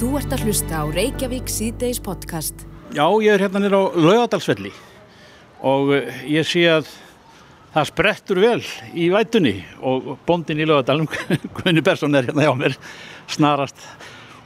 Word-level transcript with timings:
Þú 0.00 0.14
ert 0.16 0.30
að 0.32 0.46
hlusta 0.46 0.78
á 0.80 0.84
Reykjavík 0.88 1.50
síðdeis 1.52 1.98
podcast. 2.00 2.62
Já, 2.96 3.04
ég 3.20 3.34
er 3.34 3.42
hérna 3.44 3.60
nýra 3.60 3.82
á 3.84 3.92
Laugadalsvelli 4.00 4.70
og 5.60 5.90
eh, 5.92 6.22
ég 6.24 6.46
sé 6.48 6.62
að 6.72 6.88
það 7.74 7.88
sprettur 7.90 8.40
vel 8.40 8.62
í 8.96 9.10
vætunni 9.12 9.52
og 9.84 10.14
bóndin 10.24 10.62
í 10.64 10.64
Laugadalum, 10.64 11.04
Gunni 11.58 11.84
Bersson 11.84 12.16
er 12.16 12.30
hérna 12.30 12.46
hjá 12.46 12.54
mér, 12.56 12.78
snarast 13.28 13.84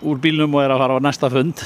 úr 0.03 0.19
bílnum 0.19 0.59
og 0.59 0.65
er 0.65 0.75
að 0.75 0.83
fara 0.83 0.99
á 0.99 1.07
næsta 1.07 1.31
fund. 1.31 1.63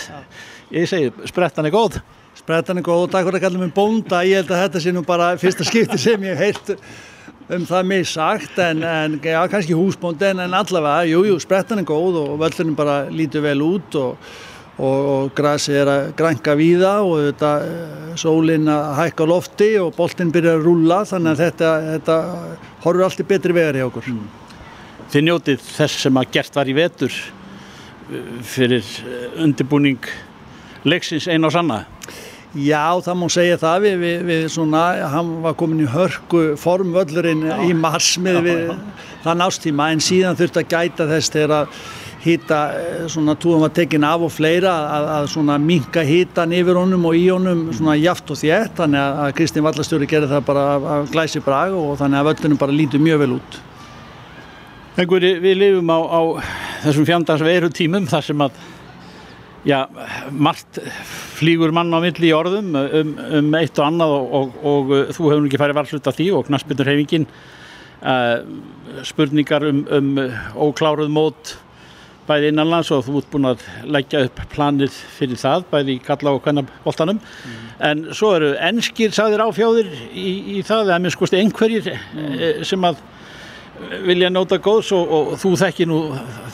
Ég 0.76 0.84
segi, 0.92 1.08
sprettan 1.32 1.70
er 1.70 1.72
góð. 1.72 1.96
Sprettan 2.38 2.78
er 2.78 2.86
góð 2.86 3.06
og 3.08 3.12
takk 3.12 3.26
fyrir 3.26 3.40
að 3.40 3.44
kalla 3.46 3.60
mig 3.60 3.70
bónda. 3.74 4.20
Ég 4.26 4.42
held 4.42 4.52
að 4.52 4.60
þetta 4.62 4.82
sé 4.82 4.92
nú 4.94 5.04
bara 5.06 5.32
fyrsta 5.40 5.64
skipti 5.66 5.98
sem 6.00 6.26
ég 6.28 6.38
heilt 6.38 6.76
um 7.48 7.64
það 7.66 7.88
mig 7.88 8.04
sagt 8.06 8.58
en, 8.60 8.84
en 8.84 9.16
já, 9.24 9.38
kannski 9.50 9.76
húsbóndi 9.76 10.28
en, 10.28 10.42
en 10.44 10.54
allavega, 10.54 11.08
jújú, 11.08 11.32
jú, 11.32 11.38
sprettan 11.40 11.80
er 11.80 11.88
góð 11.88 12.20
og 12.20 12.36
völlurinn 12.42 12.76
bara 12.76 12.98
lítur 13.08 13.42
vel 13.46 13.62
út 13.64 13.96
og, 13.96 14.28
og, 14.76 15.08
og 15.14 15.32
grasi 15.36 15.72
er 15.80 15.88
að 15.88 16.10
grænka 16.18 16.54
víða 16.58 16.92
og 17.08 17.24
þetta 17.30 17.52
sólinn 18.20 18.68
að 18.68 18.92
hækka 19.00 19.28
lofti 19.32 19.70
og 19.80 19.94
boltinn 19.96 20.32
byrjar 20.34 20.60
að 20.60 20.68
rúla 20.68 21.00
þannig 21.08 21.32
að 21.32 21.42
þetta, 21.46 21.72
þetta 21.94 22.20
horfur 22.84 23.08
allt 23.08 23.24
í 23.24 23.28
betri 23.32 23.56
vegar 23.56 23.80
hjá 23.80 23.88
okkur. 23.88 24.12
Þið 25.08 25.28
njótið 25.30 25.68
þess 25.72 26.04
sem 26.04 26.20
að 26.20 26.32
gert 26.36 26.60
var 26.60 26.68
í 26.68 26.76
vetur 26.76 27.20
fyrir 28.44 28.96
undirbúning 29.40 30.04
leiksins 30.88 31.26
einn 31.32 31.48
á 31.48 31.50
sanna? 31.52 31.86
Já, 32.56 32.96
það 33.04 33.16
má 33.20 33.26
segja 33.28 33.56
það 33.60 33.82
við, 33.84 33.96
við, 34.00 34.20
við 34.24 34.44
svona, 34.54 34.82
hann 35.12 35.32
var 35.44 35.56
komin 35.60 35.82
í 35.84 35.88
hörku 35.92 36.42
formvöllurinn 36.56 37.42
já. 37.44 37.56
í 37.68 37.74
mars 37.76 38.14
með 38.24 38.38
við 38.46 38.62
þann 39.26 39.44
ástíma 39.44 39.90
en 39.92 40.00
síðan 40.00 40.38
þurfti 40.38 40.62
að 40.62 40.70
gæta 40.72 41.08
þess 41.10 41.34
þegar 41.34 41.54
að 41.58 41.74
hýta, 42.24 42.60
svona 43.12 43.34
túðum 43.38 43.66
var 43.66 43.74
tekin 43.76 44.06
af 44.08 44.24
og 44.24 44.32
fleira 44.32 44.72
að, 44.94 45.10
að 45.18 45.28
svona 45.34 45.58
minka 45.60 46.02
hýtan 46.08 46.54
yfir 46.56 46.80
honum 46.80 47.04
og 47.10 47.18
í 47.18 47.26
honum 47.28 47.66
svona 47.68 47.98
jaft 48.00 48.32
og 48.32 48.40
þétt, 48.40 48.74
þannig 48.80 49.02
að, 49.02 49.20
að 49.26 49.36
Kristinn 49.38 49.66
Vallastjóri 49.68 50.08
gerði 50.10 50.32
það 50.32 50.48
bara 50.48 50.64
af 50.96 51.12
glæsi 51.12 51.44
brag 51.44 51.76
og 51.76 51.94
þannig 52.00 52.22
að 52.22 52.30
völlunum 52.32 52.62
bara 52.64 52.78
lítur 52.80 53.04
mjög 53.04 53.22
vel 53.26 53.30
út. 53.36 53.60
Þegar 54.96 55.28
við 55.44 55.60
lifum 55.60 55.92
á, 55.94 55.98
á 56.00 56.20
þessum 56.88 57.06
fjandars 57.06 57.44
veru 57.46 57.70
tímum 57.70 58.08
þar 58.10 58.24
sem 58.32 58.48
að 58.48 58.58
já, 59.68 59.84
margt 60.32 60.80
flýgur 61.36 61.72
mann 61.76 61.92
á 61.92 62.00
milli 62.00 62.30
í 62.30 62.34
orðum 62.36 62.72
um, 62.78 63.14
um 63.38 63.54
eitt 63.58 63.78
og 63.78 63.86
annað 63.88 64.16
og, 64.16 64.34
og, 64.40 64.58
og, 64.62 64.92
og 64.96 65.14
þú 65.16 65.30
hefur 65.32 65.48
ekki 65.48 65.60
farið 65.60 65.80
valslut 65.82 66.10
af 66.10 66.18
því 66.18 66.28
og 66.38 66.48
knaspindur 66.48 66.88
hefingin 66.88 67.26
uh, 68.00 68.38
spurningar 69.06 69.66
um, 69.68 69.82
um 69.92 70.12
ókláruð 70.68 71.12
mót 71.12 71.56
bæði 72.28 72.52
innanlands 72.52 72.90
og 72.92 73.04
þú 73.06 73.20
ert 73.20 73.28
búin 73.32 73.48
að 73.48 73.66
leggja 73.88 74.24
upp 74.28 74.40
planið 74.52 74.96
fyrir 75.16 75.40
það 75.40 75.68
bæði 75.70 75.96
í 75.96 76.02
kalla 76.04 76.34
og 76.36 76.42
hvernig 76.44 76.72
voltanum 76.84 77.20
mm. 77.20 77.68
en 77.88 78.02
svo 78.16 78.34
eru 78.36 78.50
ennskir 78.70 79.14
sagðir 79.16 79.44
áfjóðir 79.46 79.92
í, 80.12 80.58
í 80.58 80.64
það 80.66 80.90
eða 80.90 80.98
minn 81.04 81.14
skoðst 81.14 81.38
einhverjir 81.38 81.92
mm. 81.94 82.64
sem 82.68 82.88
að 82.88 83.00
vilja 84.04 84.32
nota 84.32 84.58
góðs 84.60 84.90
og 84.96 85.36
þú 85.40 85.54
þekki 85.60 85.86
nú 85.88 86.02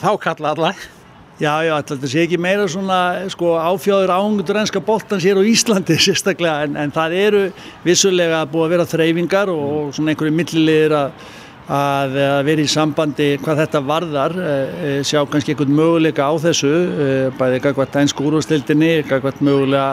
þá 0.03 0.11
kalla 0.21 0.53
allar 0.53 0.85
Já, 1.35 1.51
já, 1.67 1.73
þetta 1.83 2.07
sé 2.07 2.21
ekki 2.23 2.37
meira 2.39 2.63
svona 2.71 2.97
sko, 3.27 3.57
áfjáður 3.59 4.13
ángundur 4.15 4.55
ennska 4.61 4.79
boltans 4.79 5.25
hér 5.27 5.35
á 5.35 5.43
Íslandi 5.43 5.97
sérstaklega 6.05 6.63
en, 6.63 6.77
en 6.79 6.93
það 6.95 7.15
eru 7.19 7.41
vissulega 7.83 8.45
búið 8.47 8.63
að 8.63 8.71
vera 8.71 8.85
þreyfingar 8.87 9.51
og, 9.51 9.65
og 9.65 9.89
svona 9.97 10.13
einhverju 10.13 10.31
millilegir 10.37 10.95
að, 10.95 11.25
að, 11.67 12.15
að 12.29 12.39
vera 12.47 12.63
í 12.63 12.71
sambandi 12.71 13.27
hvað 13.43 13.61
þetta 13.65 13.81
varðar, 13.89 14.37
e, 14.39 14.93
sjá 15.03 15.19
kannski 15.27 15.51
einhvern 15.51 15.75
möguleika 15.75 16.29
á 16.31 16.33
þessu, 16.45 16.71
e, 16.71 17.11
bæði 17.35 17.59
eitthvað 17.59 17.99
einsku 18.05 18.29
úrvastildinni, 18.29 18.93
eitthvað 19.01 19.43
mögulega 19.43 19.89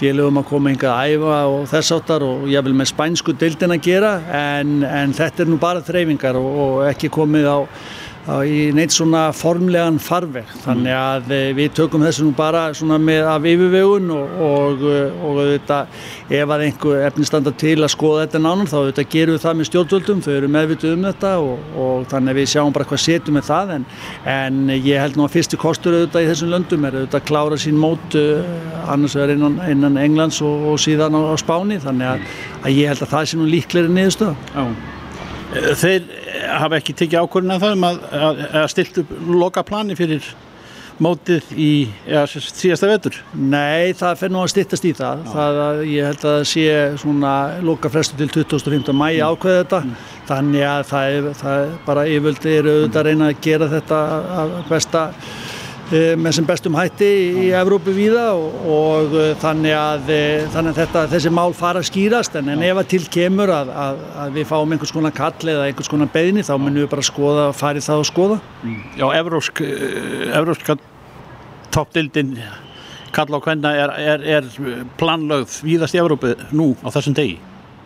félögum 0.00 0.40
að 0.40 0.46
koma 0.54 0.72
hingað 0.72 0.94
að 0.94 1.18
æfa 1.18 1.42
og 1.52 1.66
þess 1.68 1.94
áttar 1.98 2.24
og 2.24 2.48
ég 2.48 2.64
vil 2.64 2.72
með 2.78 2.88
spænsku 2.94 3.36
dildin 3.36 3.76
að 3.76 3.84
gera 3.90 4.14
en, 4.40 4.80
en 4.88 5.12
þetta 5.20 5.44
er 5.44 5.52
nú 5.52 5.60
bara 5.60 5.84
þreyfingar 5.84 6.40
og, 6.40 6.48
og 6.64 6.80
ekki 6.88 7.12
komið 7.12 7.50
á 7.52 7.58
í 8.22 8.58
neitt 8.74 8.94
svona 8.94 9.24
formlegan 9.34 9.96
farveg. 9.98 10.46
Þannig 10.62 10.94
að 10.94 11.32
eh, 11.34 11.48
við 11.58 11.72
tökum 11.74 12.04
þessu 12.06 12.28
nú 12.28 12.34
bara 12.38 12.68
svona 12.76 12.98
með 13.02 13.26
af 13.32 13.48
yfirvegun 13.50 14.12
og, 14.14 14.36
og, 14.46 14.84
eh, 14.86 15.24
og 15.26 15.40
þetta 15.48 15.78
ef 16.38 16.54
að 16.54 16.64
einhver 16.68 17.02
efni 17.08 17.26
standa 17.26 17.52
til 17.58 17.74
að 17.80 17.90
skoða 17.96 18.26
þetta 18.26 18.42
nánan 18.44 18.70
þá 18.70 18.76
þetta 18.76 19.06
gerum 19.16 19.36
við 19.36 19.42
það 19.42 19.58
með 19.58 19.70
stjórnvöldum 19.70 20.22
þau 20.22 20.30
eru 20.36 20.52
meðvituð 20.54 20.94
um 20.94 21.08
þetta 21.08 21.34
og, 21.42 21.66
og 21.82 22.06
þannig 22.14 22.34
að 22.34 22.40
við 22.40 22.48
sjáum 22.54 22.78
bara 22.78 22.88
hvað 22.92 23.04
setjum 23.08 23.38
með 23.40 23.48
það. 23.50 23.74
En, 23.76 23.88
en 24.36 24.62
ég 24.76 25.02
held 25.02 25.18
nú 25.18 25.26
að 25.26 25.36
fyrstu 25.40 25.62
kostur 25.66 25.98
auðvitað 25.98 26.22
í 26.22 26.30
þessum 26.30 26.54
löndum 26.54 26.86
er 26.86 27.00
auðvitað 27.00 27.20
að 27.24 27.28
klára 27.32 27.58
sín 27.58 27.82
mót 27.82 28.18
uh, 28.20 28.56
annars 28.86 29.18
vegar 29.18 29.34
innan, 29.34 29.58
innan 29.66 29.98
Englands 29.98 30.38
og 30.46 30.78
síðan 30.82 31.18
á, 31.18 31.20
á 31.26 31.36
Spáni. 31.42 31.82
Þannig 31.82 32.14
að, 32.14 32.32
að 32.62 32.78
ég 32.78 32.92
held 32.92 33.02
að 33.02 33.14
það 33.16 33.30
sé 33.32 33.42
nú 33.42 33.50
líklegri 33.50 33.96
niðurstöða 33.98 35.00
Þeir 35.52 36.06
hafa 36.58 36.78
ekki 36.78 36.94
tekið 36.96 37.26
ákvörðin 37.26 37.56
að 37.56 37.66
það 37.66 37.76
um 37.76 37.84
að, 37.88 38.00
að, 38.16 38.40
að 38.62 38.70
stilt 38.72 39.02
upp 39.02 39.12
loka 39.28 39.64
plani 39.66 39.96
fyrir 39.98 40.32
mótið 41.02 41.52
í 41.58 41.70
ja, 42.06 42.22
síðasta 42.28 42.88
vetur? 42.90 43.16
Nei, 43.34 43.92
það 43.98 44.18
fer 44.20 44.32
nú 44.32 44.42
að 44.42 44.52
stittast 44.52 44.86
í 44.86 44.92
það. 44.96 45.24
það 45.32 45.60
að, 45.64 45.80
ég 45.90 46.08
held 46.08 46.20
að 46.20 46.36
það 46.36 46.44
sé 46.52 46.66
svona 47.02 47.34
loka 47.64 47.90
frestu 47.92 48.18
til 48.20 48.30
2015. 48.34 48.92
mæi 48.96 49.18
mm. 49.18 49.24
ákveði 49.28 49.62
þetta. 49.62 49.80
Mm. 49.82 49.96
Þannig 50.28 50.66
að 50.68 50.84
það 50.92 51.16
er, 51.16 51.30
það 51.40 51.62
er 51.62 51.72
bara 51.86 52.06
yfirvöldi 52.10 52.54
eru 52.58 52.76
auðvitað 52.76 53.02
að 53.02 53.08
reyna 53.10 53.30
að 53.30 53.42
gera 53.48 53.70
þetta 53.72 54.02
að 54.42 54.54
besta 54.70 55.04
með 55.92 56.36
sem 56.38 56.46
bestum 56.48 56.76
hætti 56.78 57.08
í 57.42 57.48
Evrópu 57.56 57.92
víða 57.92 58.30
og, 58.32 58.54
og 58.72 59.16
eh, 59.20 59.32
þannig, 59.42 59.74
að, 59.76 60.10
eh, 60.14 60.46
þannig 60.54 60.72
að 60.72 60.80
þetta, 60.80 61.02
þessi 61.12 61.32
mál 61.36 61.52
fara 61.56 61.82
að 61.82 61.88
skýrast 61.90 62.38
en, 62.40 62.48
en 62.54 62.64
ef 62.64 62.80
að 62.80 62.88
til 62.94 63.02
kemur 63.12 63.52
að, 63.52 63.72
að, 63.84 64.00
að 64.24 64.38
við 64.38 64.48
fáum 64.48 64.72
einhvers 64.72 64.94
konar 64.96 65.14
kall 65.16 65.52
eða 65.52 65.68
einhvers 65.68 65.92
konar 65.92 66.10
beðni 66.14 66.46
þá 66.48 66.54
munum 66.56 66.80
við 66.80 66.90
bara 66.94 67.04
skoða, 67.04 67.46
farið 67.56 67.88
það 67.90 68.04
og 68.04 68.08
skoða. 68.08 68.40
Mm. 68.62 68.82
Já, 69.02 69.06
evrósk, 69.20 69.64
evróska 70.32 70.78
toppdildin 71.72 72.36
kall 73.12 73.36
á 73.36 73.38
hvenna 73.44 73.76
er, 73.76 73.96
er, 74.00 74.28
er 74.40 74.84
planlögð 75.00 75.60
víðast 75.66 75.96
í 75.96 76.00
Evrópu 76.00 76.32
nú 76.56 76.72
á 76.80 76.88
þessum 76.88 77.16
degi? 77.16 77.36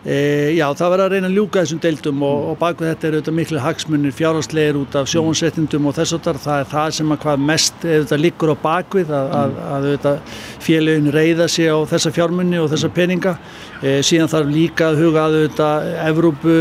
E, 0.05 0.53
já, 0.55 0.65
það 0.77 0.91
var 0.93 1.01
að 1.03 1.13
reyna 1.15 1.29
að 1.31 1.37
ljúka 1.39 1.63
þessum 1.63 1.79
deildum 1.81 2.21
og, 2.23 2.43
og 2.51 2.57
bak 2.61 2.79
við 2.79 2.91
þetta 2.91 3.07
eru 3.07 3.17
auðvitað 3.17 3.37
miklu 3.39 3.61
hagsmunir 3.63 4.13
fjárhagslegir 4.15 4.77
út 4.79 4.97
af 4.99 5.09
sjónsettindum 5.09 5.89
og 5.89 5.95
þess 5.97 6.15
að 6.15 6.29
það 6.43 6.61
er 6.61 6.69
það 6.71 6.91
sem 6.99 7.15
að 7.15 7.19
hvað 7.23 7.47
mest 7.49 7.87
auðvitað 7.87 8.21
liggur 8.23 8.53
á 8.53 8.57
bakvið 8.61 9.15
að, 9.17 9.33
að, 9.39 9.57
að 9.65 9.87
auðvitað 9.87 10.37
félagin 10.67 11.11
reyða 11.17 11.49
sig 11.51 11.73
á 11.73 11.77
þessa 11.89 12.13
fjármunni 12.13 12.61
og 12.61 12.69
þessa 12.75 12.91
peninga. 12.93 13.35
E, 13.81 13.97
síðan 14.05 14.31
þarf 14.31 14.53
líka 14.53 14.91
að 14.91 15.01
huga 15.01 15.25
að 15.25 15.39
auðvitað 15.41 15.91
Evrópu 16.05 16.55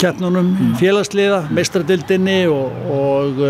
keppnunum 0.00 0.50
félagsliða, 0.80 1.44
mestradildinni 1.52 2.40
og, 2.50 2.82
og 2.96 3.46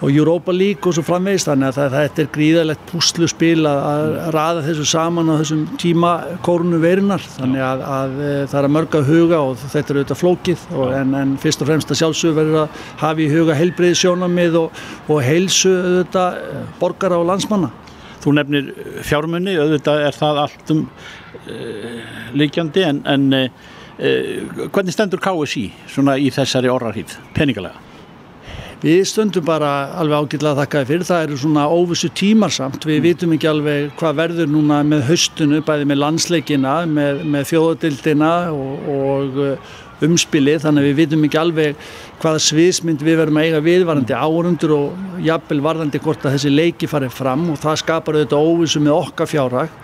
og 0.00 0.16
Europa 0.16 0.52
League 0.52 0.88
og 0.88 0.96
svo 0.96 1.04
framvegist 1.04 1.48
þannig 1.50 1.76
að 1.76 1.94
þetta 1.94 2.22
er 2.22 2.28
gríðalegt 2.32 2.84
púsluspil 2.88 3.66
að, 3.68 3.80
að 3.90 4.12
raða 4.36 4.62
þessu 4.64 4.86
saman 4.88 5.28
á 5.28 5.34
þessum 5.42 5.64
tíma 5.80 6.12
kórunu 6.46 6.80
verinar 6.80 7.24
þannig 7.36 7.64
að, 7.66 7.84
að, 7.96 8.14
e, 8.16 8.30
það 8.46 8.58
er 8.60 8.68
að 8.68 8.74
mörga 8.76 9.02
huga 9.10 9.40
og 9.44 9.58
þetta 9.60 9.92
er 9.92 10.00
auðvitað 10.00 10.20
flókið 10.22 10.64
og, 10.72 10.94
en, 10.96 11.12
en 11.20 11.34
fyrst 11.42 11.64
og 11.64 11.70
fremst 11.70 11.92
að 11.92 12.00
sjálfsögur 12.00 12.38
verður 12.38 12.62
að 12.62 12.86
hafa 13.02 13.24
í 13.24 13.28
huga 13.34 13.58
heilbreyði 13.58 14.00
sjónamið 14.00 14.58
og, 14.62 14.80
og 15.08 15.20
heilsu 15.26 15.74
auðvitað 15.74 16.40
borgara 16.80 17.20
og 17.20 17.28
landsmanna. 17.28 17.70
Þú 18.20 18.34
nefnir 18.36 18.72
fjármunni, 19.08 19.54
auðvitað 19.60 20.06
er 20.06 20.16
það 20.16 20.40
allt 20.46 20.72
um 20.74 20.82
uh, 20.86 22.00
líkjandi 22.36 22.84
en, 22.88 23.04
en 23.08 23.28
uh, 23.36 24.66
hvernig 24.66 24.96
stendur 24.96 25.20
KSI 25.24 25.68
svona 25.92 26.16
í 26.20 26.28
þessari 26.32 26.72
orrarhýð, 26.72 27.16
peningalega? 27.36 27.89
Við 28.80 29.02
stöndum 29.04 29.44
bara 29.44 29.90
alveg 30.00 30.22
ágætilega 30.24 30.54
að 30.54 30.60
þakka 30.62 30.80
fyrir. 30.88 31.02
Það 31.04 31.22
eru 31.26 31.38
svona 31.42 31.66
óvissu 31.68 32.08
tímarsamt. 32.16 32.86
Við 32.88 33.02
vitum 33.04 33.34
ekki 33.36 33.50
alveg 33.50 33.90
hvað 34.00 34.16
verður 34.22 34.48
núna 34.48 34.78
með 34.88 35.04
höstunu, 35.10 35.60
bæði 35.66 35.88
með 35.90 36.00
landsleikina, 36.00 36.76
með, 36.88 37.20
með 37.28 37.44
þjóðadildina 37.50 38.30
og, 38.54 38.88
og 38.94 39.36
uh, 39.44 39.74
umspilið. 40.08 40.62
Þannig 40.64 40.80
að 40.80 40.88
við 40.88 40.98
vitum 41.02 41.28
ekki 41.28 41.40
alveg 41.42 41.84
hvaða 42.22 42.40
sviðsmynd 42.46 43.04
við 43.04 43.20
verum 43.20 43.42
að 43.42 43.50
eiga 43.50 43.62
viðvarandi 43.68 44.16
árundur 44.16 44.74
og 44.78 45.20
jafnvel 45.28 45.60
varðandi 45.68 46.00
hvort 46.00 46.24
að 46.24 46.38
þessi 46.38 46.56
leiki 46.56 46.88
farið 46.88 47.14
fram 47.20 47.46
og 47.52 47.60
það 47.60 47.78
skapar 47.84 48.16
auðvitað 48.16 48.48
óvissu 48.48 48.80
með 48.80 48.96
okkar 48.96 49.28
fjárhag. 49.28 49.78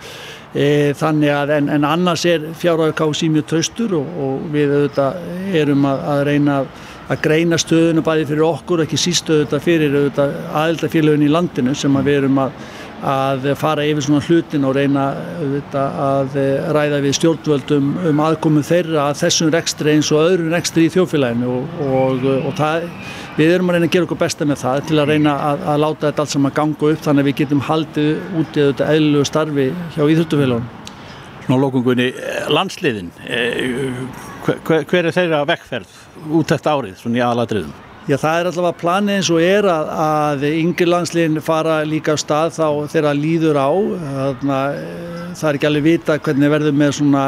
E, 0.57 0.67
þannig 0.97 1.37
að 1.37 1.57
en, 1.59 1.73
en 1.75 1.85
annars 1.85 2.25
er 2.25 2.49
fjárhag 2.57 2.97
kási 2.97 3.29
mjög 3.29 3.51
traustur 3.51 3.97
og, 3.99 4.13
og 4.25 4.45
við 4.49 4.73
auðvitað 4.73 5.57
erum 5.61 5.85
að, 5.85 6.05
að 6.15 6.27
reyna 6.31 6.61
að 6.63 6.77
að 7.07 7.21
greina 7.23 7.59
stöðuna 7.59 8.03
bæði 8.03 8.25
fyrir 8.31 8.47
okkur 8.47 8.81
og 8.81 8.87
ekki 8.87 8.99
sístöðu 8.99 9.45
þetta 9.45 9.63
fyrir 9.63 9.95
aðeldafélagin 10.17 11.27
í 11.27 11.31
landinu 11.31 11.75
sem 11.77 11.95
að 11.95 12.09
við 12.09 12.21
erum 12.21 12.43
að 12.43 12.59
að 13.05 13.43
fara 13.59 13.83
yfir 13.85 14.01
svona 14.01 14.23
hlutin 14.25 14.63
og 14.65 14.73
reyna 14.73 15.03
að 15.77 16.37
ræða 16.73 17.01
við 17.03 17.13
stjórnvöldum 17.19 17.91
um 18.09 18.21
aðkomu 18.25 18.63
þeirra 18.65 19.11
að 19.11 19.19
þessum 19.19 19.51
rekstri 19.53 19.93
eins 19.93 20.09
og 20.11 20.23
öðrum 20.23 20.49
rekstri 20.55 20.87
í 20.87 20.93
þjófélaginu 20.95 21.51
og, 21.51 21.75
og, 21.85 22.25
og 22.49 22.55
það, 22.57 22.87
við 23.37 23.53
erum 23.53 23.69
að 23.69 23.77
reyna 23.77 23.89
að 23.89 23.93
gera 23.93 24.07
okkur 24.07 24.21
besta 24.23 24.49
með 24.49 24.63
það 24.63 24.81
til 24.89 24.97
að 24.97 25.13
reyna 25.13 25.35
að, 25.51 25.67
að 25.69 25.83
láta 25.83 26.07
þetta 26.07 26.25
allt 26.25 26.33
saman 26.33 26.57
ganga 26.57 26.89
upp 26.89 27.05
þannig 27.05 27.23
að 27.23 27.29
við 27.29 27.37
getum 27.43 27.63
haldið 27.69 28.11
út 28.41 28.57
í 28.57 28.65
þetta 28.71 28.89
eðlulegu 28.95 29.29
starfi 29.29 29.69
hjá 29.93 30.03
íþjóttufélagunum. 30.07 30.73
Svona 31.45 31.61
lókungunni, 31.63 32.09
landsliðin, 32.51 33.13
hver, 34.43 34.83
hver 34.89 35.05
er 35.05 35.15
þeirra 35.15 35.45
vekkferð 35.47 36.06
út 36.39 36.55
þetta 36.55 36.77
árið, 36.77 36.97
svona 37.01 37.19
í 37.19 37.23
aðalatriðum? 37.25 37.75
Já, 38.07 38.15
það 38.21 38.37
er 38.39 38.47
allavega 38.47 38.79
planið 38.79 39.17
eins 39.17 39.29
og 39.35 39.41
er 39.43 39.65
að, 39.67 39.89
að 39.99 40.43
yngir 40.47 40.87
landsliðin 40.87 41.41
fara 41.43 41.81
líka 41.83 42.13
á 42.15 42.17
stað 42.21 42.53
þá 42.55 42.67
þeirra 42.93 43.11
líður 43.17 43.59
á. 43.59 43.69
Þarna, 44.05 44.59
það 45.35 45.49
er 45.49 45.57
ekki 45.59 45.67
alveg 45.67 45.83
vita 45.83 46.15
hvernig 46.23 46.53
verður 46.53 46.77
með 46.79 46.93
svona, 47.01 47.23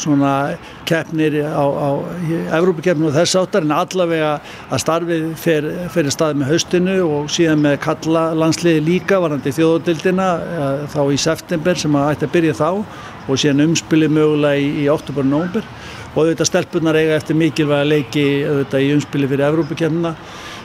svona 0.00 0.30
keppnir 0.88 1.36
á, 1.44 1.60
á 1.60 1.88
Evrópakeppninu 2.56 3.10
og 3.10 3.18
þess 3.18 3.36
áttar 3.42 3.68
en 3.68 3.76
allavega 3.76 4.32
að 4.72 4.82
starfið 4.86 5.28
fer, 5.44 5.68
fer 5.92 6.08
stað 6.16 6.40
með 6.40 6.54
haustinu 6.54 6.96
og 7.04 7.28
síðan 7.36 7.60
með 7.68 7.76
kalla 7.84 8.30
landsliði 8.40 8.86
líka 8.88 9.20
varandi 9.20 9.52
þjóðodildina 9.52 10.30
þá 10.96 11.00
í 11.12 11.20
september 11.20 11.76
sem 11.76 12.00
að 12.00 12.14
ætti 12.14 12.30
að 12.30 12.34
byrja 12.38 12.56
þá 12.56 12.70
og 13.28 13.36
síðan 13.36 13.66
umspilið 13.68 14.16
mögulega 14.16 14.64
í, 14.64 14.72
í 14.80 14.88
oktober 14.88 15.28
og 15.28 15.32
nógumber 15.34 15.68
og 16.14 16.22
auðvitað 16.24 16.48
stelpunar 16.50 16.98
eiga 16.98 17.18
eftir 17.18 17.38
mikilvæga 17.38 17.86
leiki 17.86 18.28
auðvitað 18.46 18.86
í 18.86 18.94
umspili 18.96 19.28
fyrir 19.30 19.46
Evrópakefnina 19.46 20.14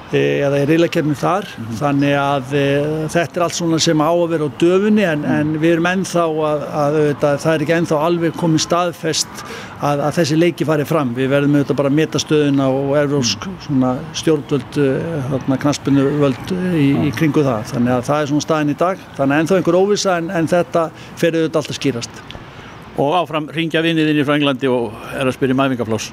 e, 0.09 0.21
eða 0.45 0.61
í 0.63 0.65
reylakefnin 0.69 1.17
þar 1.19 1.45
mm 1.45 1.65
-hmm. 1.65 1.77
þannig 1.81 2.15
að 2.21 2.53
e, 2.57 2.65
þetta 3.13 3.39
er 3.39 3.45
allt 3.45 3.57
svona 3.57 3.79
sem 3.79 4.01
á 4.01 4.09
að 4.09 4.29
vera 4.33 4.47
á 4.49 4.57
döfunni 4.63 5.05
en, 5.05 5.19
mm. 5.21 5.35
en 5.39 5.59
við 5.61 5.73
erum 5.73 5.89
ennþá 5.91 6.25
að, 6.25 6.65
að 6.83 6.97
auðvitað, 6.99 7.39
það 7.43 7.53
er 7.53 7.65
ekki 7.65 7.75
ennþá 7.77 7.99
alveg 8.07 8.37
komið 8.41 8.63
staðfest 8.65 9.43
að, 9.81 9.99
að 9.99 10.15
þessi 10.17 10.39
leiki 10.39 10.65
fari 10.65 10.85
fram 10.85 11.13
við 11.15 11.29
verðum 11.29 11.57
auðvitað 11.59 11.79
bara 11.81 11.91
að 11.93 11.99
meta 11.99 12.19
stöðuna 12.19 12.69
og 12.69 12.95
evrósk 13.03 13.45
mm. 13.69 13.85
stjórnvöld 14.13 14.79
e, 14.81 15.57
knaspinu 15.57 16.07
völd 16.21 16.55
í, 16.73 16.87
í 17.05 17.11
kringu 17.13 17.45
það 17.45 17.69
þannig 17.73 17.93
að 17.99 18.07
það 18.09 18.21
er 18.21 18.33
svona 18.33 18.47
staðin 18.47 18.73
í 18.73 18.79
dag 18.79 19.05
þannig 19.17 19.35
að 19.35 19.39
ennþá 19.39 19.59
einhver 19.59 19.79
óvisa 19.81 20.17
en, 20.17 20.33
en 20.33 20.49
þetta 20.49 20.89
fer 21.15 21.37
auðvitað 21.37 21.61
alltaf 21.61 21.79
skýrast 21.79 22.25
og 22.95 23.15
áfram 23.19 23.49
ringja 23.51 23.83
vinniðinn 23.83 24.21
í 24.21 24.27
Franglandi 24.27 24.71
og 24.71 24.95
er 25.13 25.27
að 25.27 25.35
spyrja 25.35 25.57
mæfingaflós 25.59 26.11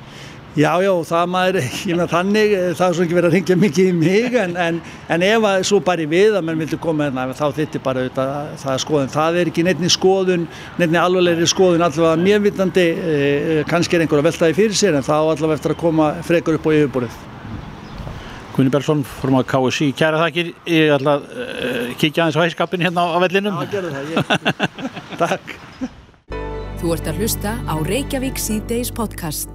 Já, 0.53 0.75
já, 0.85 0.91
það 1.09 1.29
maður, 1.33 1.57
ég 1.65 1.97
meina 1.97 2.05
þannig, 2.11 2.51
það 2.77 2.83
er 2.85 2.97
svo 2.97 3.05
ekki 3.07 3.15
verið 3.17 3.31
að 3.31 3.37
ringja 3.39 3.55
mikið 3.57 3.87
í 3.89 3.93
mig 3.97 4.35
en, 4.37 4.51
en, 4.61 4.81
en 5.15 5.23
ef 5.25 5.47
að 5.49 5.63
svo 5.65 5.79
bara 5.87 6.05
við 6.11 6.37
að 6.37 6.45
mann 6.45 6.61
vildi 6.61 6.77
koma 6.83 7.07
hérna, 7.07 7.25
þá 7.39 7.57
þittir 7.57 7.81
bara 7.87 8.03
auðvitað 8.03 8.51
það 8.61 8.75
er 8.75 8.83
skoðun. 8.85 9.13
Það 9.15 9.39
er 9.41 9.51
ekki 9.53 9.65
nefni 9.65 9.93
skoðun, 9.95 10.45
nefni 10.83 11.01
alveglegri 11.01 11.49
skoðun 11.49 11.87
allavega 11.89 12.21
mérvitandi, 12.27 12.87
eh, 13.15 13.63
kannski 13.73 13.97
er 13.97 14.05
einhver 14.05 14.21
að 14.21 14.29
veltaði 14.29 14.59
fyrir 14.61 14.77
sér 14.77 15.01
en 15.01 15.09
þá 15.09 15.15
allavega 15.23 15.57
eftir 15.57 15.73
að 15.73 15.83
koma 15.87 16.13
frekar 16.29 16.61
upp 16.61 16.69
á 16.69 16.71
yfirbúrið. 16.77 17.19
Gunni 18.53 18.77
Bergson, 18.77 19.09
fórum 19.09 19.41
að 19.41 19.49
KSI, 19.55 19.93
kæra 19.97 20.21
þakkir, 20.27 20.53
ég 20.69 20.93
ætla 20.99 21.17
að 21.17 21.29
uh, 21.33 21.97
kíkja 21.97 22.27
aðeins 22.27 22.37
á 22.37 22.45
hæskapin 22.45 22.85
hérna 22.85 23.09
á 23.09 23.17
vellinum. 23.25 23.57
Já, 23.73 25.39
Þú 26.83 26.97
ert 26.97 27.07
að 27.07 27.19
hlusta 27.23 27.51
á 27.63 27.79
Reykjavík 27.79 28.41
C-Days 28.43 28.89
podcast. 28.91 29.53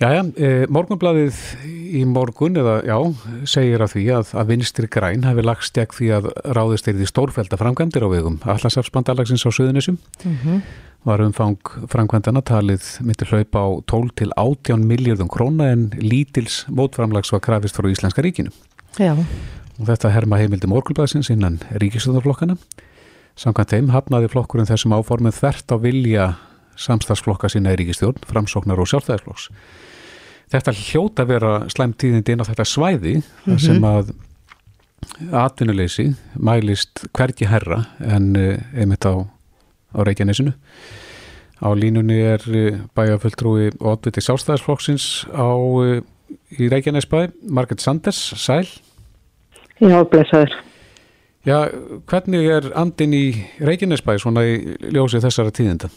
Jæja, 0.00 0.22
e, 0.40 0.46
morgunbladið 0.72 1.40
í 1.68 2.00
morgun, 2.08 2.54
eða 2.56 2.78
já, 2.88 2.94
segir 3.44 3.84
að 3.84 3.90
því 3.92 4.04
að, 4.16 4.30
að 4.40 4.52
vinstri 4.54 4.88
græn 4.88 5.26
hafi 5.28 5.42
lagst 5.44 5.76
gegn 5.76 5.92
því 5.92 6.08
að 6.16 6.28
ráðist 6.56 6.88
er 6.88 6.96
því 6.96 7.08
stórfælda 7.10 7.58
framkvæmdir 7.60 8.06
á 8.08 8.08
vegum. 8.08 8.38
Allarsafsbandalagsins 8.40 9.44
á 9.44 9.52
Suðunisum 9.52 9.98
mm 10.24 10.38
-hmm. 10.40 10.62
var 11.04 11.20
umfang 11.20 11.60
framkvæmdana 11.92 12.40
talið 12.40 12.88
myndir 13.04 13.28
hlaupa 13.28 13.60
á 13.60 13.68
12 13.84 14.16
til 14.16 14.32
18 14.36 14.86
miljardum 14.88 15.28
króna 15.28 15.72
en 15.76 15.92
lítils 16.00 16.64
mótframlags 16.72 17.32
var 17.32 17.40
krafist 17.40 17.76
frá 17.76 17.84
Íslenska 17.92 18.22
ríkinu. 18.24 18.48
Já. 18.96 19.12
Og 19.12 19.84
þetta 19.86 20.08
herma 20.08 20.40
heimildi 20.40 20.66
morgunbladisins 20.66 21.28
innan 21.28 21.60
ríkistöðarflokkana. 21.76 22.56
Samkvæmt 23.38 23.72
þeim 23.72 23.92
hafnaði 23.94 24.28
flokkurinn 24.32 24.68
þessum 24.68 24.94
áformið 24.96 25.38
þvert 25.38 25.72
á 25.72 25.76
vilja 25.80 26.26
samstagsflokka 26.80 27.50
sína 27.52 27.72
í 27.72 27.78
ríkistjórn, 27.80 28.24
framsóknar 28.28 28.80
og 28.80 28.88
sjálfstæðisflokks. 28.90 29.48
Þetta 30.52 30.74
hljóta 30.76 31.24
vera 31.28 31.52
slæmt 31.72 31.98
tíðindi 32.02 32.34
inn 32.34 32.44
á 32.44 32.48
þetta 32.48 32.66
svæði 32.68 33.14
mm 33.20 33.24
-hmm. 33.46 33.60
sem 33.60 33.84
að 33.84 34.12
atvinnuleysi 35.32 36.12
mælist 36.36 37.06
hvergi 37.16 37.48
herra 37.48 37.84
en 38.00 38.36
eh, 38.36 38.60
einmitt 38.76 39.06
á, 39.08 39.24
á 39.96 39.98
Reykjanesinu. 40.04 40.52
Á 41.62 41.68
línunni 41.74 42.20
er 42.20 42.42
eh, 42.52 42.80
bæjafulltrúi 42.94 43.72
og 43.80 43.86
oddviti 43.96 44.20
sjálfstæðisflokksins 44.20 45.26
á, 45.32 45.48
eh, 45.84 46.02
í 46.58 46.68
Reykjanesbæ, 46.68 47.32
Marget 47.48 47.80
Sanders, 47.80 48.34
sæl. 48.36 48.68
Já, 49.80 50.04
blessaður. 50.04 50.71
Já, 51.42 51.66
hvernig 52.06 52.46
er 52.46 52.70
andin 52.78 53.14
í 53.18 53.26
Reykjanesbæ 53.58 54.14
svona 54.22 54.44
í 54.46 54.58
ljósið 54.94 55.24
þessara 55.24 55.54
tíðinda? 55.54 55.88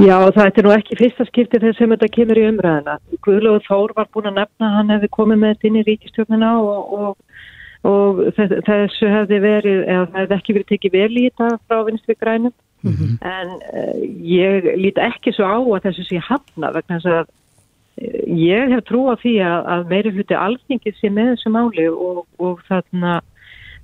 Já, 0.00 0.16
það 0.32 0.46
er 0.46 0.64
nú 0.64 0.70
ekki 0.72 0.96
fyrsta 0.96 1.26
skipti 1.28 1.60
þess 1.60 1.76
sem 1.76 1.90
þetta 1.92 2.08
kemur 2.14 2.38
í 2.40 2.46
umræðina. 2.48 2.94
Guðlúður 3.26 3.66
Þór 3.66 3.92
var 3.98 4.08
búin 4.14 4.30
að 4.30 4.38
nefna 4.40 4.70
að 4.70 4.76
hann 4.78 4.92
hefði 4.94 5.10
komið 5.18 5.42
með 5.42 5.52
þetta 5.52 5.68
inn 5.68 5.76
í 5.76 5.82
ríkistjóknina 5.88 6.52
og, 6.64 6.94
og, 6.96 7.42
og 7.90 8.22
þessu 8.38 9.10
hefði 9.12 9.40
verið, 9.44 9.82
eða 9.84 10.06
það 10.06 10.18
hefði 10.22 10.38
ekki 10.38 10.56
verið 10.56 10.70
tekið 10.70 10.96
vel 10.96 11.10
í 11.12 11.26
þetta 11.26 11.50
frá 11.68 11.82
vinstri 11.90 12.16
grænum. 12.16 12.54
Mm 12.82 12.94
-hmm. 12.96 13.12
En 13.20 13.52
uh, 13.52 14.00
ég 14.26 14.70
líti 14.80 15.04
ekki 15.04 15.34
svo 15.36 15.44
á 15.44 15.60
að 15.60 15.84
þessu 15.90 16.06
sé 16.08 16.22
hafna 16.24 16.72
vegna 16.72 16.96
þess 16.96 17.12
að 17.12 17.26
uh, 17.28 18.24
ég 18.32 18.72
hef 18.72 18.82
trú 18.88 19.04
á 19.12 19.14
því 19.20 19.34
að, 19.44 19.60
að 19.74 19.84
meiri 19.92 20.14
hluti 20.16 20.34
alþingið 20.34 20.96
sé 20.96 21.12
með 21.12 21.36
þessu 21.36 21.52
máli 21.52 21.86
og, 21.92 22.24
og 22.40 22.64
þarna 22.66 23.20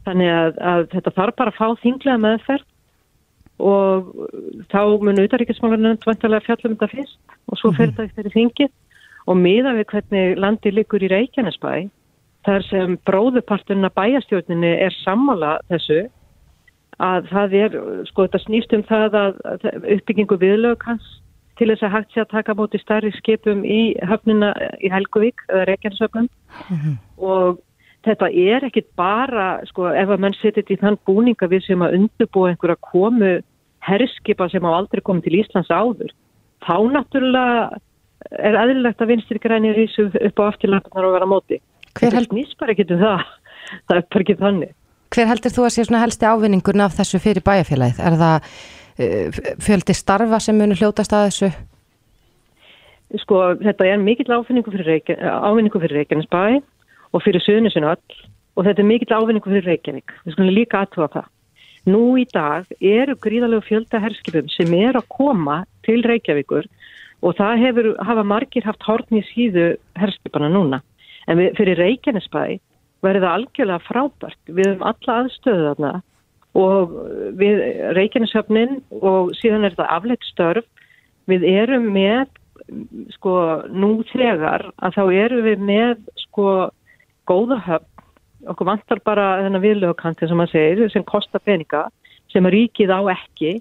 Þannig 0.09 0.33
að, 0.33 0.59
að 0.73 0.83
þetta 0.95 1.15
þarf 1.19 1.37
bara 1.37 1.53
að 1.53 1.59
fá 1.59 1.83
þinglega 1.83 2.25
meðferð 2.25 2.67
og 3.59 4.13
þá 4.71 4.83
mun 5.03 5.19
auðaríkismálarinn 5.19 5.99
tvantalega 6.05 6.47
fjallum 6.47 6.77
þetta 6.77 6.93
fyrst 6.95 7.39
og 7.51 7.59
svo 7.61 7.73
fer 7.75 7.91
þetta 7.91 8.07
eftir 8.07 8.37
þingið. 8.37 8.75
Og 9.29 9.37
miða 9.37 9.75
við 9.77 9.89
hvernig 9.91 10.39
landi 10.41 10.73
likur 10.73 11.05
í 11.05 11.11
Reykjanesbæ 11.13 11.73
þar 12.47 12.65
sem 12.69 12.95
bróðuparturinn 13.05 13.85
að 13.85 13.97
bæjastjórninni 13.99 14.71
er 14.87 14.95
sammála 15.03 15.59
þessu 15.69 16.07
að 17.05 17.29
það 17.31 17.57
er, 17.59 17.79
sko 18.09 18.27
þetta 18.27 18.41
snýst 18.47 18.75
um 18.75 18.85
það 18.89 19.19
að 19.21 19.41
uppbyggingu 19.99 20.39
viðlögkans 20.41 21.11
til 21.59 21.69
þess 21.73 21.85
að 21.85 21.95
hægt 21.97 22.15
sé 22.15 22.23
að 22.23 22.33
taka 22.33 22.57
móti 22.57 22.81
starri 22.81 23.11
skipum 23.19 23.65
í 23.67 23.95
höfnina 24.07 24.53
í 24.79 24.91
Helguvík 24.93 25.43
eða 25.51 25.67
Reykjanesöfnum. 25.73 26.29
-hmm. 26.71 26.97
og 27.19 27.59
þetta 28.09 28.31
er 28.33 28.67
ekkit 28.69 28.89
bara, 28.99 29.49
sko, 29.69 29.89
ef 29.93 30.11
að 30.11 30.23
menn 30.25 30.37
setjum 30.39 30.73
í 30.75 30.79
þann 30.81 30.99
búninga 31.09 31.49
við 31.51 31.67
sem 31.67 31.85
að 31.85 31.99
undurbúa 31.99 32.53
einhverja 32.53 32.79
komu 32.89 33.35
herskipa 33.89 34.49
sem 34.53 34.65
á 34.67 34.71
aldrei 34.73 35.03
komið 35.05 35.29
til 35.29 35.39
Íslands 35.43 35.71
áður. 35.71 36.15
Þá 36.67 36.77
náttúrulega 36.95 37.79
er 38.43 38.59
aðlilegt 38.59 39.03
að 39.03 39.13
vinstir 39.13 39.41
grænir 39.43 39.77
rísu 39.79 40.09
upp 40.11 40.43
á 40.43 40.49
afturlandarnar 40.49 41.09
og 41.09 41.15
vera 41.17 41.29
móti. 41.31 41.61
Hver 41.95 42.17
held... 42.17 42.29
Þetta 42.29 42.35
snýst 42.35 42.59
bara 42.61 42.75
ekki 42.75 42.89
til 42.89 43.01
það. 43.01 43.25
Það 43.89 44.01
er 44.01 44.05
bara 44.09 44.25
ekki 44.25 44.37
þannig. 44.43 44.75
Hver 45.15 45.29
heldur 45.29 45.53
þú 45.55 45.65
að 45.65 45.73
sé 45.75 45.85
svona 45.87 46.03
helsti 46.03 46.29
ávinningurna 46.29 46.87
af 46.89 46.97
þessu 46.99 47.21
fyrir 47.21 47.45
bæjarfélagið? 47.45 48.01
Er 48.05 48.17
það 48.21 48.49
uh, 48.49 49.41
fjöldi 49.65 49.97
starfa 49.97 50.41
sem 50.45 50.57
munir 50.57 50.81
hljótast 50.81 51.15
að 51.17 51.29
þessu? 51.29 51.51
Sko, 53.23 53.39
þetta 53.63 53.87
er 53.89 54.03
mikill 54.03 54.29
ávinningu 54.29 54.73
fyrir, 54.73 55.01
fyrir 55.07 55.97
Reykjanesbæ 55.97 56.43
og 57.13 57.25
fyrir 57.25 57.45
söðnisinu 57.45 57.91
öll 57.93 58.23
og 58.59 58.67
þetta 58.67 58.83
er 58.83 58.89
mikill 58.89 59.15
ávinningu 59.15 59.51
fyrir 59.51 59.69
Reykjavík. 59.71 60.15
Við 60.27 60.35
skulum 60.35 60.55
líka 60.55 60.83
aðtúa 60.83 61.09
það. 61.13 61.29
Nú 61.89 62.03
í 62.21 62.25
dag 62.35 62.67
eru 62.85 63.15
gríðalegu 63.23 63.65
fjölda 63.69 64.01
herskipum 64.03 64.49
sem 64.53 64.73
er 64.77 64.99
að 64.99 65.09
koma 65.15 65.63
til 65.87 66.01
Reykjavíkur 66.05 66.67
og 67.25 67.37
það 67.39 67.63
hefur, 67.65 67.91
hafa 68.05 68.25
margir 68.27 68.67
haft 68.67 68.85
hortni 68.87 69.23
í 69.23 69.29
síðu 69.31 69.69
herskipana 69.99 70.51
núna. 70.53 70.83
En 71.29 71.39
við, 71.41 71.55
fyrir 71.59 71.79
Reykjanesbæ 71.81 72.59
verður 73.05 73.25
það 73.25 73.37
algjörlega 73.37 73.87
frábært. 73.87 74.41
Við 74.51 74.71
höfum 74.73 74.87
alla 74.91 75.19
aðstöðu 75.23 75.69
þarna 75.69 75.93
og 76.59 76.99
við 77.39 77.63
Reykjaneshöfnin 77.99 78.81
og 78.99 79.33
síðan 79.39 79.69
er 79.69 79.77
þetta 79.77 79.89
afleitt 79.95 80.27
störf. 80.27 80.67
Við 81.29 81.45
erum 81.45 81.91
með, 81.93 82.27
sko, 83.19 83.35
nú 83.69 83.99
þegar 84.11 84.71
að 84.81 84.97
þá 84.97 85.03
erum 85.13 85.45
við 85.45 85.65
með, 85.69 85.97
sko, 86.25 86.49
góða 87.29 87.61
höfn, 87.67 87.89
okkur 88.49 88.69
vantar 88.69 89.01
bara 89.07 89.27
þennan 89.45 89.65
viðlögkanti 89.65 90.29
sem 90.29 90.39
maður 90.39 90.55
segir 90.55 90.93
sem 90.95 91.07
kostar 91.07 91.43
peninga, 91.45 91.89
sem 92.33 92.47
ríkið 92.47 92.93
á 92.95 93.01
ekki 93.15 93.59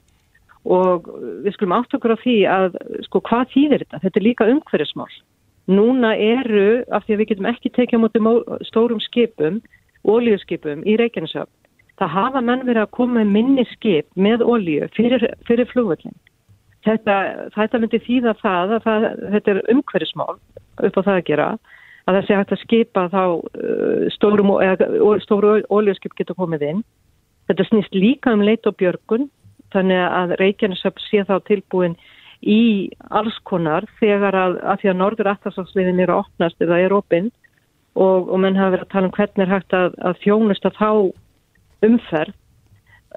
og 0.68 1.08
við 1.46 1.56
skulum 1.56 1.78
átt 1.78 1.96
okkur 1.96 2.16
á 2.16 2.24
því 2.24 2.38
að 2.52 2.78
sko 3.08 3.22
hvað 3.28 3.54
þýðir 3.54 3.84
þetta? 3.86 4.02
Þetta 4.04 4.20
er 4.20 4.26
líka 4.26 4.50
umhverjasmál. 4.52 5.12
Núna 5.68 6.14
eru, 6.16 6.84
af 6.96 7.06
því 7.06 7.16
að 7.16 7.22
við 7.22 7.30
getum 7.32 7.50
ekki 7.52 7.72
tekið 7.76 8.00
á 8.00 8.04
móti 8.04 8.22
stórum 8.68 9.02
skipum, 9.04 9.62
ólíuskipum 10.08 10.84
í 10.88 10.96
Reykjanesöfn, 11.00 11.52
það 12.00 12.14
hafa 12.14 12.44
menn 12.46 12.64
verið 12.68 12.86
að 12.86 12.94
koma 12.96 13.24
minni 13.28 13.66
skip 13.74 14.08
með 14.16 14.46
olíu 14.46 14.88
fyrir, 14.96 15.26
fyrir 15.48 15.68
flugvöldin. 15.72 16.16
Þetta, 16.88 17.16
þetta 17.56 17.82
myndi 17.84 18.00
þýða 18.06 18.36
það 18.40 18.76
að 18.78 18.86
það, 18.86 19.08
þetta 19.34 19.52
er 19.54 19.62
umhverfismál 19.74 20.36
upp 20.38 21.00
á 21.00 21.02
það 21.02 21.16
að 21.16 21.26
gera 21.28 21.48
að 22.08 22.18
það 22.18 22.28
sé 22.28 22.38
hægt 22.40 22.54
að 22.56 22.62
skipa 22.64 23.08
þá 23.12 23.24
uh, 23.24 24.06
stórum, 24.16 24.54
stóru 25.24 25.58
olíuskip 25.74 26.16
getur 26.18 26.38
komið 26.40 26.70
inn. 26.72 26.86
Þetta 27.48 27.68
snýst 27.70 27.96
líka 27.96 28.34
um 28.36 28.44
leit 28.44 28.68
og 28.68 28.78
björgun 28.80 29.28
þannig 29.76 30.04
að 30.06 30.38
Reykjanesöp 30.42 31.02
sé 31.04 31.24
þá 31.28 31.38
tilbúin 31.48 31.98
í 32.42 32.92
alls 33.10 33.36
konar 33.50 33.88
þegar 34.00 34.36
að, 34.38 34.58
að 34.62 34.82
því 34.82 34.92
að 34.92 35.00
norður 35.02 35.32
aftarsafsliðin 35.34 36.02
eru 36.04 36.16
að 36.16 36.26
opnast 36.26 36.64
eða 36.64 36.80
er 36.84 36.96
opinn 36.96 37.32
og, 37.98 38.30
og 38.30 38.38
menn 38.44 38.60
hafa 38.60 38.76
verið 38.76 38.86
að 38.86 38.94
tala 38.94 39.10
um 39.10 39.16
hvernig 39.16 39.44
er 39.46 39.54
hægt 39.56 39.76
að, 39.76 39.98
að 40.06 40.22
þjónusta 40.24 40.72
þá 40.78 40.90
umferð. 41.88 42.36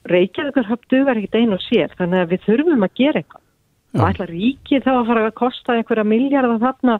Reykjavíkur 0.08 0.68
höfð 0.70 0.86
dugar 0.88 1.18
ekkert 1.20 1.36
einu 1.36 1.58
og 1.58 1.64
sér 1.66 1.92
þannig 1.98 2.22
að 2.22 2.30
við 2.32 2.44
þurfum 2.46 2.86
að 2.86 2.94
gera 2.96 3.20
eitthvað. 3.20 3.46
Og 3.90 4.04
ætla 4.06 4.26
ríkið 4.30 4.84
þá 4.86 4.92
að 4.94 5.08
fara 5.10 5.24
að 5.26 5.38
kosta 5.40 5.76
einhverja 5.76 6.06
miljardar 6.06 6.60
þarna 6.62 6.94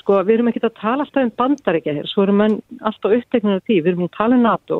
sko 0.00 0.18
við 0.26 0.38
erum 0.38 0.50
ekki 0.50 0.62
að 0.64 0.78
tala 0.80 1.06
alltaf 1.06 1.22
um 1.22 1.32
bandaríkja 1.38 1.96
hér, 1.98 2.10
svo 2.10 2.26
erum 2.26 2.42
við 2.42 2.58
alltaf 2.90 3.16
upptegnað 3.20 3.60
af 3.60 3.66
því, 3.66 3.78
við 3.80 3.92
erum 3.92 4.06
að 4.08 4.16
tala 4.16 4.38
um 4.38 4.46
NATO 4.46 4.78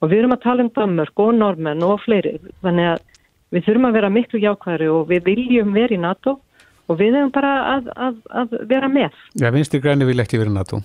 og 0.00 0.10
við 0.10 0.20
erum 0.20 0.36
að 0.36 0.44
tala 0.44 0.64
um 0.64 0.72
Danmark 0.76 1.24
og 1.24 1.34
Norrmenn 1.38 1.86
og 1.86 2.00
fleiri, 2.04 2.36
þannig 2.64 2.90
að 2.92 3.04
við 3.54 3.66
þurfum 3.68 3.88
að 3.88 3.98
vera 3.98 4.12
miklu 4.12 4.42
jákvæðri 4.42 4.90
og 4.92 5.08
við 5.10 5.28
viljum 5.30 5.74
vera 5.76 5.96
í 5.96 6.00
NATO 6.02 6.38
og 6.90 7.00
við 7.00 7.16
hefum 7.16 7.32
bara 7.32 7.52
að, 7.74 7.90
að, 7.96 8.16
að 8.42 8.56
vera 8.68 8.88
með. 8.92 9.20
Já, 9.40 9.48
vinstir 9.54 9.82
græni 9.84 10.08
vil 10.08 10.20
ekki 10.20 10.40
vera 10.40 10.52
í 10.52 10.56
NATO. 10.58 10.80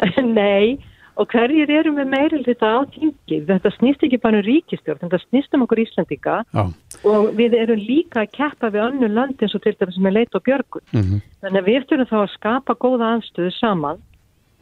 Nei, 0.38 0.78
og 1.20 1.28
hverjir 1.32 1.72
eru 1.72 1.92
með 1.96 2.10
meiril 2.12 2.42
þetta 2.46 2.72
á 2.72 2.80
tingi? 2.94 3.42
Þetta 3.48 3.72
snýst 3.76 4.04
ekki 4.06 4.20
bara 4.22 4.40
um 4.40 4.46
ríkistjórn, 4.46 5.02
þetta 5.04 5.20
snýst 5.26 5.56
um 5.56 5.66
okkur 5.66 5.82
Íslandika 5.84 6.40
Já. 6.48 6.64
Og 7.06 7.30
við 7.38 7.54
erum 7.54 7.80
líka 7.80 8.24
að 8.24 8.32
keppa 8.34 8.70
við 8.74 8.84
önnu 8.88 9.08
land 9.12 9.42
eins 9.42 9.54
og 9.54 9.62
til 9.64 9.74
dæmis 9.78 9.98
með 10.02 10.16
leit 10.18 10.34
og 10.34 10.44
björgun. 10.46 10.86
Mm 10.92 11.02
-hmm. 11.02 11.20
Þannig 11.42 11.60
að 11.60 11.68
við 11.70 11.86
þurfum 11.88 12.10
þá 12.10 12.18
að 12.22 12.34
skapa 12.34 12.74
góða 12.74 13.10
anstöðu 13.14 13.52
saman 13.58 13.98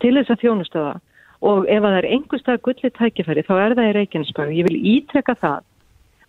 til 0.01 0.15
þess 0.17 0.31
að 0.31 0.43
þjónustöða 0.43 0.95
og 1.45 1.69
ef 1.69 1.83
það 1.83 1.99
er 1.99 2.11
einhverstað 2.15 2.63
gullið 2.65 2.93
tækifæri 2.99 3.43
þá 3.49 3.55
er 3.61 3.75
það 3.75 3.89
í 3.89 3.97
Reykjanesbæðu. 3.97 4.53
Ég 4.59 4.67
vil 4.69 4.79
ítrekka 4.95 5.35
það 5.35 5.63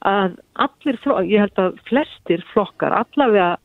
að 0.06 0.32
allir, 0.54 0.98
ég 1.26 1.40
held 1.40 1.58
að 1.60 1.78
flestir 1.90 2.44
flokkar, 2.54 2.94
allavega 2.94 3.58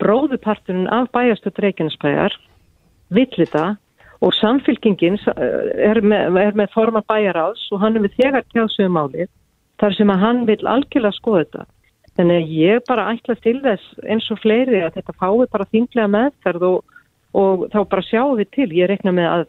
bróðupartunum 0.00 0.88
af 0.92 1.10
bæjastöld 1.12 1.58
Reykjanesbæjar 1.58 2.36
vill 3.10 3.32
þetta 3.36 3.76
og 4.20 4.34
samfylkingin 4.36 5.18
er 5.36 6.00
með, 6.04 6.38
er 6.40 6.56
með 6.56 6.72
forma 6.74 7.02
bæjaráðs 7.08 7.66
og 7.72 7.80
hann 7.80 7.96
er 7.96 8.04
við 8.06 8.16
þegar 8.20 8.46
tjásuðum 8.52 9.00
álið 9.00 9.28
þar 9.80 9.96
sem 9.96 10.12
að 10.12 10.24
hann 10.24 10.42
vil 10.48 10.60
algjörlega 10.68 11.16
skoða 11.16 11.44
þetta. 11.44 11.66
Þannig 12.20 12.36
að 12.36 12.50
ég 12.52 12.82
bara 12.84 13.06
ætla 13.14 13.36
til 13.40 13.56
þess 13.64 14.00
eins 14.04 14.26
og 14.28 14.42
fleiri 14.42 14.82
að 14.84 14.98
þetta 14.98 15.14
fái 15.16 15.46
bara 15.54 15.66
þinglega 15.72 16.10
meðferð 16.12 16.66
og, 16.68 16.98
og 17.32 17.62
þá 17.72 17.78
bara 17.94 18.04
sjáum 18.04 18.36
við 18.36 18.50
til. 18.56 18.66
Ég 18.76 18.90
rekna 18.90 19.14
með 19.16 19.28
að, 19.30 19.44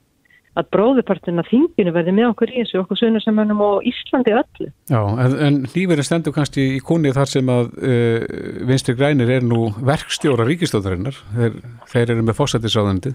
að 0.62 0.70
bróðupartina 0.76 1.44
þinginu 1.50 1.92
verði 1.98 2.14
með 2.16 2.30
okkur 2.30 2.54
í 2.54 2.62
þessu 2.62 2.80
okkur 2.80 3.00
sunnarsamannum 3.02 3.64
og 3.66 3.90
Íslandi 3.90 4.36
öllu. 4.38 4.70
Já, 4.88 5.02
en, 5.02 5.36
en 5.48 5.58
nýverið 5.66 6.08
stendur 6.08 6.36
kannski 6.38 6.64
í 6.78 6.80
kunni 6.88 7.12
þar 7.18 7.32
sem 7.34 7.52
að 7.52 7.74
uh, 7.82 8.24
vinstri 8.70 8.96
grænir 8.96 9.34
er 9.36 9.44
nú 9.44 9.74
verkstjóra 9.90 10.46
ríkistóðarinnar. 10.48 11.20
Þeir, 11.36 11.58
þeir 11.92 12.14
eru 12.16 12.26
með 12.30 12.40
fósættisáðandi. 12.40 13.12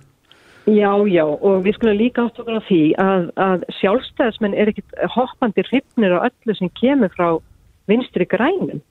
Já, 0.66 0.90
já, 1.08 1.22
og 1.24 1.62
við 1.64 1.78
skulum 1.78 1.96
líka 1.96 2.26
átt 2.26 2.42
okkur 2.42 2.58
á 2.58 2.66
því 2.66 2.82
að, 2.98 3.24
að 3.40 3.64
sjálfstæðismenn 3.78 4.58
er 4.58 4.72
ekkit 4.74 5.00
hoppandi 5.14 5.64
hrifnir 5.70 6.16
á 6.18 6.26
öllu 6.26 6.56
sem 6.58 6.72
kemur 6.76 7.14
frá 7.14 7.28
vinstri 7.88 8.26
grænum. 8.28 8.84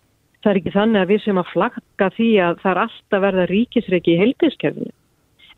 Það 0.45 0.51
er 0.51 0.57
ekki 0.59 0.71
þannig 0.75 1.01
að 1.01 1.09
við 1.09 1.21
sem 1.23 1.37
að 1.41 1.47
flagga 1.49 2.07
því 2.13 2.25
að 2.45 2.59
það 2.61 2.71
er 2.71 2.79
alltaf 2.83 3.21
verða 3.23 3.45
ríkisreiki 3.49 4.11
í 4.13 4.17
heilbíðskerfinu. 4.19 4.91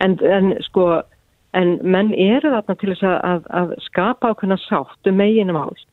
En, 0.05 0.13
en 0.23 0.53
sko, 0.63 0.85
en 1.59 1.73
menn 1.83 2.13
eru 2.15 2.53
þarna 2.53 2.75
til 2.79 2.93
þess 2.93 3.03
að, 3.09 3.49
að 3.59 3.73
skapa 3.83 4.31
ákveðna 4.31 4.57
sátt 4.63 5.11
um 5.11 5.19
meginum 5.19 5.59
áls. 5.59 5.83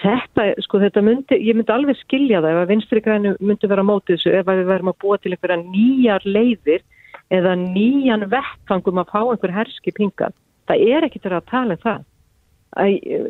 Þetta, 0.00 0.48
sko, 0.66 0.80
þetta 0.82 1.04
myndi, 1.06 1.38
ég 1.46 1.54
myndi 1.54 1.70
alveg 1.70 2.00
skilja 2.00 2.42
það 2.42 2.56
ef 2.56 2.60
að 2.64 2.72
vinstri 2.72 3.02
grænu 3.04 3.36
myndi 3.38 3.70
vera 3.70 3.86
mótið 3.86 4.16
þessu 4.16 4.34
ef 4.40 4.50
að 4.50 4.64
við 4.64 4.70
verðum 4.72 4.90
að 4.90 4.98
búa 5.04 5.20
til 5.22 5.34
einhverja 5.36 5.60
nýjar 5.62 6.26
leiðir 6.26 6.82
eða 7.38 7.54
nýjan 7.60 8.26
vettfangum 8.34 8.98
að 9.04 9.14
fá 9.14 9.20
einhver 9.22 9.54
herskip 9.54 10.02
hingað. 10.02 10.34
Það 10.66 10.86
er 10.90 11.06
ekkert 11.06 11.30
að 11.30 11.46
tala 11.52 11.78
um 11.78 11.84
það. 11.86 12.02
Æ, 12.74 12.86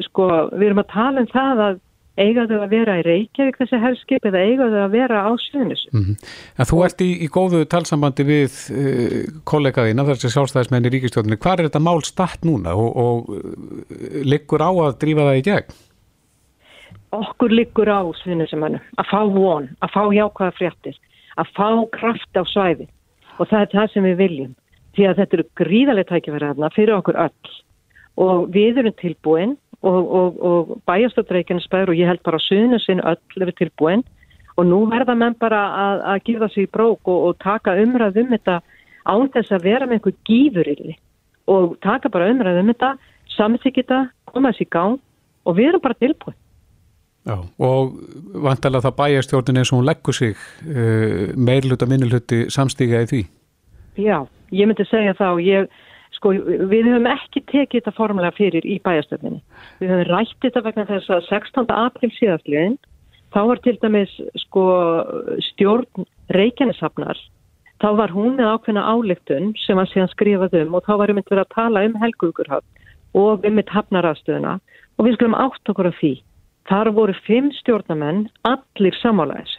sko, 0.09 0.31
við 0.57 0.71
erum 0.71 0.81
að 0.81 0.93
tala 0.95 1.21
um 1.21 1.29
það 1.35 1.67
að 1.69 1.84
eiga 2.21 2.45
þau 2.47 2.59
að 2.63 2.75
vera 2.75 2.97
í 3.01 3.05
Reykjavík 3.07 3.57
þessi 3.59 3.81
herskip 3.83 4.27
eða 4.29 4.43
eiga 4.47 4.69
þau 4.71 4.81
að 4.85 4.93
vera 4.95 5.23
á 5.27 5.31
Sviðnissu. 5.43 5.89
Mm 5.93 6.05
-hmm. 6.05 6.29
En 6.59 6.69
þú 6.71 6.83
ert 6.87 7.01
í, 7.03 7.11
í 7.25 7.29
góðu 7.29 7.65
talsambandi 7.67 8.27
við 8.29 8.59
uh, 8.71 9.17
kollegaðina, 9.45 10.07
þessi 10.11 10.31
sjálfstæðismenn 10.35 10.87
í 10.87 10.95
ríkistjóðinni. 10.95 11.41
Hvað 11.43 11.59
er 11.59 11.69
þetta 11.69 11.83
mál 11.83 12.03
start 12.07 12.47
núna 12.47 12.77
og, 12.79 12.91
og 12.97 13.35
uh, 13.35 13.43
liggur 14.23 14.63
á 14.63 14.71
að 14.71 14.99
drífa 15.03 15.27
það 15.27 15.41
í 15.41 15.47
gegn? 15.51 15.79
Okkur 17.15 17.51
liggur 17.51 17.91
á 17.91 18.03
Sviðnissumannu 18.23 18.81
að 18.99 19.11
fá 19.11 19.21
von, 19.31 19.71
að 19.83 19.95
fá 19.95 20.03
jákvæða 20.15 20.55
fréttir, 20.59 20.97
að 21.37 21.51
fá 21.55 21.69
kraft 21.95 22.39
á 22.39 22.43
svæði 22.47 22.89
og 23.39 23.49
það 23.51 23.61
er 23.61 23.71
það 23.75 23.93
sem 23.93 24.07
við 24.07 24.17
viljum 24.23 24.55
því 24.95 25.07
að 25.09 25.21
þetta 25.21 25.37
eru 25.37 25.47
gríðarlega 25.59 26.11
tækifæraðna 26.11 26.71
fyrir 26.75 26.97
okkur 26.99 27.19
öll 27.19 27.55
og 28.25 28.51
við 28.55 28.79
erum 28.83 28.97
tilbúin 29.01 29.57
og, 29.85 30.03
og, 30.19 30.43
og 30.49 30.75
bæjastöldreikinnsbæður 30.89 31.93
og 31.93 32.01
ég 32.01 32.09
held 32.09 32.23
bara 32.25 32.43
suðinu 32.43 32.81
sinn 32.83 33.03
öll 33.05 33.47
er 33.47 33.53
tilbúin. 33.59 34.05
Og 34.57 34.69
nú 34.71 34.85
verða 34.91 35.17
menn 35.19 35.35
bara 35.39 35.61
að, 35.85 36.05
að 36.13 36.23
gefa 36.29 36.49
sér 36.53 36.69
í 36.69 36.71
brók 36.71 37.11
og, 37.11 37.25
og 37.29 37.39
taka 37.43 37.75
umræð 37.83 38.21
um 38.23 38.31
þetta 38.37 38.61
án 39.05 39.33
þess 39.35 39.53
að 39.53 39.67
vera 39.67 39.89
með 39.89 39.99
einhver 39.99 40.17
gífurilli 40.29 40.95
og 41.51 41.75
taka 41.85 42.09
bara 42.09 42.31
umræð 42.31 42.63
um 42.63 42.71
þetta 42.71 42.95
samþykja 43.35 43.83
þetta, 43.83 44.01
koma 44.31 44.53
þessi 44.53 44.67
í 44.67 44.73
gang 44.73 45.01
og 45.45 45.59
við 45.59 45.73
erum 45.73 45.85
bara 45.85 45.99
tilbúin. 46.01 46.39
Já, 47.25 47.39
og 47.41 47.95
vantalega 48.45 48.85
það 48.85 48.97
bæjarstjórnin 48.99 49.61
eins 49.63 49.73
og 49.73 49.79
hún 49.81 49.89
leggur 49.89 50.17
sig 50.17 50.37
uh, 50.69 51.33
meirluta 51.41 51.89
minnuluti 51.89 52.45
samstíga 52.53 53.01
í 53.05 53.09
því? 53.09 53.21
Já, 54.05 54.19
ég 54.53 54.69
myndi 54.69 54.85
segja 54.91 55.15
þá, 55.17 55.41
ég, 55.41 55.71
sko, 56.17 56.33
við 56.71 56.89
höfum 56.91 57.07
ekki 57.11 57.45
tekið 57.51 57.81
þetta 57.81 57.95
formulega 57.97 58.37
fyrir 58.37 58.67
í 58.67 58.81
bæjarstjórninni. 58.85 59.41
Við 59.81 59.93
höfum 59.93 60.11
rætt 60.11 60.37
þetta 60.45 60.65
vegna 60.67 60.89
þess 60.91 61.15
að 61.15 61.29
16. 61.29 61.71
april 61.75 62.11
síðastliðin, 62.19 62.77
þá 63.35 63.41
var 63.51 63.63
til 63.65 63.77
dæmis 63.83 64.13
sko, 64.47 64.67
stjórn 65.51 66.09
Reykjanesafnar, 66.35 67.19
þá 67.83 67.89
var 68.01 68.15
hún 68.15 68.39
með 68.39 68.53
ákveðna 68.55 68.85
álygtun 68.87 69.51
sem 69.65 69.81
að 69.81 69.91
síðan 69.93 70.13
skrifað 70.15 70.61
um 70.63 70.79
og 70.79 70.87
þá 70.87 70.95
varum 71.03 71.21
við 71.21 71.43
að 71.43 71.51
tala 71.55 71.83
um 71.85 71.99
helguðukurhafn 72.01 72.87
og 73.15 73.45
um 73.45 73.59
mitt 73.59 73.71
hafnarastöðuna 73.71 74.55
og 74.99 75.07
við 75.07 75.19
skulum 75.19 75.37
átt 75.39 75.71
okkur 75.71 75.91
af 75.91 75.99
því 76.01 76.15
Þar 76.69 76.91
voru 76.97 77.15
fimm 77.27 77.51
stjórnamenn 77.61 78.27
allir 78.49 78.97
samálaðis 79.03 79.53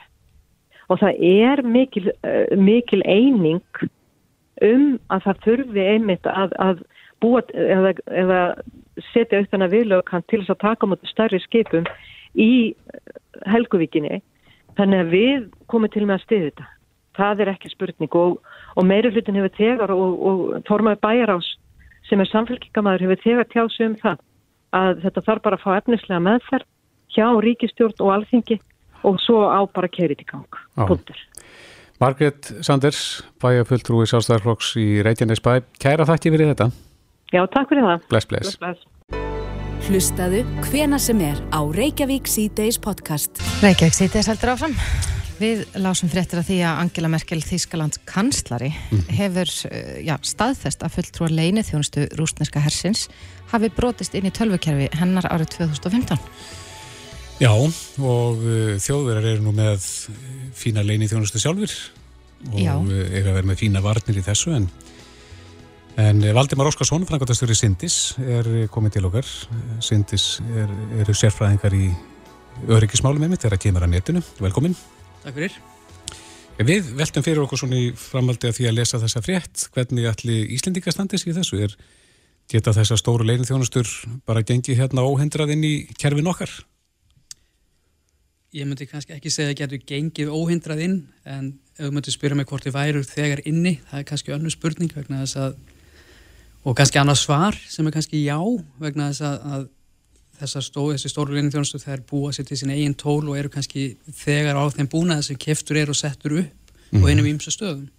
og 0.86 1.00
það 1.02 1.22
er 1.26 1.62
mikil, 1.66 2.12
uh, 2.26 2.52
mikil 2.62 3.02
eining 3.10 3.62
um 4.64 4.86
að 5.12 5.26
það 5.26 5.42
þurfi 5.46 5.88
einmitt 5.94 6.30
að, 6.30 6.54
að 6.62 6.84
búa 7.24 7.42
eða, 7.54 7.96
eða 8.08 8.40
setja 9.12 9.42
auðvitað 9.42 9.74
viðlökan 9.74 10.26
til 10.30 10.42
þess 10.42 10.54
að 10.54 10.64
taka 10.64 10.90
mútið 10.90 11.12
stærri 11.12 11.42
skipum 11.44 11.90
í 12.36 12.76
Helguvíkinni 13.46 14.22
þannig 14.78 15.04
að 15.04 15.12
við 15.14 15.50
komum 15.72 15.92
til 15.92 16.06
með 16.06 16.20
að 16.20 16.26
stiða 16.26 16.48
þetta. 16.50 16.70
Það 17.16 17.42
er 17.42 17.52
ekki 17.54 17.72
spurning 17.72 18.16
og, 18.20 18.40
og 18.76 18.88
meiri 18.88 19.12
hlutin 19.12 19.38
hefur 19.40 19.54
tegar 19.56 19.94
og, 19.96 20.16
og 20.20 20.40
Þormaður 20.68 21.04
Bæjarás 21.04 21.52
sem 22.10 22.22
er 22.22 22.32
samfélkingamæður 22.32 23.06
hefur 23.08 23.22
tegar 23.24 23.52
tjásu 23.52 23.88
um 23.88 24.00
það 24.02 24.24
að 24.76 25.04
þetta 25.06 25.26
þarf 25.30 25.46
bara 25.46 25.60
að 25.60 25.64
fá 25.64 25.78
efnislega 25.80 26.24
meðferð 26.24 26.68
hjá 27.16 27.28
ríkistjórn 27.46 28.04
og 28.04 28.12
alþingi 28.18 28.60
og 29.08 29.20
svo 29.24 29.46
á 29.48 29.64
bara 29.72 29.92
kerið 29.92 30.26
í 30.26 30.28
gang. 30.28 30.60
Puntur. 30.76 31.20
Margret 32.02 32.50
Sanders, 32.66 33.24
bæjarfulltrúi 33.40 34.04
sjálfstæðarflokks 34.10 34.74
í 34.82 34.88
Reykjanesbæ. 35.06 35.62
Kæra 35.80 36.04
þakki 36.10 36.34
fyrir 36.34 36.52
þetta. 36.52 36.68
Já, 37.32 37.42
takk 37.54 37.72
fyrir 37.72 37.88
það. 37.88 38.04
Bless, 38.12 38.28
bless. 38.28 38.58
bless, 38.60 38.84
bless. 38.84 38.92
Hlustaðu 39.86 40.42
hvena 40.66 41.00
sem 41.00 41.20
er 41.24 41.40
á 41.56 41.62
Reykjavík 41.64 42.28
C-Days 42.28 42.82
podcast. 42.84 43.40
Reykjavík 43.64 43.96
C-Days 43.96 44.28
heldur 44.32 44.56
áfram. 44.56 44.76
Við 45.40 45.64
lásum 45.84 46.12
fréttir 46.12 46.40
að 46.40 46.50
því 46.50 46.60
að 46.64 46.82
Angela 46.84 47.12
Merkel 47.12 47.40
Þískaland 47.44 47.98
kanslari 48.08 48.70
mm. 48.72 49.02
hefur 49.18 49.52
eh, 49.68 49.98
já, 50.08 50.16
staðfest 50.24 50.84
að 50.84 50.96
fulltrúar 50.96 51.36
leini 51.36 51.64
þjónustu 51.68 52.06
rúsneska 52.16 52.64
hersins 52.64 53.10
hafi 53.52 53.72
brotist 53.76 54.16
inn 54.16 54.28
í 54.28 54.36
tölvukerfi 54.36 54.88
hennar 54.96 55.28
árið 55.32 55.58
2015. 55.58 56.20
Já, 57.36 57.52
og 57.52 58.40
uh, 58.40 58.78
þjóðverðar 58.80 59.26
eru 59.34 59.44
nú 59.44 59.52
með 59.58 59.84
fína 60.56 60.86
leini 60.88 61.10
þjónustu 61.12 61.42
sjálfur 61.44 61.74
og 62.54 62.60
Já. 62.62 62.74
Uh, 62.80 63.02
eiga 63.12 63.34
að 63.34 63.40
vera 63.42 63.50
með 63.50 63.60
fína 63.60 63.82
varnir 63.84 64.20
í 64.22 64.24
þessu 64.24 64.54
en, 64.56 64.68
en 66.00 66.22
Valdimar 66.38 66.70
Óskarsson, 66.70 67.04
frangatastur 67.10 67.52
í 67.52 67.58
Sindis, 67.60 68.16
er 68.24 68.48
komið 68.72 68.96
til 68.96 69.10
okkar. 69.10 69.32
Sindis 69.84 70.38
er, 70.56 70.72
eru 71.02 71.16
sérfræðingar 71.16 71.76
í 71.76 71.90
öryggismálum 72.72 73.26
einmitt 73.28 73.44
þegar 73.44 73.58
að 73.58 73.66
kemur 73.66 73.84
að 73.84 73.92
netinu. 73.98 74.22
Velkomin. 74.40 74.78
Takk 75.26 75.36
fyrir. 75.36 75.58
Við 76.56 76.94
veltum 76.96 77.26
fyrir 77.26 77.42
okkur 77.44 77.60
svona 77.60 77.82
í 77.82 77.90
framaldi 78.00 78.48
að 78.48 78.62
því 78.62 78.70
að 78.70 78.78
lesa 78.78 79.02
þessa 79.02 79.24
frétt. 79.26 79.66
Hvernig 79.76 80.08
allir 80.08 80.54
Íslendinga 80.56 80.94
standis 80.96 81.28
í 81.28 81.36
þessu? 81.36 81.60
Er 81.68 81.76
geta 82.52 82.72
þessar 82.78 83.02
stóru 83.02 83.28
leinin 83.28 83.48
þjónustur 83.48 83.92
bara 84.24 84.46
gengið 84.46 84.80
hérna 84.80 85.04
óhendrað 85.04 85.52
inn 85.58 85.68
í 85.68 85.74
kerfin 86.00 86.32
okkar? 86.32 86.54
Ég 88.56 88.64
myndi 88.64 88.88
kannski 88.88 89.12
ekki 89.12 89.32
segja 89.34 89.52
að 89.52 89.58
getur 89.60 89.82
gengið 89.90 90.30
óhendrað 90.32 90.82
inn 90.86 91.00
en 91.28 91.48
ef 91.76 91.82
þú 91.82 91.92
myndi 91.92 92.12
spyrja 92.14 92.38
mig 92.40 92.48
hvort 92.48 92.64
þið 92.64 92.76
væru 92.78 93.02
þegar 93.04 93.42
inni, 93.50 93.74
það 93.90 94.00
er 94.00 94.06
kannski 94.08 94.36
önnu 94.36 94.52
spurning 94.54 94.94
vegna 94.96 95.24
þess 95.26 95.40
að 95.44 95.58
og 96.66 96.78
kannski 96.80 97.02
annað 97.02 97.20
svar 97.20 97.58
sem 97.70 97.88
er 97.88 97.96
kannski 97.98 98.22
já 98.24 98.40
vegna 98.82 99.10
þess 99.12 99.26
að, 99.28 99.50
að 99.58 99.66
þessar 100.40 100.66
stó, 100.66 100.86
þessi 100.94 101.12
stóru 101.12 101.36
leinin 101.36 101.52
þjónustu 101.52 101.82
þær 101.84 102.06
búa 102.10 102.32
sér 102.36 102.48
til 102.48 102.58
sín 102.62 102.72
eigin 102.74 102.96
tól 102.96 103.22
og 103.28 103.38
eru 103.40 103.52
kannski 103.52 103.86
þegar 104.24 104.60
á 104.60 104.64
þeim 104.72 104.90
búna 104.92 105.20
þessi 105.20 105.38
keftur 105.46 105.80
er 105.80 105.92
og 105.92 106.00
settur 106.00 106.40
upp 106.40 106.48
mm 106.48 106.96
-hmm. 106.96 107.04
og 107.04 107.10
einum 107.12 107.30
ímsa 107.30 107.52
stöðum 107.52 107.90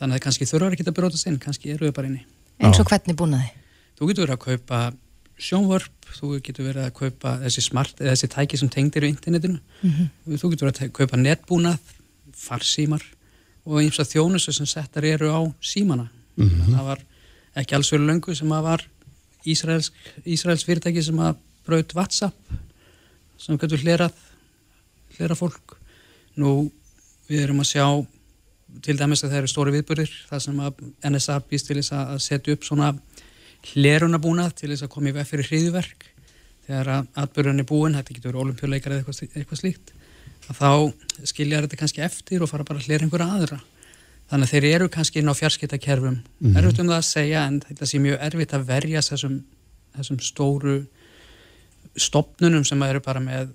þannig 0.00 0.16
að 0.16 0.24
kannski 0.24 0.48
þurfar 0.48 0.72
ekki 0.72 0.88
að 0.88 0.98
brótast 0.98 1.28
inn 1.28 1.38
kannski 1.38 1.70
eru 1.76 1.92
þau 1.92 1.96
bara 2.00 2.08
inni 2.08 2.24
eins 2.60 2.80
og 2.80 2.88
hvernig 2.88 3.16
búnaði? 3.16 3.52
Þú 3.98 4.08
getur 4.08 4.26
verið 4.26 4.36
að 4.36 4.44
kaupa 4.46 4.80
sjónvörp, 5.42 6.12
þú 6.18 6.36
getur 6.44 6.68
verið 6.68 6.86
að 6.86 6.94
kaupa 7.00 7.34
þessi 7.42 7.64
smart, 7.64 7.98
þessi 7.98 8.28
tæki 8.30 8.60
sem 8.60 8.70
tengdir 8.70 9.04
í 9.04 9.10
internetinu, 9.10 9.58
mm 9.58 9.90
-hmm. 9.90 10.38
þú 10.38 10.50
getur 10.50 10.68
verið 10.68 10.82
að 10.86 10.92
kaupa 10.92 11.16
netbúnað, 11.16 11.78
farsímar 12.36 13.02
og 13.66 13.78
eins 13.82 14.00
og 14.02 14.08
þjónusu 14.10 14.52
sem 14.54 14.66
settar 14.66 15.06
eru 15.06 15.30
á 15.30 15.40
símana 15.60 16.08
mm 16.36 16.48
-hmm. 16.48 16.74
það 16.74 16.84
var 16.84 17.00
ekki 17.54 17.74
alls 17.74 17.90
fyrir 17.90 18.06
löngu 18.06 18.34
sem 18.34 18.48
að 18.52 18.62
var 18.62 18.88
Ísraels, 19.44 19.92
Ísraels 20.24 20.64
fyrirtæki 20.64 21.02
sem 21.02 21.18
að 21.18 21.36
braut 21.66 21.94
WhatsApp 21.94 22.34
sem 23.38 23.58
getur 23.58 23.78
hlerað 23.78 24.12
hlera 25.16 25.34
fólk 25.34 25.76
nú 26.36 26.70
við 27.28 27.42
erum 27.42 27.60
að 27.60 27.70
sjá 27.72 28.06
til 28.82 28.96
dæmis 28.96 29.24
að 29.24 29.30
það 29.30 29.38
eru 29.38 29.48
stóri 29.48 29.72
viðbúrir 29.72 30.12
það 30.30 30.40
sem 30.40 30.60
að 30.60 30.74
NSA 31.10 31.40
býst 31.50 31.66
til 31.66 31.76
þess 31.76 31.92
að 31.92 32.18
setja 32.18 32.52
upp 32.52 32.64
svona 32.64 32.94
hlerunabúnað 33.70 34.56
til 34.58 34.72
þess 34.72 34.86
að 34.86 34.92
koma 34.94 35.12
í 35.12 35.16
veg 35.16 35.28
fyrir 35.28 35.48
hriðverk 35.50 36.06
þegar 36.66 36.90
að 36.96 37.10
atbyrjun 37.22 37.62
er 37.62 37.68
búin, 37.68 37.98
þetta 37.98 38.16
getur 38.16 38.38
olimpíuleikar 38.42 38.94
eða 38.94 39.02
eitthvað, 39.02 39.36
eitthvað 39.36 39.60
slíkt 39.60 39.92
að 40.50 40.58
þá 40.58 41.26
skilja 41.30 41.62
þetta 41.64 41.78
kannski 41.80 42.02
eftir 42.04 42.42
og 42.42 42.50
fara 42.50 42.66
bara 42.66 42.82
að 42.82 42.88
hlera 42.88 43.06
einhverja 43.06 43.36
aðra. 43.36 43.58
Þannig 44.32 44.48
að 44.48 44.52
þeir 44.54 44.66
eru 44.70 44.88
kannski 44.92 45.20
inn 45.20 45.30
á 45.30 45.34
fjarskiptakerfum. 45.38 46.18
Mm 46.18 46.22
-hmm. 46.48 46.58
erfitt 46.58 46.80
um 46.80 46.90
það 46.90 46.98
að 46.98 47.08
segja 47.08 47.46
en 47.46 47.60
þetta 47.60 47.86
sé 47.86 47.98
mjög 47.98 48.18
erfitt 48.28 48.54
að 48.54 48.66
verja 48.66 49.02
þessum, 49.02 49.36
þessum 49.96 50.20
stóru 50.20 50.76
stopnunum 51.96 52.64
sem 52.64 52.82
eru 52.82 53.00
bara 53.00 53.20
með 53.20 53.52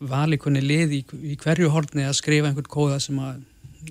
valikunni 0.00 0.62
lið 0.62 0.92
í, 0.92 1.00
í 1.32 1.36
hverju 1.36 1.70
horni 1.70 2.04
að 2.04 2.16
skrifa 2.18 2.48
einhvern 2.48 2.70
kóða 2.70 3.00
sem 3.00 3.18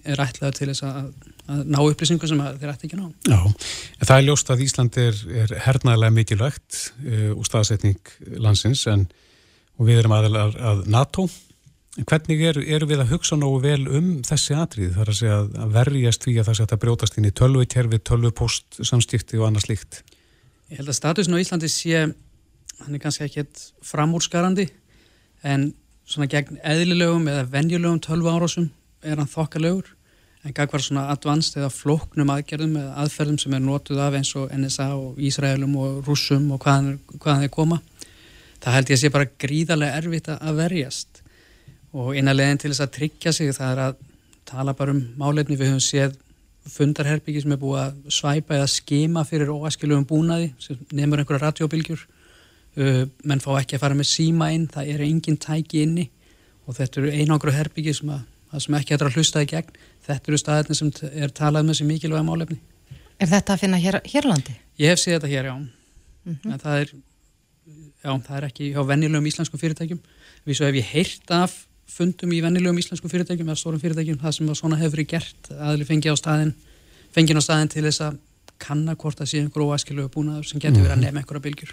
er 0.03 0.20
ætlaður 0.20 0.58
til 0.58 0.67
þess 0.72 0.84
að, 0.84 1.13
að 1.51 1.63
ná 1.73 1.79
upplýsingu 1.83 2.29
sem 2.29 2.43
þeir 2.59 2.71
ætti 2.71 2.88
ekki 2.88 3.00
ná. 3.00 3.07
Já, 3.27 3.39
en 3.43 4.07
það 4.07 4.17
er 4.17 4.27
ljóst 4.27 4.51
að 4.53 4.63
Ísland 4.63 5.00
er, 5.01 5.23
er 5.43 5.55
hernaðilega 5.65 6.17
mikilvægt 6.17 6.79
uh, 7.03 7.31
úr 7.35 7.47
staðsetning 7.50 8.13
landsins 8.43 8.85
en 8.91 9.07
við 9.81 10.03
erum 10.03 10.15
aðeins 10.15 10.62
að 10.62 10.85
NATO 10.93 11.27
Hvernig 11.93 12.39
eru 12.41 12.62
er 12.65 12.88
við 12.89 13.03
að 13.03 13.12
hugsa 13.13 13.35
nógu 13.38 13.59
vel 13.62 13.83
um 13.85 14.07
þessi 14.25 14.55
atrið 14.57 14.95
þar 14.95 15.09
að 15.12 15.17
segja 15.19 15.35
að 15.62 15.73
verjast 15.75 16.23
því 16.25 16.31
að 16.41 16.47
það 16.47 16.55
setja 16.57 16.77
brjótast 16.81 17.19
inn 17.19 17.27
í 17.29 17.31
tölvukerfi, 17.38 18.00
tölvupost, 18.01 18.79
samstíkti 18.81 19.38
og 19.38 19.45
annað 19.45 19.67
slíkt? 19.67 20.00
Ég 20.71 20.79
held 20.79 20.89
að 20.89 20.97
statusin 20.97 21.38
á 21.38 21.43
Íslandi 21.43 21.69
sé, 21.69 22.07
hann 22.81 22.97
er 22.97 23.03
kannski 23.03 23.27
ekkert 23.27 23.62
framúrskarandi 23.85 24.65
en 25.45 25.67
svona 26.09 26.31
gegn 26.33 26.57
eðlilegum 26.65 27.29
eða 27.29 27.45
venjulegum 27.53 28.01
tölvu 28.01 28.33
árásum 28.33 28.71
er 29.05 29.21
hann 29.21 29.29
þokkalögur 29.29 29.93
en 30.43 30.55
gagvar 30.55 30.83
svona 30.83 31.07
advanced 31.13 31.55
eða 31.59 31.71
flóknum 31.71 32.31
aðgerðum 32.33 32.75
eða 32.81 32.95
aðferðum 33.03 33.39
sem 33.39 33.55
er 33.55 33.63
notuð 33.63 34.01
af 34.03 34.17
eins 34.17 34.33
og 34.39 34.51
NSA 34.51 34.89
og 34.97 35.19
Ísraelum 35.23 35.75
og 35.79 36.07
Rúsum 36.07 36.50
og 36.51 36.63
hvaðan, 36.65 36.97
hvaðan 37.15 37.45
þeir 37.45 37.53
koma. 37.53 37.79
Það 38.63 38.77
held 38.77 38.91
ég 38.91 38.97
að 38.97 39.03
sé 39.03 39.12
bara 39.13 39.31
gríðarlega 39.43 40.01
erfitt 40.01 40.29
að 40.33 40.59
verjast. 40.59 41.21
Og 41.93 42.17
eina 42.17 42.35
leginn 42.35 42.59
til 42.59 42.73
þess 42.73 42.83
að 42.83 42.93
tryggja 42.97 43.34
sig 43.36 43.53
það 43.56 43.71
er 43.71 43.82
að 43.88 44.03
tala 44.49 44.75
bara 44.75 44.95
um 44.95 45.01
málefni. 45.19 45.60
Við 45.60 45.71
höfum 45.71 45.84
séð 45.84 46.19
fundarherbyggi 46.71 47.43
sem 47.43 47.53
er 47.56 47.60
búið 47.60 47.82
að 47.82 48.12
svæpa 48.15 48.58
eða 48.58 48.67
skima 48.71 49.23
fyrir 49.27 49.51
óæskilugum 49.51 50.06
búnaði 50.08 50.51
sem 50.63 50.79
nefnur 50.95 51.23
einhverja 51.23 51.47
radiobilgjur 51.47 52.03
uh, 52.03 53.03
menn 53.27 53.43
fá 53.43 53.51
ekki 53.60 53.77
að 53.77 53.84
fara 53.84 53.97
með 53.99 54.10
síma 54.12 54.51
inn 54.56 54.69
það 54.71 54.93
eru 54.93 55.08
engin 55.08 55.39
tæki 55.43 55.84
inni 55.84 56.08
og 56.63 56.77
þetta 56.77 57.01
eru 57.01 57.12
einangru 57.12 57.51
herbyggi 57.51 57.95
sem, 57.97 58.13
að, 58.15 58.23
sem 58.63 58.77
ekki 58.79 58.95
hættir 58.95 59.12
að 59.12 59.19
hlusta 59.19 59.43
í 59.43 59.49
gegn 59.51 59.75
þetta 60.07 60.31
eru 60.31 60.41
staðirni 60.41 60.77
sem 60.77 60.91
er 61.13 61.33
talað 61.35 61.65
með 61.65 61.75
um 61.75 61.79
sem 61.81 61.91
mikilvæga 61.93 62.27
málefni 62.27 62.59
Er 63.21 63.29
þetta 63.29 63.53
að 63.53 63.61
finna 63.61 63.77
hér, 63.79 63.99
hérlandi? 64.09 64.55
Ég 64.81 64.89
hef 64.89 64.99
séð 64.99 65.19
þetta 65.19 65.29
hér, 65.31 65.45
já 65.51 65.55
mm 65.55 65.67
-hmm. 66.33 66.53
en 66.53 66.59
það 66.59 66.79
er 66.79 66.89
já, 68.03 68.11
það 68.27 68.37
er 68.37 68.47
ekki 68.49 68.73
hjá 68.73 68.81
vennilegum 68.87 69.29
íslenskum 69.29 69.59
fyrirtækjum 69.59 70.01
við 70.45 70.57
svo 70.57 70.65
hef 70.65 70.75
ég 70.75 70.91
heyrt 70.91 71.31
af 71.31 71.67
fundum 71.87 72.31
í 72.31 72.41
vennilegum 72.41 72.77
íslenskum 72.77 73.09
fyrirtækjum 73.09 73.47
eða 73.47 73.59
stórum 73.59 73.79
fyrirtækjum, 73.79 74.19
það 74.19 74.31
sem 74.31 74.55
svona 74.55 74.79
hefur 74.81 74.97
verið 74.97 75.07
gert 75.07 75.51
aðli 75.51 75.85
fengi 75.85 76.09
á 76.09 76.15
staðin 76.15 76.53
fengin 77.13 77.39
á 77.39 77.43
staðin 77.43 77.69
til 77.69 77.85
þess 77.85 78.01
að 78.01 78.17
kanna 78.63 78.95
hvort 78.95 79.19
það 79.19 79.29
sé 79.29 79.41
einhver 79.41 79.65
óæskilugu 79.67 80.11
búnaður 80.13 80.47
sem 80.47 80.61
getur 80.61 80.83
verið 80.83 80.95
að 80.95 80.99
mhm. 80.99 81.05
nefna 81.05 81.23
einhverja 81.23 81.45
bylgjur. 81.47 81.71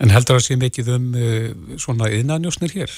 En 0.00 0.12
heldur 0.14 0.36
það 0.36 0.40
að 0.40 0.46
sé 0.46 0.58
mikið 0.60 0.92
um 0.96 1.08
uh, 1.14 1.48
svona 1.84 2.10
yðnanjósnir 2.16 2.76
hér? 2.78 2.94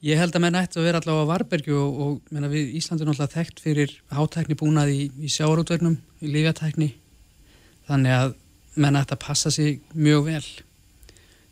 Ég 0.00 0.16
held 0.16 0.32
að 0.32 0.44
menn 0.46 0.56
ætti 0.56 0.78
að 0.80 0.86
vera 0.88 1.00
allavega 1.02 1.26
á 1.28 1.30
Varbergju 1.34 1.76
og, 1.76 1.96
og 2.00 2.32
menna, 2.32 2.48
við 2.48 2.72
Íslandi 2.78 3.04
er 3.04 3.10
náttúrulega 3.10 3.34
þekkt 3.34 3.58
fyrir 3.60 3.90
hátækni 4.08 4.56
búnað 4.56 4.92
í, 4.94 5.00
í 5.20 5.28
sjáarútvernum, 5.28 5.98
í 6.24 6.30
lífjatækni 6.32 6.88
þannig 7.90 8.14
að 8.16 8.32
menn 8.80 8.96
ætti 8.96 9.16
að 9.16 9.20
passa 9.26 9.52
sig 9.52 9.82
mjög 9.92 10.22
vel 10.30 10.46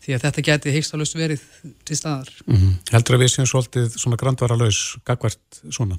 því 0.05 0.15
að 0.17 0.25
þetta 0.25 0.45
geti 0.47 0.73
heikstálust 0.73 1.17
verið 1.19 1.43
til 1.85 1.99
staðar. 1.99 2.31
Mm 2.47 2.57
-hmm. 2.57 2.77
Heldur 2.95 3.19
að 3.19 3.23
við 3.25 3.33
séum 3.35 3.49
svolítið 3.51 3.99
svona 3.99 4.17
grandvara 4.17 4.57
laus, 4.57 4.97
gagvert 5.05 5.61
svona? 5.69 5.99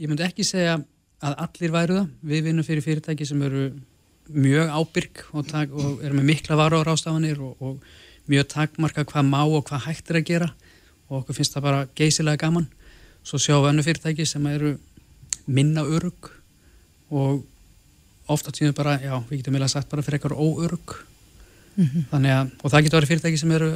Ég 0.00 0.08
myndi 0.08 0.24
ekki 0.24 0.46
segja 0.46 0.78
að 1.20 1.34
allir 1.44 1.74
væru 1.74 1.98
það. 1.98 2.08
Við 2.22 2.44
vinnum 2.44 2.64
fyrir 2.64 2.82
fyrirtæki 2.82 3.26
sem 3.26 3.42
eru 3.42 3.72
mjög 4.28 4.72
ábyrg 4.72 5.24
og, 5.32 5.52
og 5.52 6.04
eru 6.04 6.14
með 6.14 6.24
mikla 6.24 6.56
varu 6.56 6.80
á 6.80 6.86
rástafanir 6.88 7.40
og, 7.40 7.56
og 7.60 7.82
mjög 8.28 8.48
takmarka 8.48 9.04
hvað 9.04 9.28
má 9.28 9.42
og 9.44 9.68
hvað 9.68 9.84
hægt 9.84 10.10
er 10.10 10.16
að 10.16 10.24
gera 10.24 10.48
og 11.08 11.22
okkur 11.22 11.34
finnst 11.34 11.56
það 11.56 11.66
bara 11.68 11.86
geysilega 11.96 12.36
gaman. 12.46 12.68
Svo 13.24 13.38
sjáum 13.38 13.64
við 13.64 13.70
önnu 13.72 13.84
fyrirtæki 13.86 14.26
sem 14.26 14.46
eru 14.46 14.76
minna 15.46 15.82
örug 15.82 16.30
og 17.10 17.44
ofta 18.28 18.52
tíðum 18.52 18.76
bara, 18.76 18.98
já, 19.00 19.14
við 19.28 19.40
getum 19.40 19.56
meila 19.56 19.68
sagt 19.70 19.88
bara 19.88 20.04
fyrir 20.04 20.18
eitthvað 20.18 20.36
óörug 20.36 20.98
mm 21.78 21.84
-hmm. 21.84 22.08
þannig 22.10 22.32
að, 22.32 22.50
og 22.62 22.70
það 22.70 22.82
getur 22.82 22.98
verið 22.98 23.12
fyrirtæki 23.12 23.38
sem 23.38 23.52
eru 23.52 23.70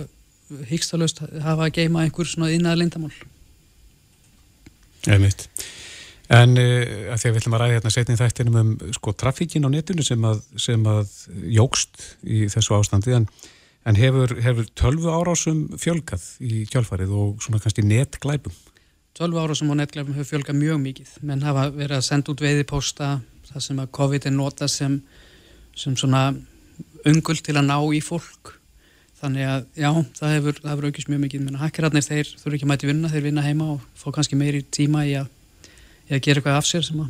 hyggstalaust 0.69 1.23
hafa 1.43 1.67
að 1.67 1.75
geima 1.79 2.03
einhver 2.03 2.27
svona 2.27 2.51
innað 2.53 2.79
lindamál 2.79 3.13
Eða 5.07 5.19
mitt 5.19 5.49
En 6.33 6.57
uh, 6.57 7.13
að 7.13 7.19
því 7.21 7.29
að 7.29 7.33
við 7.33 7.41
ætlum 7.41 7.55
að 7.55 7.61
ræða 7.61 7.75
hérna 7.75 7.91
setni 7.91 8.17
þættinum 8.17 8.61
um 8.61 8.93
sko 8.93 9.13
trafíkin 9.13 9.65
á 9.69 9.71
netinu 9.71 10.03
sem 10.03 10.25
að, 10.25 10.39
sem 10.57 10.87
að 10.87 11.09
jógst 11.45 12.17
í 12.25 12.47
þessu 12.49 12.77
ástandi 12.79 13.13
en, 13.17 13.27
en 13.89 13.99
hefur, 13.99 14.37
hefur 14.45 14.69
tölvu 14.79 15.11
árásum 15.11 15.65
fjölgað 15.81 16.25
í 16.45 16.63
kjálfarið 16.71 17.15
og 17.19 17.43
svona 17.43 17.61
kannski 17.63 17.85
netglæpum? 17.87 18.55
Tölvu 19.19 19.43
árásum 19.43 19.73
og 19.73 19.81
netglæpum 19.81 20.17
hefur 20.17 20.31
fjölgað 20.37 20.61
mjög 20.61 20.81
mikið. 20.87 21.13
Menn 21.29 21.45
hafa 21.45 21.69
verið 21.75 21.99
að 21.99 22.09
senda 22.09 22.33
út 22.33 22.43
veiðiposta 22.45 23.13
það 23.51 23.67
sem 23.67 23.83
að 23.83 23.93
COVID 23.99 24.27
er 24.29 24.35
nota 24.37 24.69
sem, 24.71 24.99
sem 25.77 25.97
svona 25.99 26.31
ungul 27.09 27.39
til 27.39 27.57
að 27.59 27.69
ná 27.69 27.79
í 27.93 28.01
fólk. 28.05 28.57
Þannig 29.23 29.47
að 29.47 29.67
já, 29.79 29.91
það 30.19 30.37
hefur, 30.37 30.61
það 30.63 30.71
hefur 30.73 30.87
aukist 30.91 31.11
mjög 31.11 31.25
mikið, 31.27 31.43
menn 31.47 31.59
að 31.59 31.67
hakkerarnir 31.67 32.07
þeir 32.07 32.31
þurfi 32.41 32.57
ekki 32.59 32.67
að 32.67 32.73
mæti 32.73 32.89
vinna, 32.91 33.11
þeir 33.13 33.27
vinna 33.29 33.45
heima 33.45 33.69
og 33.77 33.85
fá 33.99 34.09
kannski 34.15 34.39
meiri 34.39 34.65
tíma 34.75 35.05
í 35.07 35.13
að, 35.21 35.29
í 36.09 36.17
að 36.17 36.25
gera 36.25 36.43
eitthvað 36.43 36.59
af 36.59 36.67
sér 36.67 36.87
sem 36.89 37.05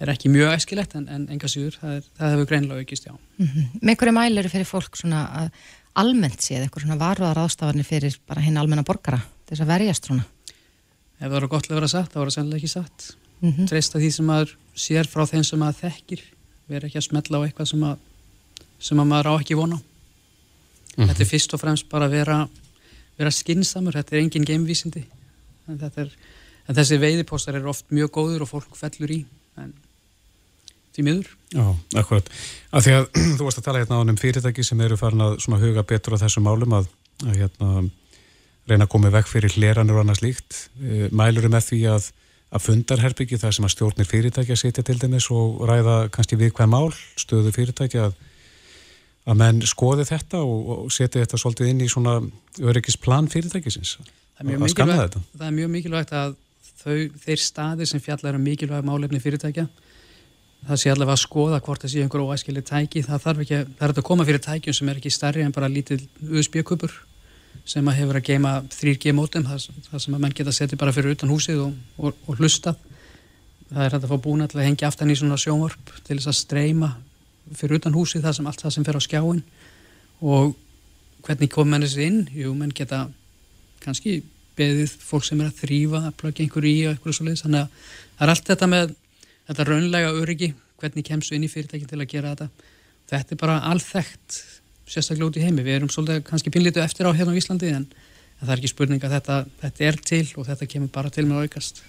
er 0.00 0.10
ekki 0.12 0.30
mjög 0.32 0.56
æskilegt 0.56 0.96
en, 0.98 1.06
en 1.08 1.28
enga 1.30 1.48
síður 1.50 1.78
það, 1.80 1.94
er, 1.98 2.08
það 2.18 2.34
hefur 2.34 2.50
greinlega 2.50 2.80
aukist, 2.80 3.06
já 3.06 3.12
mm 3.12 3.46
-hmm. 3.46 3.80
Með 3.82 3.96
hverju 3.96 4.12
mæl 4.12 4.38
eru 4.38 4.48
fyrir 4.48 4.66
fólk 4.66 4.96
svona 4.96 5.22
að 5.42 5.50
almennt 5.94 6.40
séð, 6.40 6.62
eitthvað 6.64 6.82
svona 6.86 6.98
varðar 7.00 7.38
ástafarnir 7.38 7.84
fyrir 7.84 8.18
bara 8.26 8.40
hinn 8.40 8.56
almenna 8.56 8.82
borgara 8.82 9.20
þess 9.48 9.60
að 9.60 9.72
verjast 9.74 10.08
svona? 10.08 10.24
Ef 11.20 11.26
það 11.28 11.34
voru 11.36 11.48
gott 11.48 11.70
að 11.70 11.74
vera 11.74 11.88
satt, 11.88 12.12
það 12.12 12.22
voru 12.22 12.30
sennilega 12.30 12.56
ekki 12.56 12.68
satt 12.68 13.16
mm 13.40 13.52
-hmm. 13.52 13.68
treysta 13.68 13.98
því 13.98 14.10
sem 14.12 14.26
maður 14.26 14.56
sér 14.74 15.06
frá 15.06 15.26
þeim 15.26 15.44
sem 15.44 15.58
maður 15.58 15.80
þekkir, 15.82 16.22
vera 16.68 16.86
ekki 16.86 16.98
að 16.98 17.08
smetla 17.08 17.38
á 17.38 17.44
eitthvað 17.44 17.68
sem 17.68 17.82
að 17.82 17.96
sem 18.80 18.98
að 18.98 19.06
maður 19.06 19.30
á 19.30 19.34
ekki 19.40 19.54
vona 19.54 19.76
mm 19.76 19.82
-hmm. 20.96 21.08
þetta 21.08 21.22
er 21.22 21.32
fyrst 21.32 21.54
og 21.54 21.60
fremst 21.60 21.88
bara 21.88 22.06
að 22.06 22.10
vera, 22.10 22.48
vera 23.18 23.30
skinsamur, 23.30 23.92
þetta 23.92 24.16
er 24.16 24.22
engin 24.22 24.44
geimvísindi 24.44 25.04
en, 25.68 25.78
er, 25.96 26.10
en 26.68 26.74
þessi 26.74 26.98
veiðipostar 26.98 27.54
er 27.54 27.66
oft 27.66 27.84
mjög 27.90 28.10
góður 28.10 28.42
og 28.42 28.48
fólk 28.48 28.76
fellur 28.76 29.10
í 29.10 29.24
en 29.60 29.72
því 30.92 31.06
miður 31.08 31.30
Já, 31.52 31.66
akkurat, 32.00 32.28
af 32.72 32.84
því 32.86 32.94
að 32.96 33.08
þú 33.36 33.46
varst 33.46 33.60
að 33.60 33.66
tala 33.66 33.82
hérna 33.82 34.00
á 34.00 34.04
um 34.04 34.20
fyrirtæki 34.20 34.64
sem 34.64 34.80
eru 34.80 34.96
farin 35.00 35.24
að 35.24 35.66
huga 35.66 35.84
betur 35.84 36.16
á 36.16 36.22
þessum 36.24 36.46
málum 36.48 36.78
að, 36.78 36.88
að 37.26 37.42
hérna 37.42 37.72
reyna 38.70 38.86
að 38.86 38.92
koma 38.94 39.12
vekk 39.12 39.30
fyrir 39.30 39.54
hleranur 39.56 39.98
og 39.98 40.04
annars 40.06 40.22
líkt. 40.24 40.66
Uh, 40.80 41.06
mælur 41.14 41.48
með 41.52 41.68
því 41.70 41.80
að, 41.92 42.08
að 42.54 42.66
fundarherbyggi 42.66 43.40
þar 43.42 43.56
sem 43.56 43.66
að 43.68 43.74
stjórnir 43.74 44.08
fyrirtækja 44.08 44.58
setja 44.58 44.84
til 44.86 44.98
dæmis 45.02 45.28
og 45.34 45.64
ræða 45.68 45.96
kannski 46.14 46.38
við 46.40 46.54
hvað 46.56 46.72
mál 46.72 46.92
stöðu 47.20 47.52
fyrirtækja 47.56 48.08
að, 48.08 48.16
að 49.28 49.42
menn 49.42 49.60
skoði 49.66 50.06
þetta 50.08 50.44
og, 50.46 50.72
og 50.86 50.94
setja 50.94 51.24
þetta 51.24 51.42
svolítið 51.42 51.72
inn 51.72 51.84
í 51.84 51.90
svona 51.92 52.16
öryggisplan 52.62 53.30
fyrirtækisins. 53.32 53.98
Það 53.98 54.46
er 54.46 54.50
mjög 54.52 54.64
mikilvægt, 54.66 55.20
það 55.36 55.46
er 55.48 55.56
mjög 55.58 55.74
mikilvægt 55.76 56.16
að 56.16 56.38
þau, 56.82 56.96
þeir 57.24 57.40
staði 57.40 57.88
sem 57.88 58.02
fjallar 58.02 58.38
um 58.38 58.44
mikilvæg 58.44 58.84
málefni 58.86 59.22
fyrirtækja 59.22 59.66
það 60.66 60.78
sé 60.78 60.92
allavega 60.92 61.16
að 61.16 61.22
skoða 61.24 61.60
hvort 61.64 61.82
það 61.82 61.92
sé 61.92 62.02
einhver 62.04 62.22
óæskileg 62.22 62.66
tæki, 62.66 63.02
það 63.06 63.24
þarf 63.24 63.44
ekki, 63.44 63.62
það 63.78 63.88
er 63.88 63.94
að 63.94 64.06
koma 64.06 64.26
fyrir 64.28 64.42
tækjum 64.44 64.76
sem 64.78 64.90
er 64.92 65.00
ekki 65.00 65.10
starri 65.10 65.42
en 65.42 65.54
bara 65.54 65.70
lítið 65.70 66.04
USB-kubur 66.22 66.94
sem 67.68 67.88
að 67.88 67.98
hefur 68.00 68.18
að 68.18 68.28
geima 68.28 68.52
3G 68.70 69.14
mótum, 69.14 69.46
það, 69.46 69.68
það 69.88 70.04
sem 70.04 70.16
að 70.16 70.22
menn 70.22 70.36
geta 70.38 70.54
setið 70.54 70.80
bara 70.80 70.94
fyrir 70.94 71.16
utan 71.16 71.32
húsið 71.32 71.64
og, 71.66 71.74
og, 71.98 72.20
og 72.26 72.38
hlusta 72.38 72.74
það 73.72 73.86
er 73.86 73.96
að 73.96 74.08
fá 74.10 74.16
búin 74.22 74.44
að 74.46 74.58
hengja 74.62 74.90
aftan 74.90 75.10
í 75.10 75.16
svona 75.18 75.38
sjónvarp 75.40 75.92
til 76.06 76.18
þess 76.18 76.30
að 76.30 76.38
streyma 76.38 76.92
fyrir 77.58 77.80
utan 77.80 77.96
húsið 77.96 78.26
það 78.26 78.38
sem 78.38 78.50
allt 78.50 78.64
það 78.64 78.74
sem 78.76 78.86
fer 78.86 78.98
á 78.98 79.02
skjáin 79.02 79.42
og 80.22 80.54
hvernig 81.26 81.50
kom 81.52 81.70
menn 81.70 81.84
þessi 81.84 82.06
inn? 82.06 82.22
Jú, 82.34 82.54
menn 82.58 82.74
geta 82.74 83.06
kannski 83.82 84.20
beðið 84.58 84.96
fólk 85.02 85.24
sem 85.24 85.40
er 85.40 85.50
að 85.50 85.60
þrýfa 85.62 86.00
að 86.08 86.16
plöggja 86.20 86.44
einhverju 86.44 86.72
í 86.72 86.82
og 86.86 86.92
eitthvað 86.92 87.16
svo 87.16 87.26
leiðis, 87.26 87.44
þannig 87.46 87.62
að 87.62 87.68
það 88.18 88.26
er 88.26 88.32
allt 88.34 88.50
þetta 88.50 88.68
með 88.72 88.94
þetta 89.48 89.66
raunlega 89.68 90.12
öryggi, 90.20 90.52
hvernig 90.80 91.06
kemstu 91.06 91.36
inn 91.36 91.46
í 91.46 91.50
fyrirtækin 91.50 91.90
til 91.90 92.00
að 92.00 92.10
gera 92.10 92.34
þetta. 92.34 92.68
Þetta 93.12 93.34
er 93.34 93.40
bara 93.42 93.58
alþægt 93.70 94.38
sérstaklega 94.88 95.28
út 95.28 95.38
í 95.38 95.44
heimi, 95.44 95.64
við 95.64 95.78
erum 95.78 95.90
svolítið 95.92 96.24
kannski 96.28 96.52
pinlítið 96.52 96.84
eftir 96.84 97.08
á 97.08 97.16
hérna 97.16 97.34
á 97.34 97.38
Íslandi 97.38 97.70
en, 97.72 97.86
en 97.86 98.44
það 98.44 98.54
er 98.54 98.62
ekki 98.62 98.72
spurning 98.72 99.04
að 99.04 99.16
þetta, 99.16 99.38
þetta 99.62 99.86
er 99.88 99.98
til 100.10 100.24
og 100.36 100.48
þetta 100.48 100.68
kemur 100.74 100.92
bara 100.94 101.12
til 101.14 101.26
með 101.28 101.46
aukast. 101.46 101.82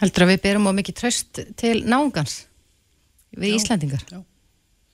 Heldur 0.00 0.26
að 0.26 0.32
við 0.34 0.42
berum 0.44 0.68
á 0.70 0.72
mikið 0.76 0.98
tröst 1.00 1.40
til 1.60 1.76
náungans 1.86 2.44
við 3.34 3.54
já, 3.54 3.56
Íslandingar 3.58 4.04
já. 4.10 4.20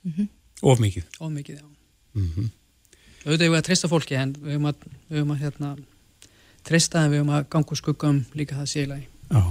Mm 0.04 0.12
-hmm. 0.16 0.28
Of 0.62 0.80
mikið. 0.80 1.04
Of 1.18 1.33
mikið, 1.33 1.56
já. 1.56 1.66
Mm 2.14 2.30
-hmm. 2.35 2.50
auðvitað 3.24 3.50
við 3.50 3.59
að 3.59 3.66
treysta 3.66 3.88
fólki 3.88 4.14
en 4.14 4.33
við 4.33 4.52
höfum 4.52 4.66
að, 4.66 4.76
við 5.09 5.18
höfum 5.18 5.33
að 5.35 5.40
hérna, 5.40 5.76
treysta 6.66 7.05
en 7.05 7.12
við 7.12 7.23
höfum 7.23 7.35
að 7.38 7.49
ganga 7.55 7.81
skuggum 7.81 8.23
líka 8.38 8.59
það 8.61 8.73
sélega 8.75 9.07
Já 9.31 9.42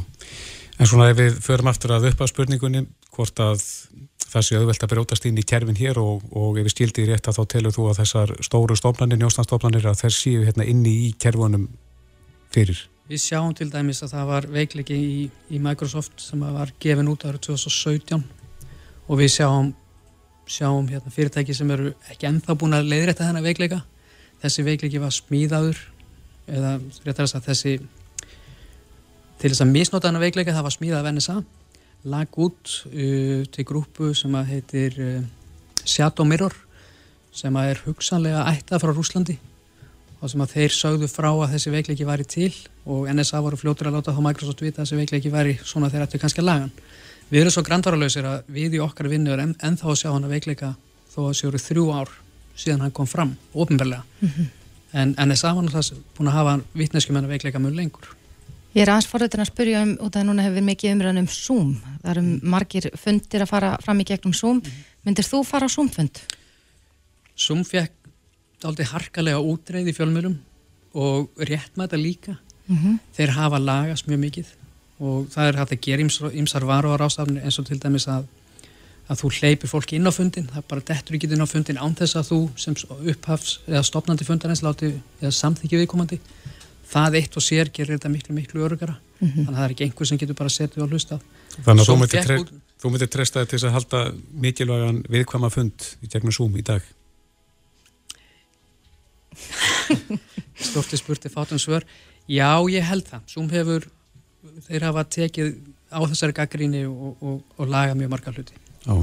En 0.79 0.87
svona 0.87 1.09
ef 1.11 1.17
við 1.19 1.39
förum 1.43 1.67
aftur 1.67 1.91
að 1.91 2.07
upp 2.13 2.21
á 2.23 2.25
spurningunni 2.31 2.85
hvort 3.11 3.39
að 3.43 3.59
það 4.29 4.45
sé 4.45 4.59
auðvelt 4.59 4.85
að 4.85 4.91
brjótast 4.93 5.25
inn 5.27 5.41
í 5.41 5.43
kerfin 5.43 5.75
hér 5.75 5.99
og, 5.99 6.23
og 6.31 6.59
ef 6.61 6.69
við 6.69 6.71
skildi 6.75 7.03
í 7.03 7.09
rétt 7.09 7.27
að 7.27 7.39
þá 7.39 7.43
telur 7.51 7.75
þú 7.75 7.87
að 7.89 7.99
þessar 7.99 8.31
stóru 8.45 8.77
stofnanir, 8.79 9.19
njóstanstofnanir 9.19 9.89
að 9.89 9.99
þess 10.05 10.21
séu 10.23 10.45
hérna 10.45 10.67
inni 10.69 10.93
í 11.01 11.11
kerfunum 11.19 11.67
fyrir. 12.53 12.85
Við 13.11 13.23
sjáum 13.25 13.51
til 13.57 13.67
dæmis 13.73 13.99
að 14.05 14.13
það 14.13 14.31
var 14.31 14.47
veikleiki 14.53 14.95
í, 14.95 15.19
í 15.51 15.59
Microsoft 15.65 16.23
sem 16.23 16.47
var 16.47 16.71
gefin 16.79 17.11
út 17.11 17.27
árið 17.27 17.49
2017 17.49 18.23
og 19.09 19.19
við 19.19 19.33
sjáum, 19.35 19.73
sjáum 20.47 20.87
hérna, 20.87 21.11
fyrirtæki 21.11 21.57
sem 21.57 21.75
eru 21.75 21.91
ekki 22.07 22.29
ennþá 22.29 22.55
búin 22.55 22.77
að 22.77 22.87
leiðrætta 22.93 23.27
þennan 23.27 23.49
veikleika. 23.49 23.83
Þessi 24.39 24.63
veikleiki 24.69 25.03
var 25.03 25.11
smíðaður 25.11 25.81
eða 26.49 26.75
réttar 27.05 27.27
að 27.29 27.47
þessi 27.49 27.73
til 29.39 29.51
þess 29.51 29.63
að 29.63 29.73
misnóta 29.73 30.09
hana 30.09 30.21
veikleika 30.21 30.55
það 30.55 30.67
var 30.67 30.75
smíðað 30.75 31.05
af 31.05 31.13
NSA 31.15 31.37
lag 32.09 32.39
út 32.39 32.73
uh, 32.87 33.43
til 33.51 33.67
grúpu 33.67 34.13
sem 34.15 34.35
að 34.35 34.51
heitir 34.53 34.97
uh, 35.03 35.21
Shadow 35.85 36.27
Mirror 36.27 36.55
sem 37.35 37.55
að 37.55 37.73
er 37.73 37.83
hugsanlega 37.85 38.47
ættað 38.51 38.83
frá 38.83 38.93
Rúslandi 38.95 39.37
og 40.19 40.31
sem 40.31 40.41
að 40.43 40.55
þeir 40.55 40.75
sögðu 40.75 41.07
frá 41.11 41.29
að 41.31 41.53
þessi 41.53 41.73
veikleiki 41.73 42.07
væri 42.07 42.25
til 42.27 42.51
og 42.89 43.07
NSA 43.13 43.39
voru 43.43 43.59
fljótur 43.59 43.89
að 43.89 43.99
láta 43.99 44.15
þá 44.15 44.23
Microsoft 44.25 44.63
vita 44.63 44.81
að 44.81 44.87
þessi 44.87 44.99
veikleiki 44.99 45.31
væri 45.31 45.55
svona 45.63 45.91
þeir 45.91 46.07
ættu 46.07 46.19
kannski 46.19 46.43
að 46.43 46.49
lagan 46.49 46.73
við 47.29 47.43
erum 47.43 47.53
svo 47.55 47.63
grandvaralösir 47.67 48.27
að 48.27 48.49
við 48.51 48.79
í 48.79 48.83
okkar 48.83 49.09
vinnu 49.11 49.31
er 49.31 49.43
ennþá 49.45 49.91
að 49.91 49.99
sjá 50.01 50.09
hana 50.11 50.31
veikleika 50.31 50.73
þó 51.13 51.19
að 51.21 51.29
þessi 51.31 51.49
voru 51.49 51.61
þrjú 51.65 51.85
ár 51.95 52.15
síðan 52.59 52.83
hann 52.83 52.95
kom 52.95 53.07
fram, 53.07 53.35
ofinbarlega 53.53 54.03
mm 54.19 54.29
-hmm. 54.29 54.47
En 54.93 55.15
NSA 55.17 55.53
var 55.53 55.63
náttúrulega 55.63 56.01
búin 56.17 56.31
að 56.31 56.37
hafa 56.39 56.55
vittneskjum 56.73 57.17
en 57.17 57.27
að 57.27 57.35
veikleika 57.35 57.61
mjög 57.61 57.75
lengur 57.75 58.15
Ég 58.77 58.83
er 58.85 58.91
aðeins 58.93 59.07
forröðin 59.09 59.41
að 59.41 59.49
spyrja 59.49 59.79
um, 59.81 59.95
út 60.05 60.17
af 60.19 60.25
núna 60.27 60.43
hefur 60.45 60.61
mikið 60.61 60.91
umræðan 60.93 61.23
um 61.23 61.29
Zoom. 61.33 61.71
Það 62.03 62.11
eru 62.11 62.23
margir 62.53 62.85
fundir 63.01 63.41
að 63.41 63.49
fara 63.49 63.71
fram 63.81 64.03
í 64.03 64.05
gegnum 64.05 64.35
Zoom. 64.37 64.59
Myndir 65.07 65.25
þú 65.25 65.39
fara 65.47 65.65
á 65.65 65.73
Zoom-fund? 65.73 66.21
Zoom 67.33 67.63
fekk 67.65 67.95
aldrei 68.69 68.85
harkalega 68.91 69.41
útreið 69.41 69.89
í 69.89 69.95
fjölmjölum 69.97 70.37
og 71.01 71.41
rétt 71.49 71.73
með 71.73 71.87
þetta 71.87 72.01
líka. 72.03 72.35
Mm 72.67 72.77
-hmm. 72.77 72.99
Þeir 73.17 73.35
hafa 73.39 73.59
lagast 73.59 74.07
mjög 74.07 74.19
mikið 74.19 74.53
og 74.99 75.27
það 75.33 75.47
er 75.47 75.57
hægt 75.57 75.73
að 75.73 75.81
gera 75.81 76.31
ymsar 76.33 76.65
varuar 76.65 77.01
ástafni 77.01 77.41
eins 77.41 77.59
og 77.59 77.65
til 77.65 77.79
dæmis 77.79 78.07
að, 78.07 78.25
að 79.09 79.23
þú 79.23 79.31
hleypir 79.39 79.71
fólki 79.71 79.97
inn 79.97 80.09
á 80.09 80.13
fundin. 80.13 80.47
Það 80.49 80.67
bara 80.69 80.85
dettur 80.91 81.17
ekki 81.17 81.29
inn 81.33 81.41
á 81.41 81.49
fundin 81.49 81.81
án 81.81 81.95
þess 81.97 82.19
að 82.19 82.29
þú 82.29 82.39
sem 82.61 82.75
upphafs 83.13 83.59
eða 83.67 83.83
stopnandi 83.87 84.27
fundarins 84.27 84.61
láti 84.65 84.91
eða 85.21 85.33
samþykja 85.33 85.81
viðkomandi. 85.81 86.19
Það 86.89 87.19
eitt 87.19 87.37
og 87.37 87.45
sér 87.45 87.69
gerir 87.73 87.97
þetta 87.97 88.11
miklu 88.13 88.35
miklu 88.35 88.63
örugara 88.65 88.95
mm 88.97 89.27
-hmm. 89.27 89.45
þannig 89.45 89.49
að 89.49 89.55
það 89.55 89.65
er 89.65 89.73
ekki 89.73 89.83
einhver 89.85 90.07
sem 90.07 90.17
getur 90.17 90.35
bara 90.35 90.49
setið 90.49 90.83
og 90.83 90.89
hlusta 90.89 91.19
Þannig 91.65 91.81
að 91.81 91.89
þú 91.89 91.95
myndir, 91.99 92.23
tre 92.23 92.37
út... 92.39 92.51
þú 92.81 92.89
myndir 92.89 93.09
treysta 93.09 93.45
til 93.45 93.59
að 93.65 93.75
halda 93.75 93.99
mikilvægan 94.31 95.03
viðkvæma 95.09 95.49
fund 95.49 95.97
í 96.01 96.07
gegnum 96.07 96.31
Zoom 96.31 96.57
í 96.57 96.61
dag. 96.61 96.81
Storti 100.69 100.97
spurti 100.97 101.29
fátum 101.29 101.59
svör. 101.59 101.83
Já, 102.27 102.61
ég 102.69 102.83
held 102.83 103.05
það. 103.09 103.21
Zoom 103.27 103.49
hefur, 103.49 103.89
þeir 104.67 104.81
hafa 104.83 105.03
tekið 105.03 105.53
á 105.89 105.99
þessari 106.05 106.33
gaggríni 106.33 106.85
og, 106.87 107.17
og, 107.19 107.43
og 107.57 107.67
laga 107.67 107.97
mjög 107.97 108.09
marga 108.09 108.31
hluti 108.31 108.68
Já. 108.85 108.95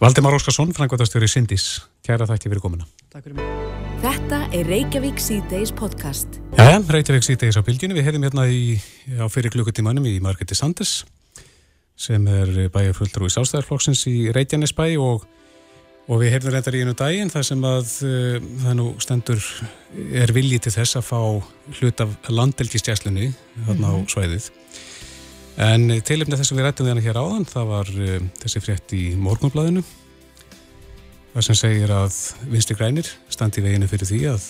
Valdimar 0.00 0.34
Óskarsson, 0.34 0.72
frangværtastur 0.76 1.22
í 1.22 1.30
Sindis 1.30 1.80
Kæra 2.06 2.26
þætti 2.26 2.50
fyrir 2.50 2.64
komuna 2.64 2.88
Takk 3.10 3.28
fyrir 3.28 3.38
mig 3.38 3.70
Þetta 4.00 4.46
er 4.56 4.64
Reykjavík 4.64 5.18
C-Days 5.20 5.74
podcast. 5.76 6.38
Já, 6.56 6.78
Reykjavík 6.80 7.24
C-Days 7.26 7.58
á 7.58 7.62
bylgjunni. 7.66 7.98
Við 7.98 8.06
hefðum 8.06 8.22
hérna 8.24 8.46
í, 8.48 8.78
á 9.20 9.28
fyrir 9.28 9.52
klukkutímanum 9.52 10.06
í 10.08 10.14
Margeti 10.24 10.56
Sanders 10.56 11.02
sem 12.00 12.24
er 12.32 12.70
bæjarfulltrú 12.72 13.28
í 13.28 13.34
Sástæðarflokksins 13.34 14.06
í 14.08 14.30
Reykjanesbæ 14.32 14.86
og, 15.04 15.26
og 16.08 16.22
við 16.22 16.32
hefðum 16.32 16.56
reyndar 16.56 16.78
í 16.78 16.80
einu 16.80 16.94
daginn 16.96 17.32
þar 17.34 17.44
sem 17.50 17.66
að 17.68 17.92
uh, 18.08 18.48
það 18.62 18.78
nú 18.78 18.86
stendur 19.04 19.50
er 20.22 20.32
viljið 20.32 20.64
til 20.64 20.74
þess 20.78 20.96
að 21.02 21.08
fá 21.10 21.20
hlut 21.82 22.04
af 22.06 22.32
landelgistjæslunni 22.32 23.34
þarna 23.66 23.74
mm 23.74 23.84
-hmm. 23.84 23.84
á 23.84 23.92
mhm. 24.00 24.08
svæðið. 24.14 24.50
En 25.56 25.88
tilipnið 26.06 26.38
þess 26.40 26.52
að 26.52 26.60
við 26.60 26.64
rættum 26.64 26.86
hana 26.86 27.00
hér 27.00 27.18
áðan, 27.20 27.44
það 27.48 27.66
var 27.66 27.90
uh, 27.96 28.20
þessi 28.42 28.60
frétt 28.60 28.94
í 28.96 29.02
morgunblæðinu 29.18 29.82
það 31.34 31.46
sem 31.46 31.58
segir 31.58 31.92
að 31.94 32.16
vinstri 32.50 32.76
grænir 32.78 33.10
standi 33.30 33.62
veginu 33.64 33.88
fyrir 33.90 34.08
því 34.08 34.20
að, 34.32 34.46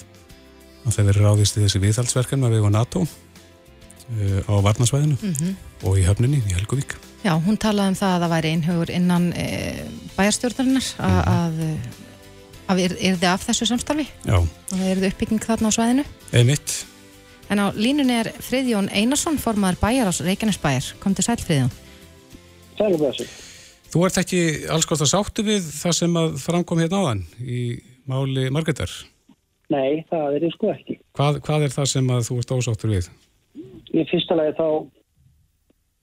að 0.87 0.97
það 0.97 1.11
veri 1.11 1.25
ráðist 1.27 1.59
í 1.59 1.65
þessi 1.65 1.83
viðhaldsverkan 1.83 2.43
með 2.43 2.57
vegu 2.57 2.73
NATO 2.73 3.05
uh, 3.05 4.41
á 4.49 4.55
varnasvæðinu 4.65 5.17
mm 5.19 5.35
-hmm. 5.39 5.57
og 5.85 5.99
í 6.01 6.05
höfninni 6.09 6.41
í 6.41 6.55
Helgovík. 6.57 6.97
Já, 7.25 7.35
hún 7.37 7.59
talaði 7.61 7.93
um 7.93 7.99
það 8.01 8.15
að 8.15 8.23
það 8.23 8.33
væri 8.35 8.51
einhugur 8.55 8.91
innan 8.91 9.33
e, 9.37 9.47
bæjarstjórnarinnar 10.17 10.87
mm 10.99 11.05
-hmm. 11.05 11.29
að, 11.29 11.59
að 12.73 12.79
er, 12.81 12.95
er 12.97 13.19
þið 13.21 13.29
af 13.29 13.45
þessu 13.45 13.67
samstarfi 13.69 14.07
Já. 14.25 14.39
og 14.41 14.81
er 14.81 14.97
þið 14.97 15.09
uppbygging 15.11 15.45
þarna 15.45 15.69
á 15.69 15.77
svæðinu. 15.77 16.05
Einmitt. 16.33 16.87
En 17.51 17.59
á 17.59 17.67
línunni 17.75 18.15
er 18.15 18.31
Friðjón 18.39 18.91
Einarsson, 18.95 19.39
formadur 19.43 19.81
bæjar 19.83 20.07
á 20.07 20.13
Reykjanesbæjar. 20.15 20.93
Kom 21.03 21.15
til 21.19 21.27
sæl 21.27 21.41
Friðjón. 21.43 21.73
Sæl 22.79 22.93
og 22.95 23.01
þessu. 23.03 23.27
Þú 23.91 24.05
ert 24.07 24.21
ekki 24.23 24.43
alls 24.71 24.87
gott 24.87 25.03
að 25.03 25.11
sáttu 25.11 25.43
við 25.43 25.65
það 25.67 25.97
sem 25.99 26.21
að 26.21 26.37
framkom 26.45 26.79
hérna 26.79 27.01
áðan 27.03 27.25
í 27.43 27.63
máli 28.07 28.47
Margetar? 28.55 28.93
Nei, 29.71 30.05
það 30.11 30.37
er 30.37 30.47
ég 30.47 30.55
sko 30.55 30.71
ekki. 30.71 30.97
Hvað, 31.19 31.41
hvað 31.47 31.67
er 31.67 31.75
það 31.75 31.91
sem 31.91 32.13
að 32.15 32.23
þú 32.29 32.39
ert 32.43 32.55
ósáttur 32.55 32.93
við? 32.95 33.11
Í 33.91 34.05
fyrsta 34.11 34.39
lagi 34.39 34.55
þá 34.59 34.69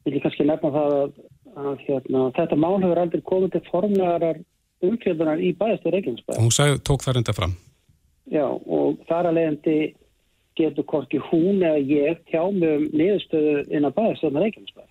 vil 0.04 0.16
ég 0.18 0.26
kannski 0.26 0.48
nefna 0.48 0.74
það 0.76 0.98
að, 0.98 1.16
að 1.64 1.86
hérna, 1.86 2.26
þetta 2.36 2.60
mál 2.60 2.76
hefur 2.84 3.02
aldrei 3.04 3.24
komið 3.32 3.56
til 3.56 3.64
formlegarar 3.72 4.42
umfjöldunar 4.88 5.40
í 5.40 5.54
bæðastu 5.56 5.96
Reykjanesbæð. 5.96 6.42
Hún 6.44 6.54
sagði, 6.56 6.82
tók 6.92 7.08
það 7.08 7.18
reynda 7.18 7.36
fram? 7.40 7.56
Já, 8.28 8.46
og 8.52 9.00
þar 9.08 9.32
að 9.32 9.40
leiðandi 9.40 9.78
getur 10.58 10.86
hvorki 10.90 11.22
hún 11.30 11.64
eða 11.64 11.80
ég 11.80 12.22
tjá 12.30 12.44
mig 12.52 12.76
um 12.76 12.86
niðurstöðu 12.92 13.64
inn 13.72 13.88
á 13.88 13.92
bæðastu 13.96 14.32
Reykjanesbæð. 14.34 14.90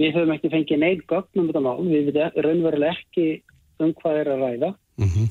Við 0.00 0.14
höfum 0.16 0.34
ekki 0.36 0.52
fengið 0.52 0.80
neitt 0.80 1.06
gögnum 1.10 1.48
þetta 1.50 1.62
mál, 1.64 1.80
við 1.84 2.10
veitum 2.10 2.44
raunveruleg 2.46 2.96
ekki 2.96 3.26
um 3.80 3.92
hvað 4.00 4.20
er 4.20 4.32
að 4.32 4.44
ræða. 4.44 4.70
Mm 5.00 5.08
-hmm. 5.08 5.26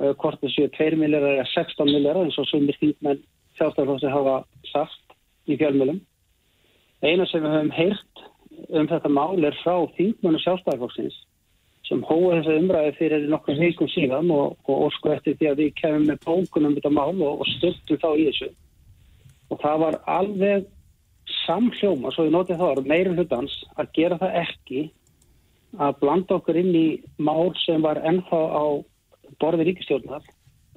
uh, 0.00 0.12
hvort 0.20 0.40
þessu 0.42 0.68
2 0.76 0.96
miljardar 0.96 1.36
eða 1.38 1.48
16 1.54 1.92
miljardar 1.92 2.24
eins 2.24 2.38
og 2.38 2.48
sumir 2.48 2.76
þýndmenn 2.80 3.22
sjálfstæðarflósi 3.58 4.12
hafa 4.12 4.36
sagt 4.72 5.16
í 5.46 5.56
fjölmjölum. 5.60 6.00
Eina 7.02 7.26
sem 7.26 7.42
við 7.42 7.54
höfum 7.56 7.74
heyrt 7.76 8.24
um 8.68 8.88
þetta 8.88 9.08
mál 9.08 9.44
er 9.44 9.56
frá 9.62 9.76
þýndmennu 9.96 10.40
sjálfstæðarflóksins 10.44 11.18
sem 11.90 12.02
hóa 12.06 12.36
þessu 12.38 12.56
umræði 12.60 12.92
fyrir 12.98 13.24
nokkur 13.30 13.58
heikum 13.58 13.88
síðan 13.90 14.30
og, 14.30 14.58
og 14.70 14.84
ósku 14.86 15.10
eftir 15.10 15.34
því 15.38 15.48
að 15.50 15.62
við 15.62 15.70
kemum 15.80 16.04
með 16.06 16.20
bókunum 16.26 16.76
þetta 16.76 16.92
mál 16.94 17.14
og, 17.16 17.40
og 17.42 17.48
stöldum 17.56 17.98
þá 17.98 18.10
í 18.14 18.26
þessu. 18.28 18.50
Og 19.50 19.60
það 19.62 19.82
var 19.84 19.98
alveg 20.10 20.68
samhljóma, 21.44 22.12
svo 22.14 22.26
ég 22.26 22.34
noti 22.34 22.56
það 22.56 22.72
orð, 22.74 22.88
meirinn 22.90 23.18
hlutans 23.18 23.54
að 23.78 23.92
gera 23.96 24.18
það 24.20 24.38
ekki 24.44 24.84
að 25.78 25.98
blanda 26.00 26.38
okkur 26.38 26.58
inn 26.58 26.72
í 26.74 26.86
mál 27.22 27.52
sem 27.64 27.82
var 27.82 28.00
ennþá 28.06 28.40
á 28.50 28.64
borði 29.42 29.68
ríkistjórnar, 29.68 30.24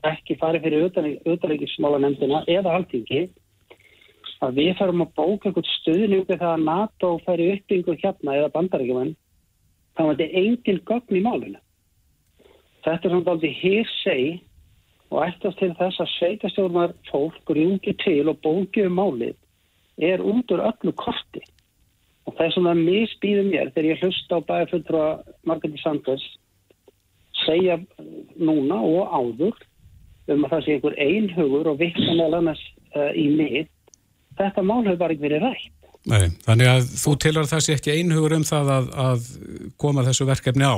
ekki 0.06 0.38
farið 0.42 0.68
fyrir 0.68 0.86
auðaríkismálanemndina 1.26 2.44
eða 2.52 2.76
alltingi, 2.78 3.26
að 4.44 4.58
við 4.60 4.74
farum 4.78 5.06
að 5.06 5.14
bóka 5.18 5.50
eitthvað 5.50 5.70
stuðning 5.80 6.26
við 6.28 6.42
það 6.42 6.54
að 6.54 6.66
NATO 6.68 7.12
færi 7.26 7.52
uppbyggu 7.56 7.98
hérna 8.02 8.38
eða 8.40 8.54
bandaríkjumenn, 8.58 9.14
þá 9.96 10.02
er 10.04 10.10
þetta 10.14 10.42
engin 10.42 10.82
gögn 10.90 11.20
í 11.20 11.24
málinu. 11.24 11.62
Þetta 12.84 13.08
er 13.08 13.14
svona 13.14 13.34
aldrei 13.34 13.54
hérseg 13.62 14.42
og 15.14 15.22
eftir 15.28 15.54
til 15.60 15.72
þess 15.78 16.02
að 16.02 16.14
sveitastjórnar 16.18 16.94
fólk 17.12 17.52
rjungi 17.54 17.94
til 18.02 18.24
og 18.32 18.40
bóki 18.46 18.86
um 18.88 18.96
málið 18.98 19.36
er 20.02 20.24
úr 20.26 20.42
öllu 20.50 20.94
korti. 20.98 21.44
Og 22.26 22.34
það 22.38 22.46
er 22.46 22.54
svona 22.56 22.74
misbýðum 22.78 23.52
mér 23.52 23.70
þegar 23.76 23.90
ég 23.92 24.02
hlusta 24.02 24.40
á 24.40 24.48
bæjarfulltrúa 24.48 25.10
Margreði 25.46 25.82
Sanders 25.84 26.26
segja 27.44 27.78
núna 28.40 28.80
og 28.80 29.12
áður 29.12 29.62
um 30.32 30.46
að 30.48 30.56
það 30.56 30.66
sé 30.66 30.76
einhver 30.78 30.98
einhugur 31.04 31.70
og 31.74 31.80
vittan 31.82 32.22
eða 32.24 32.40
annars 32.40 32.64
uh, 32.96 33.12
í 33.12 33.28
mið. 33.36 33.70
Þetta 34.40 34.66
mál 34.66 34.82
hefur 34.88 35.02
bara 35.04 35.16
ekki 35.16 35.28
verið 35.28 35.48
rætt. 35.50 35.72
Nei, 36.10 36.26
þannig 36.44 36.68
að 36.68 36.88
þú 37.00 37.14
tilhör 37.24 37.48
það 37.48 37.64
sé 37.64 37.78
ekki 37.78 37.94
einhugur 38.00 38.38
um 38.40 38.48
það 38.48 38.72
að, 38.78 38.90
að 39.04 39.28
koma 39.80 40.04
þessu 40.08 40.28
verkefni 40.28 40.68
á? 40.68 40.76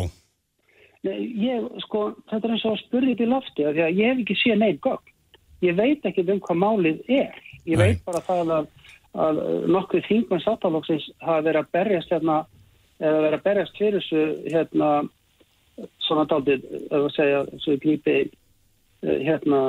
Ég, 1.06 1.66
sko, 1.86 2.08
þetta 2.32 2.48
er 2.48 2.56
eins 2.56 2.66
og 2.66 2.74
að 2.76 2.82
spurði 2.86 3.14
þetta 3.14 3.26
í 3.26 3.32
lofti 3.34 3.66
að 3.66 3.76
því 3.76 3.84
að 3.86 4.00
ég 4.00 4.10
hef 4.10 4.24
ekki 4.24 4.38
séð 4.42 4.58
neitt 4.62 4.82
gögn. 4.82 5.12
Ég 5.66 5.78
veit 5.78 6.08
ekki 6.08 6.26
um 6.26 6.42
hvað 6.44 6.62
málið 6.62 7.04
er. 7.08 7.38
Ég 7.66 7.78
Nei. 7.78 7.84
veit 7.86 8.02
bara 8.08 8.24
það 8.26 8.52
að 8.56 8.74
að 9.16 9.42
nokkuð 9.72 10.08
þingmenn 10.10 10.44
sáttaflokksins 10.44 11.06
hafa 11.24 11.44
verið 11.46 11.62
að 11.62 11.70
berjast 11.76 12.12
hérna, 12.12 12.40
eða 13.00 13.22
verið 13.26 13.38
að 13.38 13.46
berjast 13.46 13.78
fyrir 13.80 14.02
þessu 14.04 14.24
hérna, 14.54 14.90
svona 16.06 16.26
daldið, 16.32 16.66
að 16.96 17.06
segja, 17.16 17.44
svo 17.64 17.78
glýpi 17.84 18.18
eh, 18.24 19.20
hérna 19.24 19.62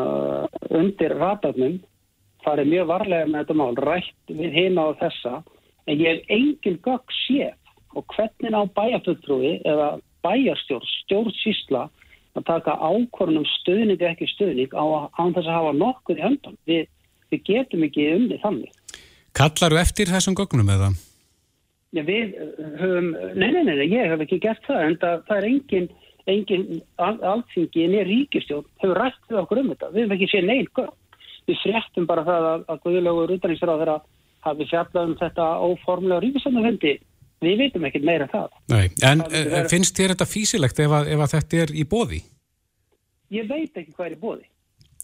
undir 0.70 1.14
ratarnum, 1.18 1.78
farið 2.46 2.72
mjög 2.72 2.90
varlega 2.90 3.28
með 3.30 3.44
þetta 3.44 3.58
mál, 3.60 3.78
rætt 3.86 4.34
við 4.34 4.58
heima 4.58 4.88
á 4.90 4.98
þessa, 5.02 5.40
en 5.86 6.02
ég 6.02 6.10
hef 6.10 6.34
engin 6.36 6.82
gögg 6.82 7.16
séð 7.26 7.72
og 7.96 8.04
hvernig 8.12 8.54
á 8.54 8.62
bæjarfulltrúi 8.76 9.52
eða 9.64 9.96
bæjarstjórn, 10.26 10.90
stjórnsísla 11.04 11.86
að 12.36 12.46
taka 12.50 12.76
ákvörnum 12.76 13.46
stöðning 13.60 14.02
ekki 14.04 14.28
stöðning 14.34 14.74
á, 14.76 15.08
á 15.08 15.22
þess 15.32 15.46
að 15.48 15.56
hafa 15.56 15.74
nokkur 15.76 16.18
í 16.18 16.24
höndan. 16.24 16.56
Við, 16.68 16.88
við 17.32 17.44
getum 17.48 17.86
ekki 17.86 18.08
um 18.12 18.26
því 18.30 18.40
þannig. 18.42 18.72
Kallaru 19.36 19.78
eftir 19.80 20.10
þessum 20.12 20.36
gögnum 20.36 20.72
eða? 20.72 20.90
Já, 21.96 22.02
við 22.04 22.34
höfum, 22.80 23.12
nei, 23.38 23.48
nei, 23.54 23.62
nei, 23.64 23.86
ég 23.88 24.10
hef 24.10 24.22
ekki 24.24 24.40
gert 24.42 24.64
það, 24.66 24.82
en 24.84 24.98
það, 25.00 25.24
það 25.28 25.38
er 25.38 25.48
engin, 25.48 25.88
engin 26.28 26.64
alltingi 26.98 27.84
en 27.86 27.96
ég 27.96 28.08
ríkistjón 28.08 28.66
hefur 28.82 29.00
rætt 29.00 29.30
við 29.30 29.40
okkur 29.42 29.62
um 29.62 29.72
þetta. 29.72 29.90
Við 29.94 30.02
hefum 30.02 30.16
ekki 30.16 30.30
séð 30.32 30.48
neil 30.50 30.68
gögn. 30.76 30.96
Við 31.46 31.60
fréttum 31.62 32.08
bara 32.08 32.24
það 32.26 32.48
að, 32.50 32.64
að 32.72 32.80
Guðilögur 32.84 33.34
útæringsráð 33.36 33.82
þeirra 33.82 33.98
hafi 34.46 34.66
fjallað 34.70 35.08
um 35.08 35.18
þetta 35.20 35.46
óformlega 35.62 36.24
ríkistjónuhundi. 36.24 36.94
Við 37.44 37.58
veitum 37.60 37.84
ekkert 37.84 38.04
meira 38.08 38.26
það. 38.32 38.52
Nei, 38.72 38.86
en 39.04 39.20
það 39.20 39.32
vera... 39.36 39.60
Eh, 39.60 39.70
finnst 39.70 39.96
þér 39.98 40.14
þetta 40.14 40.26
físilegt 40.30 40.78
ef, 40.80 40.92
að, 40.98 41.08
ef 41.12 41.24
að 41.24 41.32
þetta 41.34 41.62
er 41.62 41.72
í 41.76 41.84
bóði? 41.84 42.20
Ég 43.34 43.48
veit 43.50 43.76
ekki 43.76 43.92
hvað 43.92 44.06
er 44.06 44.14
í 44.14 44.20
bóði 44.22 44.46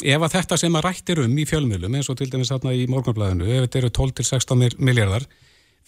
ef 0.02 0.24
að 0.24 0.34
þetta 0.36 0.58
sem 0.58 0.76
að 0.76 0.84
rættir 0.86 1.20
um 1.22 1.38
í 1.38 1.46
fjölmjölum 1.48 1.94
eins 1.98 2.10
og 2.10 2.18
til 2.18 2.28
dæmis 2.32 2.50
þarna 2.52 2.74
í 2.74 2.86
morgunblæðinu 2.90 3.48
ef 3.48 3.66
þetta 3.66 3.80
eru 3.80 3.92
12-16 3.98 4.82
miljardar 4.82 5.26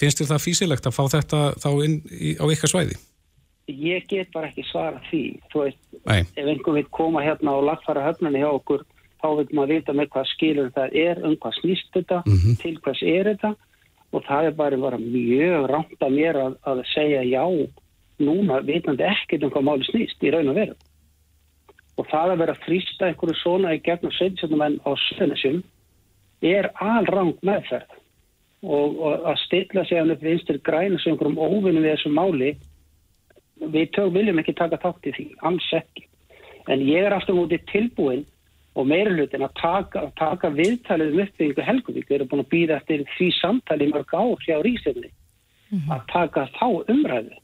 finnst 0.01 0.21
þér 0.21 0.31
það 0.33 0.45
físilegt 0.45 0.89
að 0.89 0.97
fá 0.97 1.03
þetta 1.17 1.43
þá 1.63 1.69
inn 1.87 1.99
í, 2.11 2.35
á 2.39 2.45
ykkar 2.47 2.73
svæði? 2.73 2.99
Ég 3.71 4.09
get 4.11 4.33
bara 4.35 4.51
ekki 4.51 4.67
svara 4.69 5.01
því 5.09 5.23
þú 5.53 5.63
veist, 5.65 5.81
Nei. 6.05 6.23
ef 6.37 6.45
einhver 6.45 6.79
vil 6.79 6.89
koma 6.93 7.25
hérna 7.25 7.57
og 7.57 7.67
lagfara 7.71 8.05
höfnunni 8.05 8.43
hjá 8.43 8.51
okkur 8.53 8.85
þá 9.23 9.29
vil 9.41 9.47
maður 9.57 9.79
vita 9.79 9.95
með 9.97 10.11
hvað 10.13 10.33
skilur 10.35 10.73
það 10.75 10.99
er 11.05 11.23
um 11.25 11.37
hvað 11.41 11.61
snýst 11.63 11.95
þetta, 11.97 12.23
mm 12.27 12.37
-hmm. 12.43 12.59
til 12.63 12.75
hvers 12.85 13.03
er 13.03 13.31
þetta 13.33 13.55
og 14.15 14.23
það 14.29 14.49
er 14.49 14.59
bara, 14.59 14.79
bara 14.79 15.01
mjög 15.01 15.69
rámt 15.71 16.03
að 16.03 16.15
mér 16.15 16.39
að, 16.39 16.59
að 16.71 16.83
segja 16.93 17.23
já 17.27 17.45
núna 18.23 18.61
vitandi 18.63 19.07
ekkert 19.09 19.47
um 19.47 19.51
hvað 19.51 19.67
máli 19.67 19.89
snýst 19.89 20.23
í 20.23 20.31
raun 20.31 20.53
og 20.53 20.59
veru. 20.59 20.77
Og 21.99 22.07
það 22.11 22.35
að 22.35 22.41
vera 22.43 22.55
að 22.55 22.63
frýsta 22.67 23.09
einhverju 23.09 23.37
svona 23.41 23.75
í 23.75 23.83
gegnum 23.83 24.15
sveitisöndum 24.15 24.63
á 24.63 24.93
söðunisjum 25.09 25.61
er 26.47 26.71
alrang 26.83 27.35
meðferð. 27.47 27.99
Og, 28.65 28.95
og 28.97 29.27
að 29.29 29.41
stilla 29.43 29.85
sig 29.85 29.99
hann 30.01 30.15
upp 30.15 30.23
vinstir 30.25 30.61
græna 30.65 30.99
sem 31.03 31.15
einhverjum 31.15 31.41
óvinnum 31.41 31.85
við 31.85 31.97
þessu 31.97 32.15
máli 32.15 32.55
við 33.61 33.91
tök, 33.97 34.13
viljum 34.15 34.41
ekki 34.41 34.55
taka 34.57 34.81
þátt 34.83 35.11
í 35.11 35.15
því, 35.17 35.27
alls 35.47 35.67
ekki. 35.77 36.07
En 36.71 36.83
ég 36.87 37.05
er 37.07 37.15
aftur 37.15 37.37
mútið 37.37 37.67
tilbúin 37.71 38.25
og 38.75 38.89
meirulutin 38.91 39.45
að 39.47 39.55
taka, 39.61 40.09
taka 40.19 40.51
viðtalið 40.55 41.15
um 41.15 41.23
uppbyggingu 41.25 41.67
Helgavík 41.69 42.09
við 42.09 42.17
erum 42.17 42.31
búin 42.33 42.43
að 42.43 42.53
býða 42.55 42.79
eftir 42.81 43.05
því 43.15 43.29
samtali 43.39 43.91
mörg 43.93 44.15
ár 44.15 44.43
hjá 44.43 44.57
Rísefni 44.65 45.11
mm 45.11 45.79
-hmm. 45.79 45.93
að 45.95 46.01
taka 46.13 46.49
þá 46.59 46.67
umræðu 46.91 47.37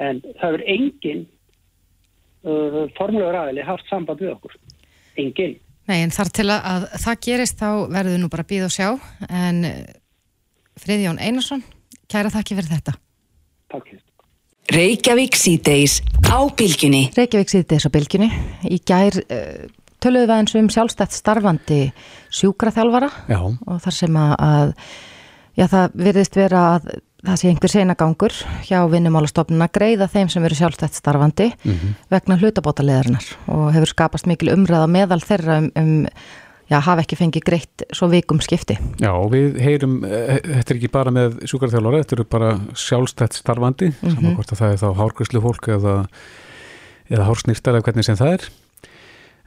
en 0.00 0.22
það 0.40 0.54
er 0.54 0.64
enginn 0.76 1.26
uh, 2.44 2.86
formulegur 2.96 3.38
aðili 3.40 3.66
haft 3.66 3.86
samband 3.88 4.20
við 4.20 4.32
okkur. 4.32 4.56
Engin. 5.20 5.58
Nei, 5.84 6.00
en 6.00 6.10
þar 6.10 6.32
til 6.32 6.48
að, 6.48 6.64
að 6.72 6.88
það 7.04 7.20
gerist 7.26 7.60
þá 7.60 7.70
verður 7.92 8.18
nú 8.18 8.30
bara 8.32 8.48
býð 8.48 8.66
og 8.68 8.74
sjá 8.74 8.88
en 9.28 9.64
uh, 9.68 9.84
Friðjón 10.80 11.20
Einarsson 11.22 11.62
kæra 12.10 12.32
þakki 12.32 12.56
fyrir 12.58 12.72
þetta. 12.72 12.96
Takk 13.70 13.88
fyrir. 13.92 14.02
Reykjavík 14.74 15.36
síðdeis 15.36 16.00
á 16.24 16.40
bylginni. 16.56 17.10
Reykjavík 17.12 17.52
síðdeis 17.52 17.84
á 17.84 17.90
bylginni. 17.92 18.30
Í 18.64 18.80
gær 18.80 19.20
uh, 19.28 19.68
töluðu 20.04 20.28
við 20.28 20.36
eins 20.36 20.54
um 20.60 20.70
sjálfstætt 20.72 21.16
starfandi 21.16 21.80
sjúkraþjálfara 22.34 23.10
Já. 23.30 23.40
og 23.40 23.82
þar 23.84 23.98
sem 23.98 24.20
að, 24.20 24.36
að 24.38 24.72
já, 25.56 25.66
það 25.66 25.98
virðist 26.06 26.38
vera 26.38 26.62
að 26.74 26.88
það 27.24 27.40
sé 27.40 27.50
einhver 27.50 27.72
seinagangur 27.72 28.38
hjá 28.66 28.78
vinnumálastofnun 28.92 29.64
að 29.64 29.74
greiða 29.78 30.08
þeim 30.12 30.30
sem 30.32 30.44
eru 30.44 30.58
sjálfstætt 30.58 30.96
starfandi 30.98 31.50
mm 31.54 31.72
-hmm. 31.72 31.98
vegna 32.12 32.38
hlutabótaleðarinnar 32.40 33.28
og 33.48 33.70
hefur 33.72 33.92
skapast 33.94 34.28
mikil 34.28 34.52
umræða 34.52 34.90
meðal 34.90 35.22
þeirra 35.24 35.60
um, 35.62 35.70
um 35.80 35.94
já, 36.70 36.78
hafa 36.80 37.04
ekki 37.04 37.18
fengið 37.18 37.44
greitt 37.46 37.84
svo 37.92 38.08
vikum 38.12 38.40
skipti. 38.40 38.76
Já, 39.00 39.12
og 39.12 39.30
við 39.34 39.58
heyrum, 39.62 39.98
eh, 40.04 40.40
þetta 40.40 40.72
er 40.72 40.78
ekki 40.78 40.92
bara 40.92 41.10
með 41.14 41.38
sjúkarþjálfara, 41.50 42.02
þetta 42.02 42.16
eru 42.16 42.24
bara 42.24 42.50
sjálfstætt 42.74 43.38
starfandi, 43.40 43.90
mm 43.92 43.96
-hmm. 44.00 44.14
saman 44.14 44.36
hvort 44.36 44.52
að 44.52 44.60
það 44.62 44.72
er 44.72 44.80
þá 44.82 44.88
hárgræslu 45.00 45.40
fólk 45.40 45.68
eða, 45.68 46.06
eða 47.10 47.28
hársnýrtar 47.28 47.74
eða 47.74 47.84
hvernig 47.84 48.04
sem 48.04 48.16
það 48.16 48.32
er. 48.32 48.48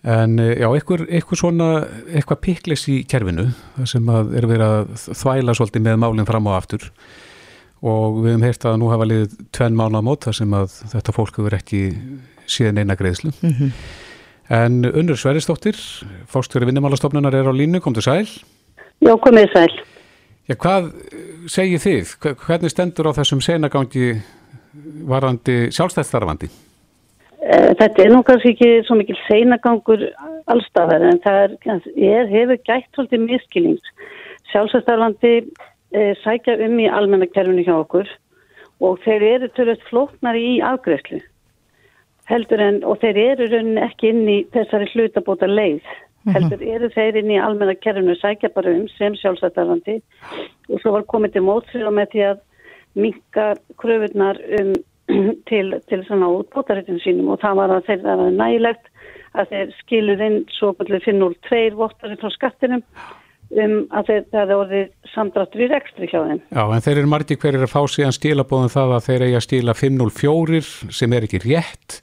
En 0.05 0.37
eh, 0.39 0.53
já, 0.61 0.67
eitthvað, 0.69 1.07
eitthvað 1.09 1.39
svona, 1.41 1.69
eitthvað 2.13 2.41
piklis 2.45 2.85
í 2.91 2.99
kerfinu 3.09 3.49
sem 3.89 4.09
að 4.13 4.35
er 4.37 4.45
verið 4.49 4.67
að 4.67 4.91
þvæla 5.17 5.55
svolítið 5.57 5.87
með 5.87 5.97
málinn 6.03 6.29
fram 6.29 6.49
á 6.49 6.53
aftur 6.57 6.91
og 7.85 8.21
við 8.23 8.31
hefum 8.31 8.45
heyrt 8.45 8.65
að 8.65 8.77
nú 8.81 8.89
hafa 8.91 9.07
liðið 9.09 9.33
tvenn 9.53 9.77
mánu 9.77 10.01
á 10.01 10.03
mót 10.05 10.25
þar 10.25 10.37
sem 10.39 10.53
að 10.57 10.77
þetta 10.93 11.15
fólk 11.15 11.39
hefur 11.39 11.57
ekki 11.57 11.81
síðan 12.49 12.81
eina 12.81 12.97
greiðslu 12.97 13.33
mm 13.33 13.53
-hmm. 13.53 13.71
en 14.59 14.85
Unnur 14.85 15.17
Sveristóttir 15.17 15.77
fórstjóri 16.25 16.65
vinnumálastofnunar 16.65 17.35
er 17.35 17.49
á 17.49 17.53
línu, 17.53 17.79
kom 17.79 17.93
til 17.93 18.03
sæl 18.03 18.27
Já, 19.01 19.13
komið 19.17 19.53
sæl 19.53 19.73
Já, 20.47 20.55
hvað 20.55 20.93
segir 21.47 21.79
þið? 21.79 22.35
Hvernig 22.45 22.71
stendur 22.71 23.09
á 23.11 23.17
þessum 23.17 23.41
senagangi 23.41 24.21
varandi 25.03 25.71
sjálfstæðstarfandi? 25.71 26.49
Eh, 27.47 27.73
þetta 27.79 28.03
er 28.03 28.09
nú 28.11 28.23
kannski 28.27 28.51
ekki 28.55 28.69
svo 28.83 28.97
mikil 28.99 29.15
seinagangur 29.23 30.01
allstafar 30.51 31.03
en 31.05 31.19
það 31.23 31.37
er, 31.45 31.83
er 31.95 32.31
hefur 32.31 32.57
gætt 32.67 32.87
svolítið 32.97 33.21
miskilings 33.23 33.91
sjálfstæðstarfandi 34.51 35.31
e, 35.39 36.01
sækja 36.23 36.57
um 36.65 36.75
í 36.81 36.87
almennakerfinu 36.91 37.63
hjá 37.63 37.75
okkur 37.77 38.09
og 38.83 38.99
þeir 39.05 39.25
eru 39.29 39.49
törðast 39.55 39.85
flóknar 39.87 40.39
í 40.39 40.57
afgreifslu 40.65 41.21
heldur 42.27 42.65
en 42.65 42.81
og 42.83 42.99
þeir 43.05 43.21
eru 43.23 43.47
rauninni 43.53 43.85
ekki 43.85 44.11
inn 44.11 44.27
í 44.27 44.37
þessari 44.55 44.89
hlutabóta 44.91 45.47
leið 45.47 45.79
mhm. 45.79 46.35
heldur 46.35 46.67
eru 46.75 46.91
þeir 46.97 47.21
inn 47.21 47.31
í 47.37 47.39
almennakerfinu 47.45 48.17
sækja 48.19 48.51
bara 48.57 48.75
um 48.75 48.91
sem 48.97 49.15
sjálfsættarandi 49.21 50.01
og 50.67 50.83
svo 50.83 50.97
var 50.97 51.07
komið 51.15 51.37
til 51.37 51.47
mótsrið 51.47 51.95
með 51.95 52.11
því 52.11 52.27
að 52.33 52.45
minka 52.97 53.49
kröfunar 53.79 54.43
um, 54.59 54.75
til, 55.49 55.77
til 55.89 56.01
svona 56.07 56.31
útbótaréttinu 56.39 57.01
sínum 57.03 57.31
og 57.33 57.41
það 57.43 57.61
var 57.61 57.75
að 57.77 57.87
þeir 57.89 58.03
það 58.05 58.23
var 58.23 58.35
nægilegt 58.41 58.91
að 59.37 59.53
þeir 59.53 59.71
skilur 59.83 60.25
inn 60.27 60.37
svo 60.55 60.73
kvöldur 60.75 61.03
503 61.05 61.63
vottarinn 61.77 62.21
frá 62.21 62.33
skattinum 62.33 62.83
um 63.47 63.75
að 63.95 64.09
það 64.33 64.41
er 64.41 64.57
orðið 64.57 64.87
samdráttur 65.13 65.63
í 65.63 65.69
rekstri 65.71 66.09
hjá 66.11 66.19
þeim. 66.19 66.41
Já, 66.51 66.63
en 66.65 66.83
þeir 66.83 66.97
eru 66.97 67.11
margir 67.11 67.39
hverjir 67.39 67.63
að 67.63 67.71
fá 67.71 67.79
síðan 67.91 68.15
stílabóðum 68.17 68.73
það 68.73 68.95
að 68.97 69.05
þeir 69.07 69.25
eiga 69.27 69.43
stíla 69.45 69.75
504 69.77 70.63
sem 70.99 71.15
er 71.15 71.27
ekki 71.27 71.43
rétt. 71.45 72.01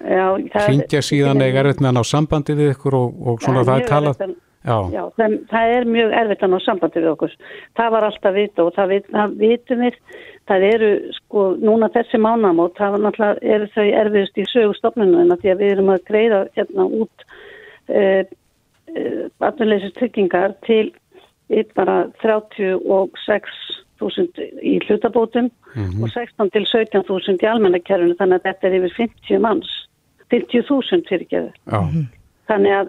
Já, 0.00 0.26
það 0.54 0.68
Hringja 0.70 1.02
síðan 1.04 1.44
eiga 1.44 1.60
erfitt 1.60 1.82
með 1.82 1.90
hann 1.90 2.00
á 2.00 2.04
sambandi 2.08 2.56
við 2.56 2.72
ykkur 2.72 2.96
og, 2.96 3.18
og 3.20 3.42
svona 3.44 3.60
já, 3.60 3.68
það 3.68 3.82
er 3.82 3.90
talað. 3.90 4.22
Já. 4.60 4.76
Já, 4.92 5.02
það, 5.16 5.36
það 5.50 5.74
er 5.74 5.86
mjög 5.88 6.14
erfitt 6.20 6.42
að 6.44 6.52
ná 6.52 6.58
sambandi 6.64 7.02
við 7.02 7.10
okkur. 7.14 7.36
Það 7.80 7.94
var 7.94 8.06
alltaf 8.08 8.36
vita 8.36 8.64
og 8.64 8.74
það, 8.76 8.94
vit, 8.94 9.10
það 9.12 9.36
vitum 9.40 9.84
við. 9.84 10.00
Það 10.48 10.60
eru, 10.66 10.90
sko, 11.14 11.40
núna 11.62 11.88
þessi 11.94 12.18
mánamót, 12.18 12.74
það 12.78 12.90
var 12.94 13.00
náttúrulega, 13.04 13.40
eru 13.54 13.66
þau 13.74 13.86
erfiðust 14.00 14.36
í 14.40 14.44
sögustofnunum 14.50 15.36
því 15.38 15.48
að 15.52 15.60
við 15.60 15.70
erum 15.74 15.92
að 15.94 16.06
greiða 16.08 16.40
hérna 16.56 16.82
út 17.02 17.16
uh, 17.90 18.22
uh, 18.24 19.24
atvinnuleysist 19.46 19.96
tryggingar 20.00 20.50
til 20.66 20.86
bara 21.74 21.96
36.000 22.22 24.28
í 24.62 24.78
hlutabótum 24.86 25.46
Mhm. 25.74 26.02
og 26.02 26.08
16 26.10 26.50
til 26.50 26.64
17.000 26.66 27.38
í 27.42 27.46
almennakerfinu 27.46 28.16
þannig 28.18 28.40
að 28.40 28.46
þetta 28.48 28.66
er 28.66 28.74
yfir 28.78 28.94
50 28.96 29.38
manns 29.44 29.70
50.000 30.32 31.04
fyrirgeðu 31.08 31.52
Já. 31.70 31.80
þannig 32.50 32.72
að 32.80 32.88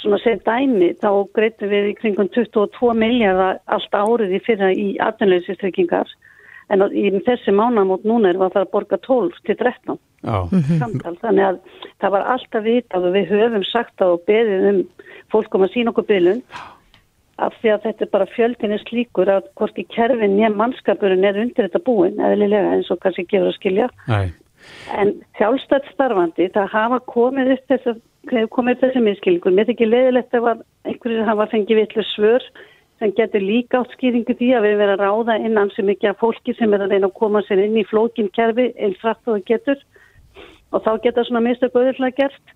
svona 0.00 0.18
sem 0.22 0.38
dæmi 0.44 0.88
þá 1.00 1.10
greitum 1.36 1.68
við 1.72 1.84
í 1.90 1.94
kringum 2.00 2.28
22 2.32 2.94
miljardar 2.96 3.60
allt 3.66 3.92
árið 3.92 4.30
í 4.38 4.40
fyrra 4.46 4.70
í 4.72 4.88
atvinnuleysistrygginggar 5.00 6.08
en 6.70 6.84
á- 6.84 6.92
í 6.92 7.10
þessi 7.26 7.52
mánamót 7.54 8.04
núna 8.08 8.30
erum 8.30 8.44
við 8.44 8.48
að 8.48 8.54
fara 8.56 8.66
að 8.68 8.74
borga 8.76 8.98
12 9.04 9.40
til 9.44 9.56
13 9.56 9.98
Já. 10.24 10.36
samtal, 10.80 11.16
þannig 11.20 11.44
að 11.48 11.58
það 12.00 12.14
var 12.16 12.30
alltaf 12.34 12.64
vitað 12.64 13.08
og 13.08 13.16
við 13.18 13.34
höfum 13.34 13.66
sagt 13.68 13.98
það 14.00 14.14
og 14.14 14.24
beðið 14.30 14.70
um 14.70 14.80
fólk 15.34 15.54
um 15.54 15.66
að 15.66 15.74
sína 15.74 15.92
okkur 15.92 16.08
bylun 16.08 16.40
af 17.42 17.54
því 17.60 17.72
að 17.74 17.84
þetta 17.88 18.04
er 18.06 18.12
bara 18.14 18.30
fjöldinni 18.30 18.78
slíkur 18.84 19.30
að 19.32 19.48
hvorki 19.58 19.84
kerfin 19.90 20.36
nefn 20.38 20.56
mannskapurinn 20.60 21.26
er 21.26 21.40
undir 21.42 21.66
þetta 21.66 21.82
búin 21.84 22.20
eðlilega 22.22 22.76
eins 22.76 22.90
og 22.94 23.00
kannski 23.02 23.26
gefur 23.26 23.50
að 23.50 23.56
skilja. 23.58 23.88
Nei. 24.08 24.32
en 24.96 25.10
sjálfstætt 25.36 25.90
starfandi 25.92 26.46
það 26.54 26.70
hafa 26.72 26.98
komið 27.10 27.50
upp 27.56 27.64
þess 27.68 27.98
komið 28.54 28.76
upp 28.78 28.84
þessi 28.86 29.02
miskilningur, 29.04 29.52
mér 29.52 29.68
þykir 29.68 29.90
leiðilegt 29.90 30.36
ef 30.38 30.46
að 30.48 30.62
einhverjir 30.88 31.26
hafa 31.28 31.50
fengið 31.52 31.80
vitlu 31.82 32.04
svör 32.14 32.46
sem 33.02 33.12
getur 33.18 33.42
líka 33.42 33.80
átt 33.82 33.94
skýringu 33.96 34.36
því 34.38 34.50
að 34.56 34.66
við 34.68 34.76
verðum 34.80 34.94
að 34.94 35.04
ráða 35.04 35.38
innan 35.46 35.72
sem 35.74 35.88
ekki 35.90 36.10
að 36.10 36.20
fólki 36.20 36.54
sem 36.58 36.74
er 36.74 36.84
að 36.84 36.94
reyna 36.94 37.10
að 37.10 37.18
koma 37.18 37.42
sér 37.46 37.64
inn 37.64 37.78
í 37.80 37.86
flókin 37.88 38.30
kerfi 38.36 38.70
eins 38.78 39.00
frætt 39.02 39.24
og 39.26 39.38
það 39.38 39.48
getur 39.50 39.80
og 40.74 40.84
þá 40.84 40.92
geta 41.02 41.24
svona 41.26 41.42
mistök 41.44 41.74
auðvitað 41.74 42.16
gert 42.20 42.54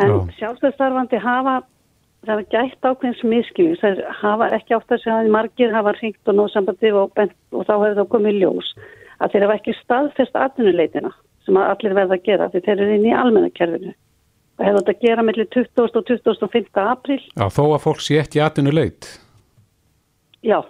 en 0.00 0.16
sjálfstæðstarfandi 0.38 1.20
hafa 1.20 1.60
það 2.24 2.34
hafa 2.34 2.46
gætt 2.52 2.84
ákveðins 2.84 3.22
miskilning 3.24 3.80
það 3.80 4.02
hafa 4.20 4.50
ekki 4.56 4.76
átt 4.76 4.92
að 4.92 5.02
segja 5.04 5.18
að 5.22 5.32
margir 5.36 5.72
hafa 5.74 5.94
hringt 5.98 6.28
og 6.28 6.36
nóg 6.36 6.52
sambandi 6.52 6.92
og, 6.92 7.12
bent, 7.16 7.36
og 7.52 7.64
þá 7.68 7.72
hefur 7.76 7.98
það 8.00 8.12
komið 8.14 8.38
ljós 8.42 8.74
að 9.20 9.32
þeir 9.32 9.46
hafa 9.46 9.56
ekki 9.60 9.76
staðfest 9.80 10.36
atvinnuleitina 10.36 11.12
sem 11.46 11.56
að 11.56 11.72
allir 11.72 11.96
verða 11.96 12.18
að 12.18 12.28
gera 12.28 12.50
því 12.52 12.62
þeir 12.66 12.76
eru 12.76 12.94
inn 12.98 13.08
í 13.08 13.16
almennakerfinu 13.16 13.94
og 14.60 14.66
hefur 14.66 14.80
þetta 14.82 14.96
að 14.96 15.08
gera 15.08 15.26
mellir 15.26 15.50
20. 15.56 15.88
og 15.88 16.06
25. 16.12 16.70
apríl 16.84 17.20
Já, 17.24 17.46
þó 17.48 17.64
að 17.70 17.82
fólk 17.86 18.04
sé 18.04 18.20
ekki 18.20 18.44
atvinnu 18.44 18.74
leit. 18.76 19.08
Já. 20.46 20.60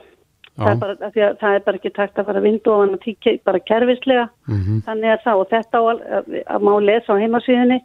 Það, 0.61 0.71
er 0.71 0.81
bara, 0.81 0.95
að 1.07 1.19
það 1.41 1.55
er 1.57 1.63
bara 1.65 1.79
ekki 1.79 1.93
takt 1.97 2.19
að 2.21 2.27
fara 2.29 2.43
vindu 2.45 2.73
ofan 2.75 2.97
að 2.97 3.05
tíkja 3.05 3.37
bara 3.49 3.61
kerfislega. 3.65 4.25
Mhm. 4.49 4.81
þannig 4.87 5.13
að 5.13 5.23
það 5.25 5.43
og 5.43 5.53
þetta 5.53 5.79
á 5.81 5.83
að, 5.83 6.01
að, 6.45 6.65
má 6.67 6.73
lesa 6.85 7.15
á 7.17 7.21
heimasíðinni 7.23 7.79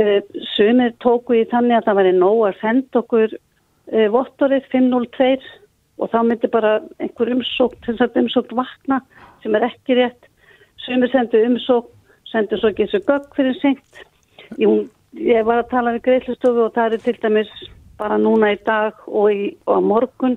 uh, 0.00 0.20
sumir 0.54 0.94
tóku 1.04 1.36
í 1.36 1.48
þannig 1.50 1.76
að 1.76 1.88
það 1.88 1.98
væri 2.00 2.12
nóg 2.16 2.44
að 2.48 2.60
senda 2.62 3.02
okkur 3.02 3.34
uh, 3.34 4.08
vottorið 4.14 4.70
502 4.72 5.50
og 5.98 6.10
þá 6.10 6.18
myndi 6.24 6.48
bara 6.48 6.72
einhver 6.98 7.34
að 7.34 8.22
umsókn 8.22 8.56
vakna 8.56 9.02
sem 9.42 9.54
er 9.58 9.68
ekki 9.68 9.98
rétt. 9.98 10.30
Sumir 10.86 11.12
sendu 11.12 11.42
umsókn, 11.44 11.92
sendu 12.30 12.56
svo 12.56 12.72
ekki 12.72 12.88
þessu 12.88 13.04
gögg 13.10 13.36
fyrir 13.36 13.58
sengt 13.60 14.06
Jú, 14.60 14.88
ég 15.16 15.44
var 15.46 15.62
að 15.62 15.70
tala 15.70 15.94
við 15.96 16.04
greiðlustofu 16.08 16.66
og 16.66 16.74
það 16.76 16.96
er 16.96 17.04
til 17.04 17.14
dæmis 17.22 17.52
bara 18.00 18.18
núna 18.20 18.52
í 18.52 18.58
dag 18.66 18.98
og, 19.06 19.28
í, 19.32 19.52
og 19.70 19.84
morgun 19.86 20.36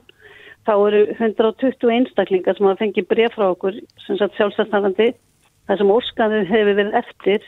þá 0.66 0.74
eru 0.76 1.02
120 1.18 1.94
einstaklingar 1.98 2.58
sem 2.58 2.68
hafa 2.68 2.82
fengið 2.84 3.08
bref 3.12 3.36
frá 3.38 3.50
okkur 3.52 3.78
sem 4.06 4.18
sagt 4.20 4.38
sjálfstæðstafandi 4.40 5.12
þar 5.68 5.82
sem 5.82 5.94
óskaðu 5.98 6.42
hefur 6.50 6.80
verið 6.80 6.98
eftir 7.02 7.46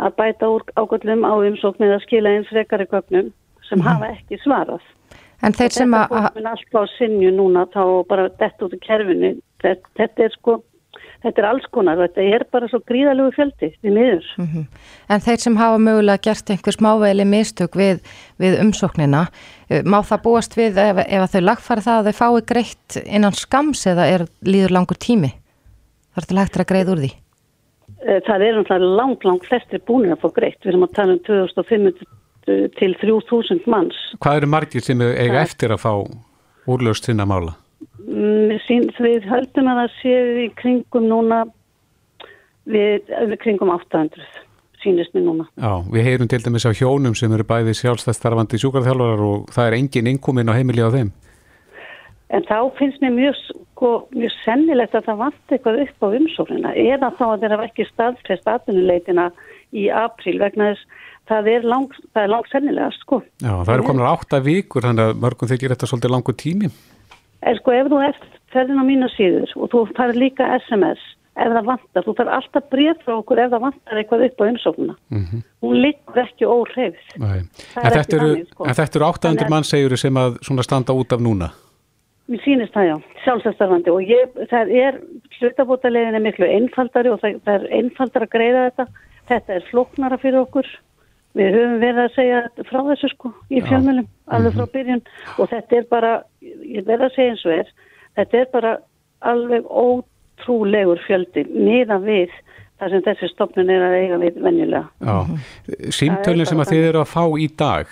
að 0.00 0.16
bæta 0.20 0.48
ágöllum 0.78 1.26
á 1.26 1.32
umsókn 1.34 1.86
eða 1.88 2.00
skila 2.04 2.32
eins 2.36 2.48
frekari 2.52 2.86
gögnum 2.90 3.30
sem 3.68 3.84
hafa 3.84 4.10
ekki 4.14 4.38
svarað. 4.44 4.82
En 5.40 5.56
þeir 5.56 5.72
sem 5.72 5.94
Þetta 5.94 6.02
að, 6.04 6.24
fólk 6.26 6.36
mun 6.36 6.50
alltaf 6.50 6.80
á 6.80 6.84
sinju 6.96 7.30
núna 7.32 7.66
þá 7.72 7.84
bara 8.08 8.28
dett 8.40 8.64
út 8.64 8.76
í 8.76 8.80
kerfinu. 8.84 9.30
Þetta, 9.62 9.92
þetta 10.00 10.26
er 10.26 10.34
sko, 10.36 10.56
þetta 11.22 11.42
er 11.42 11.46
alls 11.50 11.66
konar, 11.72 11.98
þetta 11.98 12.24
er 12.34 12.44
bara 12.52 12.68
svo 12.68 12.80
gríðalegu 12.88 13.32
fjöldi 13.36 13.68
við 13.84 13.92
miður. 13.96 14.26
Mhm. 14.38 14.66
en 15.10 15.20
þeir 15.20 15.40
sem 15.40 15.56
hafa 15.56 15.78
mögulega 15.78 16.22
gert 16.22 16.50
einhver 16.50 16.72
smávegli 16.76 17.24
mistök 17.28 17.72
við, 17.76 18.00
við 18.38 18.58
umsóknina, 18.60 19.26
eh, 19.70 19.82
má 19.82 20.00
það 20.02 20.22
búast 20.22 20.54
við 20.56 20.78
ef, 20.78 20.98
ef 21.06 21.20
að 21.26 21.32
þau 21.34 21.42
lagfæra 21.44 21.86
það 21.86 21.98
að 22.00 22.06
þau 22.10 22.18
fái 22.20 22.46
greitt 22.46 22.96
innan 23.06 23.32
skams 23.32 23.86
eða 23.86 24.06
er 24.14 24.26
líður 24.44 24.70
langur 24.78 24.96
tími? 24.98 25.32
Það 26.14 26.22
er 26.22 26.26
til 26.30 26.38
hægt 26.38 26.56
að 26.58 26.70
greiða 26.72 26.92
úr 26.94 27.02
því. 27.04 27.12
Eh, 28.00 28.20
Það 28.26 28.42
er 28.46 28.54
náttúrulega 28.56 28.96
langt, 28.96 29.24
langt 29.24 29.44
flestir 29.44 29.78
búinir 29.84 30.16
að 30.16 30.20
fá 30.24 30.32
greitt. 30.34 30.58
Við 30.64 30.72
erum 30.72 30.86
að 30.88 30.94
tala 30.94 31.12
um 31.12 31.18
2500 31.18 32.06
til 32.78 32.94
3000 32.98 33.66
manns. 33.66 33.94
Hvað 34.18 34.36
eru 34.40 34.46
margir 34.46 34.82
sem 34.82 34.98
eiga 35.00 35.34
Það- 35.34 35.44
eftir 35.44 35.68
að 35.70 35.82
fá 35.84 35.92
úrlöst 36.66 37.04
sinna 37.04 37.26
mála? 37.26 37.54
Mm, 38.06 38.54
við 39.00 39.26
höldum 39.30 39.72
að 39.72 39.80
það 39.82 39.96
séu 40.00 40.36
í 40.44 40.46
kringum 40.58 41.08
núna 41.10 41.42
við, 42.70 43.10
kringum 43.42 43.72
800 43.74 44.24
sínist 44.80 45.12
mér 45.14 45.26
núna. 45.26 45.48
Já, 45.60 45.72
við 45.92 46.06
heyrum 46.08 46.30
til 46.30 46.40
dæmis 46.44 46.64
á 46.64 46.72
hjónum 46.72 47.16
sem 47.18 47.32
eru 47.36 47.44
bæði 47.44 47.74
sjálfstæðstarfandi 47.76 48.60
sjúkarþjálfarar 48.62 49.24
og 49.26 49.50
það 49.54 49.68
er 49.68 49.76
engin 49.80 50.08
innkomin 50.14 50.48
á 50.48 50.56
heimili 50.56 50.84
á 50.84 50.90
þeim. 50.94 51.10
En 52.30 52.46
þá 52.46 52.70
finnst 52.78 53.02
mér 53.02 53.12
mjög, 53.16 53.38
sko, 53.74 53.90
mjög 54.14 54.34
sennilegt 54.44 54.94
að 54.94 55.08
það 55.08 55.22
vant 55.24 55.54
eitthvað 55.54 55.80
upp 55.84 56.06
á 56.06 56.08
umsóknina 56.20 56.74
eða 56.78 57.10
þá 57.18 57.24
að 57.26 57.40
þeirra 57.44 57.66
ekki 57.66 57.86
staðfest 57.88 58.50
atvinnuleitina 58.52 59.26
í 59.74 59.88
apríl 59.90 60.38
vegna 60.38 60.70
þess 60.70 61.00
það 61.30 61.50
er 61.52 61.66
langt, 61.68 61.98
sennilegast, 62.50 63.02
sko. 63.04 63.20
Já, 63.42 63.52
það 63.62 63.74
eru 63.74 63.86
konar 63.86 64.12
átta 64.14 64.40
vikur 64.42 64.86
þannig 64.86 65.10
að 65.10 65.20
mörgum 65.24 65.50
þykir 65.50 65.74
þetta 65.74 65.90
svolítið 65.90 66.14
langur 66.14 66.38
tími. 66.38 66.70
En 67.42 67.56
sko 67.56 67.72
ef 67.72 67.86
þú 67.88 68.02
ert 68.04 68.24
ferðin 68.52 68.82
á 68.82 68.84
mínu 68.84 69.08
síður 69.16 69.52
og 69.56 69.70
þú 69.72 69.84
fær 69.96 70.12
líka 70.18 70.48
SMS 70.66 71.00
ef 71.40 71.48
það 71.54 71.64
vantar, 71.70 72.04
þú 72.04 72.14
fær 72.18 72.28
alltaf 72.36 72.64
bréf 72.68 72.98
frá 73.06 73.14
okkur 73.16 73.38
ef 73.40 73.50
það 73.54 73.62
vantar 73.64 74.00
eitthvað 74.00 74.24
upp 74.26 74.40
á 74.40 74.44
umsóknuna. 74.50 74.96
Mm 75.10 75.42
Hún 75.62 75.76
liggur 75.80 76.18
ekki. 76.20 76.44
Það 76.44 77.36
En 77.84 77.92
er 77.92 78.44
sko. 78.50 78.64
en 78.64 78.74
þetta 78.74 78.96
eru 78.96 79.06
800 79.06 79.20
Þannig 79.20 79.46
að- 79.46 79.50
mann 79.50 79.64
segjuru 79.64 79.96
sem 79.98 80.14
að 80.14 80.38
standa 80.64 80.92
út 80.92 81.12
af 81.12 81.20
núna. 81.20 81.50
Mér 82.28 82.40
sýnist 82.44 82.72
það 82.72 82.86
já, 82.90 82.96
sjálfsæðstarfandi 83.24 83.90
og 83.90 84.02
ég, 84.06 84.28
það 84.50 84.70
er, 84.70 85.00
hlutabótalegin 85.40 86.14
er 86.14 86.20
miklu 86.20 86.46
einfaldari 86.46 87.10
og 87.10 87.20
það, 87.20 87.40
það 87.46 87.54
er 87.54 87.66
einfaldar 87.80 88.22
að 88.22 88.30
greiða 88.34 88.70
þetta. 88.70 88.86
Þetta 89.30 89.54
er 89.56 89.66
flóknara 89.70 90.18
fyrir 90.18 90.40
okkur. 90.44 90.66
Við 91.34 91.54
höfum 91.54 91.80
verið 91.80 92.04
að 92.04 92.14
segja 92.14 92.38
frá 92.66 92.80
þessu 92.90 93.08
sko 93.12 93.32
í 93.50 93.60
Já. 93.60 93.66
Alveg 94.36 94.54
frá 94.58 94.66
byrjun 94.74 95.02
og 95.38 95.50
þetta 95.50 95.76
er 95.80 95.88
bara, 95.90 96.12
ég 96.42 96.86
verð 96.86 97.08
að 97.08 97.14
segja 97.16 97.34
eins 97.34 97.44
og 97.46 97.56
er, 97.58 97.72
þetta 98.20 98.40
er 98.44 98.48
bara 98.54 98.72
alveg 99.32 99.66
ótrúlegur 99.68 101.02
fjöldi 101.06 101.44
miða 101.50 101.98
við 102.04 102.32
það 102.80 102.94
sem 102.94 103.02
þessi 103.10 103.28
stopnun 103.34 103.70
er 103.74 103.82
að 103.84 103.96
eiga 103.98 104.18
við 104.22 104.38
venjulega. 104.40 104.86
Já. 105.04 105.16
Símtölinn 105.92 106.48
sem 106.48 106.62
að 106.62 106.70
þið 106.72 106.86
eru 106.92 107.02
að 107.04 107.10
fá 107.12 107.24
í 107.36 107.48
dag, 107.60 107.90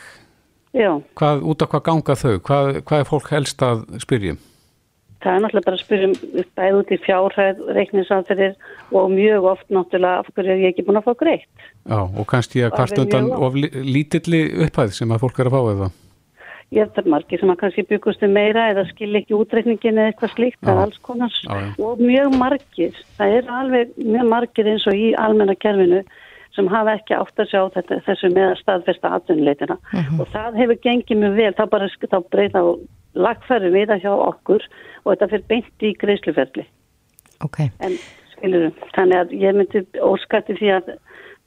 Já, 0.76 0.90
hvað, 1.16 1.42
út 1.48 1.62
af 1.64 1.70
hvað 1.72 1.82
ganga 1.88 2.14
þau? 2.20 2.34
Hvað, 2.44 2.66
hvað 2.88 3.02
er 3.02 3.06
fólk 3.08 3.28
helst 3.32 3.62
að 3.64 3.82
spyrjum? 4.04 4.38
það 5.18 5.34
er 5.34 5.40
náttúrulega 5.42 5.66
bara 5.66 5.74
að 5.74 5.80
spyrja 5.82 6.08
um 6.08 6.44
bæð 6.60 6.76
út 6.78 6.90
í 6.94 6.98
fjárhæð, 7.02 7.62
reiknisanferðir 7.74 8.52
og 8.94 9.08
mjög 9.10 9.46
oft 9.50 9.64
náttúrulega 9.74 10.20
af 10.22 10.28
hverju 10.36 10.52
er 10.52 10.60
ég 10.62 10.68
ekki 10.70 10.84
búin 10.86 11.00
að 11.00 11.08
fá 11.08 11.14
greitt. 11.18 11.64
Já, 11.90 11.98
og 12.06 12.28
kannski 12.30 12.62
að 12.62 12.76
kvart 12.76 12.92
Alveg 12.94 13.02
undan 13.16 13.32
of 13.48 13.56
li- 13.58 13.72
lítilli 13.82 14.42
upphæð 14.68 14.92
sem 14.94 15.10
að 15.16 15.24
fólk 15.24 15.40
er 15.42 15.50
að 15.50 15.56
fá 15.56 15.62
eða. 15.72 15.88
Ég 16.68 16.84
hef 16.84 16.92
það 16.98 17.06
margir 17.14 17.40
sem 17.40 17.48
að 17.48 17.60
kannski 17.62 17.82
byggust 17.88 18.24
um 18.26 18.34
meira 18.36 18.66
eða 18.74 18.84
skil 18.90 19.14
ekki 19.16 19.36
útreikningin 19.38 19.96
eða 19.96 20.10
eitthvað 20.10 20.34
slíkt, 20.34 20.58
það 20.60 20.74
er 20.74 20.80
alls 20.82 20.98
konar. 21.06 21.36
Já, 21.40 21.54
já. 21.64 21.70
Og 21.80 22.02
mjög 22.02 22.34
margir, 22.36 22.98
það 23.16 23.36
er 23.38 23.52
alveg 23.60 23.94
mjög 23.96 24.28
margir 24.34 24.68
eins 24.74 24.84
og 24.90 24.98
í 24.98 25.06
almenna 25.16 25.56
kerfinu 25.56 26.02
sem 26.52 26.68
hafa 26.68 26.98
ekki 26.98 27.16
átt 27.16 27.40
að 27.40 27.50
sjá 27.52 27.60
þetta, 27.78 28.00
þessu 28.04 28.30
með 28.34 28.46
að 28.50 28.60
staðfesta 28.60 29.14
atvinnuleitina. 29.16 29.78
Mhm. 29.94 30.20
Og 30.20 30.30
það 30.34 30.60
hefur 30.60 30.80
gengið 30.84 31.22
mjög 31.22 31.36
vel, 31.40 31.52
þá 31.56 31.64
bara 31.72 31.88
þá 31.88 32.18
breyta 32.28 32.64
og 32.68 32.84
lagfærum 33.14 33.72
við 33.72 33.88
það 33.88 34.02
hjá 34.04 34.12
okkur 34.28 34.68
og 35.04 35.12
þetta 35.12 35.30
fyrir 35.32 35.48
beint 35.48 35.86
í 35.88 35.94
greiðsluferli. 36.02 36.66
Ok. 37.40 37.60
En 37.80 37.96
skilur 38.34 38.72
þannig 38.94 39.22
að 39.22 39.36
ég 39.40 39.56
myndi 39.56 39.84
óskatti 40.04 40.56
því 40.58 40.72
að 40.76 40.92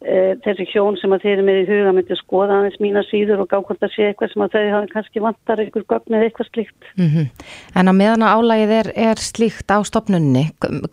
e, 0.01 0.35
þessi 0.43 0.65
hjón 0.71 0.97
sem 0.99 1.13
að 1.13 1.25
þeir 1.25 1.33
eru 1.33 1.45
með 1.47 1.59
í 1.61 1.65
huga 1.69 1.93
myndi 1.95 2.17
skoða 2.19 2.57
aðeins 2.57 2.79
mína 2.83 3.03
síður 3.07 3.43
og 3.43 3.51
gá 3.51 3.57
hvort 3.59 3.85
að 3.85 3.93
sé 3.95 4.07
eitthvað 4.09 4.33
sem 4.33 4.43
að 4.45 4.55
þau 4.55 4.63
hafa 4.75 4.89
kannski 4.93 5.23
vantar 5.25 5.61
einhver 5.63 5.85
gögn 5.93 6.17
eða 6.17 6.27
eitthvað 6.29 6.49
slíkt. 6.51 6.89
Mm 6.97 7.27
En 7.75 7.87
að 7.87 7.99
meðan 7.99 8.25
að 8.25 8.33
álægið 8.37 8.73
er, 8.79 8.91
er 8.95 9.21
slíkt 9.21 9.69
á 9.71 9.77
stopnunni, 9.83 10.43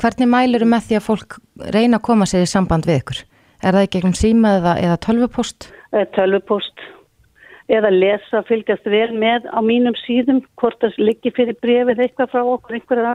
hvernig 0.00 0.28
mæluru 0.28 0.68
með 0.68 0.86
því 0.88 0.98
að 0.98 1.08
fólk 1.08 1.38
reyna 1.74 1.98
að 1.98 2.06
koma 2.08 2.26
sér 2.26 2.44
í 2.46 2.52
samband 2.52 2.86
við 2.86 3.00
ykkur? 3.02 3.24
Er 3.64 3.74
það 3.74 3.86
í 3.86 3.92
gegnum 3.94 4.14
síma 4.14 4.54
eða, 4.60 4.76
eða 4.78 5.00
tölvupost? 5.06 5.72
Eh, 5.92 6.06
Tölvupost. 6.14 6.76
eða 7.68 7.90
lesa, 7.92 8.42
fylgjast 8.48 8.86
vel 8.88 9.12
með 9.12 9.44
á 9.52 9.60
mínum 9.60 9.92
síðum, 10.06 10.40
hvort 10.56 10.80
það 10.80 10.94
liggi 10.98 11.30
fyrir 11.36 11.56
brefið 11.60 12.00
eitthvað 12.00 12.30
frá 12.32 12.42
okkur, 12.42 12.78
einhverjar 12.78 13.10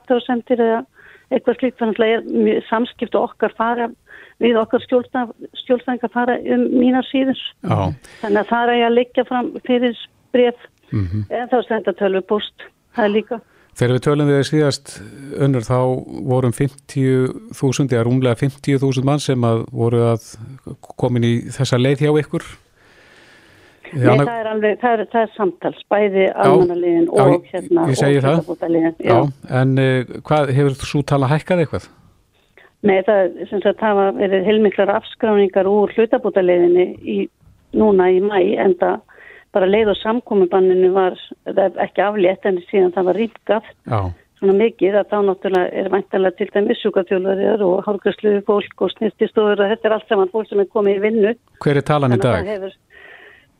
eða 0.53 0.85
eitthvað 1.33 1.59
slíkt, 1.59 1.79
þannig 1.81 2.01
að 2.03 2.67
samskipt 2.69 3.15
okkar 3.19 3.53
fara 3.57 3.89
við 4.41 4.57
okkar 4.59 4.81
skjólstæðingar 4.87 6.11
fara 6.13 6.37
um 6.55 6.67
mínar 6.73 7.05
síður. 7.09 7.39
Já. 7.63 7.93
Þannig 8.21 8.41
að 8.43 8.51
það 8.51 8.73
er 8.75 8.85
að 8.87 8.95
liggja 8.97 9.25
fram 9.29 9.51
fyrir 9.67 9.97
bref 10.33 10.69
Mhm. 10.93 11.25
eða 11.29 11.49
þá 11.49 11.67
senda 11.67 11.93
tölvu 11.97 12.21
post, 12.27 12.53
það 12.95 13.05
er 13.05 13.13
líka. 13.13 13.41
Þegar 13.73 13.95
við 13.95 14.03
tölum 14.05 14.27
við 14.29 14.35
þér 14.37 14.49
síðast 14.51 14.91
önnur 15.41 15.63
þá 15.65 15.77
vorum 16.29 16.53
50.000 16.53 17.89
eða 17.89 18.03
rúmlega 18.05 18.37
50.000 18.37 19.03
mann 19.03 19.19
sem 19.23 19.41
að 19.41 19.63
voru 19.73 20.03
að 20.11 20.27
komin 21.01 21.25
í 21.25 21.33
þessa 21.49 21.79
leið 21.81 22.05
hjá 22.05 22.11
ykkur. 22.21 22.45
Nei, 23.93 24.17
það 24.19 24.37
er 24.39 24.49
alveg, 24.51 24.79
það 24.81 24.95
er, 24.95 25.03
það 25.13 25.25
er 25.25 25.33
samtals, 25.37 25.83
bæði 25.91 26.25
almannaliðin 26.43 27.05
já, 27.07 27.23
og 27.23 27.47
hérna 27.51 27.85
og 27.85 27.93
það. 27.99 28.15
hlutabótaliðin. 28.23 28.95
Já, 29.05 29.17
en 29.61 29.75
uh, 29.83 30.15
hvað 30.29 30.53
hefur 30.57 30.79
þú 30.81 31.03
tala 31.13 31.29
hækkað 31.31 31.63
eitthvað? 31.63 31.87
Nei, 32.83 32.97
það, 33.07 33.21
er 33.23 33.49
sem 33.51 33.63
sagt, 33.63 33.79
það 33.79 33.93
hafa 33.93 34.07
verið 34.17 34.49
heilmiklar 34.49 34.93
afskráningar 34.97 35.69
úr 35.71 35.93
hlutabótaliðinni 35.95 36.87
í, 36.99 37.17
núna 37.79 38.09
í 38.11 38.19
mæ, 38.23 38.37
en 38.65 38.75
það 38.81 38.99
bara 39.53 39.69
leið 39.69 39.93
og 39.93 40.01
samkomubanninu 40.01 40.89
var 40.95 41.17
er 41.45 41.79
ekki 41.83 42.01
aflétt 42.03 42.45
en 42.49 42.59
síðan 42.71 42.93
það 42.95 43.09
var 43.11 43.19
rýmkað 43.21 43.71
svona 44.43 44.55
mikið 44.59 44.97
að 44.99 45.11
þá 45.11 45.17
náttúrulega 45.29 45.79
er 45.79 45.89
væntalega 45.93 46.37
til 46.39 46.49
dæmis 46.51 46.81
sjúkatjólariðar 46.83 47.63
og 47.63 47.83
hálfgræsluði 47.85 48.41
fólk 48.47 48.83
og 48.83 48.91
snirtistofur 48.97 49.61
og 49.61 49.71
þetta 49.71 49.89
er 49.89 49.95
allt 49.97 50.09
saman 50.11 50.31
fólk 50.33 50.49
sem 50.49 50.63
er 50.63 50.71
komið 50.73 50.99
í 50.99 51.03
vinnu. 51.05 51.35
hver 51.63 51.79
er 51.79 51.87
talan 51.87 52.17
í 52.17 52.19
dag? 52.19 52.49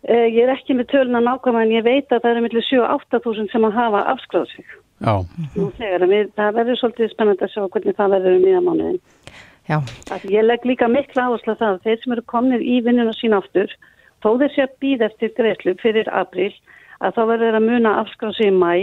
Það 0.04 0.20
uh, 0.20 0.30
ég 0.36 0.44
er 0.44 0.54
ekki 0.54 0.76
með 0.78 0.90
töluna 0.92 1.22
nákvæmlega 1.24 1.66
en 1.68 1.76
ég 1.76 1.86
veit 1.86 2.12
að 2.12 2.24
það 2.24 2.32
eru 2.32 2.46
millir 2.46 2.66
7-8 2.70 3.22
þúsund 3.24 3.52
sem 3.54 3.68
að 3.68 3.78
hafa 3.78 4.04
afskráð 4.14 4.48
sig. 4.52 4.66
Já, 5.04 5.14
Nú 5.56 5.70
þegar 5.78 6.06
það 6.38 6.58
verður 6.60 6.80
svolítið 6.80 7.12
spennandi 7.12 7.44
að 7.44 7.54
sjá 7.54 7.64
hvernig 7.68 7.98
það 7.98 8.14
verður 8.16 8.38
um 8.38 8.46
nýja 8.46 8.62
mánuðin. 8.64 9.02
Já, 9.68 9.78
Að 10.12 10.26
ég 10.32 10.44
legg 10.44 10.66
líka 10.68 10.90
mikla 10.92 11.28
áherslu 11.30 11.56
á 11.56 11.60
það 11.62 11.70
að 11.70 11.86
þeir 11.86 12.02
sem 12.02 12.16
eru 12.16 12.26
komnir 12.34 12.64
í 12.64 12.80
vinnuna 12.84 13.14
sín 13.16 13.36
aftur, 13.36 13.72
þó 14.24 14.30
þeir 14.42 14.52
sé 14.56 14.66
að 14.66 14.76
býða 14.84 15.08
eftir 15.10 15.32
greiðslu 15.38 15.76
fyrir 15.80 16.12
april, 16.12 16.52
að 17.00 17.16
þá 17.16 17.22
verður 17.24 17.46
þeir 17.48 17.60
að 17.60 17.70
muna 17.70 17.96
afskráð 18.02 18.36
sig 18.40 18.52
í 18.52 18.58
mæ, 18.58 18.74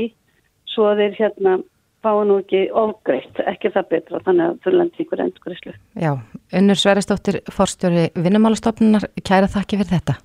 svo 0.73 0.89
að 0.89 1.03
þeir 1.05 1.19
hérna 1.21 1.59
fá 2.01 2.11
nú 2.25 2.39
ekki 2.41 2.63
ofgreitt, 2.81 3.43
ekki 3.45 3.73
það 3.75 3.91
betra, 3.93 4.23
þannig 4.25 4.47
að 4.47 4.59
þau 4.65 4.73
lendi 4.79 5.05
ykkur 5.05 5.25
endur 5.27 5.45
greiðslu. 5.45 5.77
já. 6.01 6.13
Unnur 6.57 6.81
Sveristóttir, 6.81 7.43
forstjóri 7.53 8.09
vinnumálastofnunar, 8.17 9.05
kæra 9.21 9.53
þakki 9.53 9.83
fyrir 9.83 9.93
þetta. 9.99 10.17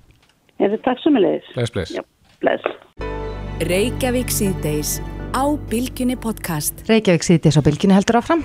Er 0.62 0.72
þið 0.72 0.82
takk 0.86 1.02
sem 1.04 1.18
er 1.18 1.24
leiðis? 1.26 1.48
bless, 1.56 1.72
bless. 1.74 1.94
Já, 1.96 2.02
bless. 2.40 2.64
Reykjavík 3.66 4.32
síðdeis 4.32 4.98
á 5.36 5.44
Bilginni 5.70 6.16
podcast. 6.20 6.84
Reykjavík 6.88 7.24
síðdís 7.26 7.56
á 7.60 7.62
bylginu 7.64 7.96
heldur 7.96 8.20
áfram. 8.22 8.44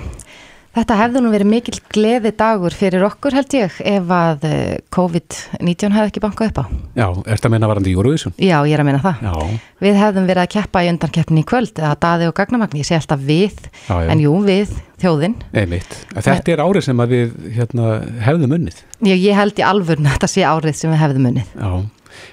Þetta 0.72 0.96
hefði 0.96 1.20
nú 1.20 1.30
verið 1.34 1.50
mikil 1.52 1.74
gleði 1.92 2.30
dagur 2.40 2.72
fyrir 2.72 3.04
okkur 3.04 3.34
held 3.36 3.52
ég 3.58 3.74
ef 3.92 4.12
að 4.16 4.46
eh, 4.48 4.78
COVID-19 4.96 5.92
hefði 5.92 6.12
ekki 6.14 6.22
bankað 6.24 6.54
upp 6.54 6.62
á. 6.64 6.66
Já, 6.96 7.08
ert 7.36 7.48
að 7.48 7.52
menna 7.52 7.68
varandi 7.68 7.92
Eurovision? 7.92 8.32
Já, 8.40 8.56
ég 8.64 8.78
er 8.78 8.84
að 8.84 8.88
meina 8.88 9.02
það. 9.04 9.20
Já, 9.28 9.60
Við 9.84 10.00
hefðum 10.00 10.30
verið 10.32 10.44
að 10.46 10.54
keppa 10.56 10.84
í 10.88 10.92
undankeppni 10.94 11.44
í 11.44 11.48
kvöld 11.52 11.76
eða 11.76 11.92
daði 12.08 12.30
og 12.32 12.36
gagnamagni, 12.40 12.86
ég 12.86 12.88
sé 12.88 12.96
alltaf 13.02 13.20
við, 13.28 13.60
Já, 13.90 13.98
já. 14.00 14.08
en 14.16 14.24
jú, 14.24 14.32
við, 14.48 14.72
þjóðin. 15.04 15.36
einmitt. 15.52 15.98
Þetta 16.16 16.56
er 16.56 16.64
árið 16.64 16.88
sem 16.88 17.04
að 17.04 17.16
við 17.18 17.36
hérna, 17.58 17.90
hefðum 18.30 18.56
unnið. 18.62 18.80
Ég, 19.12 19.20
ég 19.28 19.36
held 19.44 19.60
í 19.60 19.68
alvörn 19.74 20.08
að 20.08 20.16
þetta 20.22 20.32
sé 20.38 20.48
árið 20.48 20.80
sem 20.80 20.96
við 20.96 21.04
hefðum 21.04 21.28
unnið. 21.34 21.52
Já, 21.60 21.72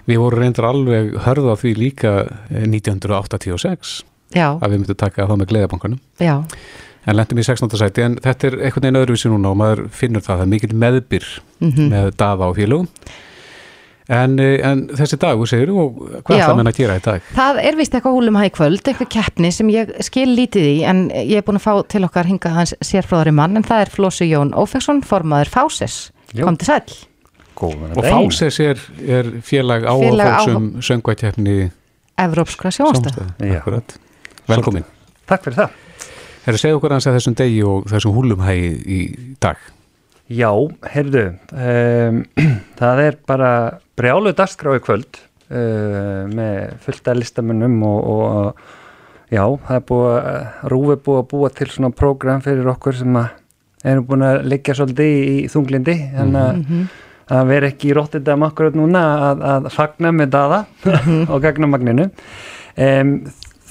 við 0.08 0.18
vorum 0.22 0.40
reyndar 0.42 0.68
alveg 0.70 1.14
hörða 1.26 1.54
því 1.60 1.72
líka 1.78 2.12
eh, 2.50 2.64
1986 2.66 4.02
Já, 4.36 4.50
að 4.60 4.74
við 4.74 4.78
myndum 4.82 4.98
taka 5.00 5.24
það 5.28 5.38
með 5.42 5.50
gleðabankanum. 5.54 6.00
já, 6.20 6.34
En 7.08 7.16
lendum 7.16 7.38
í 7.40 7.44
16. 7.46 7.70
sæti, 7.80 8.02
en 8.04 8.16
þetta 8.20 8.46
er 8.50 8.54
einhvern 8.66 8.82
veginn 8.84 8.98
öðruvísi 9.00 9.30
núna 9.32 9.48
og 9.54 9.56
maður 9.56 9.80
finnur 9.96 10.20
það, 10.20 10.36
það 10.36 10.42
er 10.44 10.50
mikil 10.52 10.74
meðbyr 10.82 11.26
Mhm. 11.64 11.86
með 11.94 12.10
daða 12.20 12.44
á 12.44 12.50
félögum. 12.52 12.88
En, 14.10 14.38
eh, 14.40 14.60
en 14.64 14.82
þessi 14.88 15.18
dag, 15.20 15.36
þú 15.38 15.46
segir, 15.48 15.70
og 15.72 15.96
hvað 16.24 16.38
Já. 16.38 16.46
það 16.48 16.56
menn 16.56 16.66
að 16.70 16.76
gera 16.76 16.96
í 16.98 17.02
dag? 17.04 17.22
Það 17.36 17.58
er 17.64 17.76
vist 17.76 17.92
eitthvað 17.92 18.14
húlum 18.18 18.36
hæg 18.40 18.52
kvöld, 18.52 18.82
eitthvað 18.82 19.08
keppni 19.12 19.50
sem 19.52 19.68
ég 19.68 19.90
skil 20.04 20.28
lítið 20.36 20.68
í 20.68 20.82
en 20.84 21.08
ég 21.10 21.36
er 21.38 21.42
búin 21.42 21.56
að 21.60 21.64
fá 21.64 21.88
til 21.88 22.04
okkar 22.04 22.24
hinga 22.26 22.50
hans 22.52 22.74
sérfróðari 22.82 23.32
mann 23.32 23.56
en 23.56 23.62
það 23.64 23.80
er 23.86 23.90
Flósi 23.96 24.28
Jón 24.28 24.52
Ófeksson, 24.52 25.00
formaður 25.02 25.48
Fáses. 25.48 26.10
Jú. 26.34 26.44
Kom 26.44 26.56
til 26.56 26.66
sæl. 26.66 27.07
Góðan 27.58 27.96
Og 27.98 28.06
Fáses 28.06 28.60
er, 28.62 28.80
er 29.02 29.32
félag 29.42 29.88
Félag 29.88 29.88
áhafólksum 29.90 30.70
söngvætjefni 30.84 31.58
Evrópskra. 32.18 32.70
Akkurat. 32.74 33.98
Velkomin. 34.48 34.86
Takk 35.28 35.44
fyrir 35.44 35.58
það. 35.60 35.76
Herru, 36.48 36.58
segðu 36.58 36.78
okkur 36.78 36.94
hans 36.96 37.06
að 37.06 37.18
þessum 37.18 37.36
degi 37.38 37.58
og 37.68 37.86
þessum 37.90 38.14
húlumhægi 38.16 38.70
í 38.88 38.98
dag. 39.42 39.60
Já, 40.28 40.50
heyrðu, 40.92 41.24
um, 41.52 42.20
það 42.80 43.02
er 43.04 43.18
bara 43.28 43.50
brjálu 43.96 44.34
dagskrá 44.36 44.74
í 44.76 44.82
kvöld 44.84 45.20
uh, 45.20 46.26
með 46.28 46.74
fullta 46.84 47.14
listamönnum 47.16 47.78
og, 47.88 48.10
og 48.12 49.32
já, 49.32 49.44
það 49.68 49.74
er 49.78 49.84
búið 49.88 50.08
að, 50.16 50.40
Rúfi 50.74 50.94
er 50.96 51.02
búið 51.06 51.20
að 51.22 51.28
búa 51.32 51.52
til 51.60 51.68
svona 51.72 51.92
prógram 51.96 52.44
fyrir 52.44 52.72
okkur 52.74 52.98
sem 52.98 53.20
að 53.20 53.30
erum 53.88 54.08
búin 54.08 54.26
að 54.26 54.42
liggja 54.50 54.76
svolítið 54.76 55.12
í, 55.12 55.20
í 55.44 55.50
þunglindi, 55.52 55.96
þannig 56.16 56.42
að 56.42 56.64
að 57.28 57.50
vera 57.52 57.68
ekki 57.72 57.90
í 57.90 57.96
róttindam 57.96 58.46
akkurat 58.46 58.76
núna 58.78 59.02
að, 59.28 59.44
að 59.52 59.68
fagna 59.74 60.12
með 60.14 60.32
daða 60.34 60.60
og 61.28 61.38
gagna 61.44 61.70
magninu. 61.70 62.08
Um, 62.78 63.14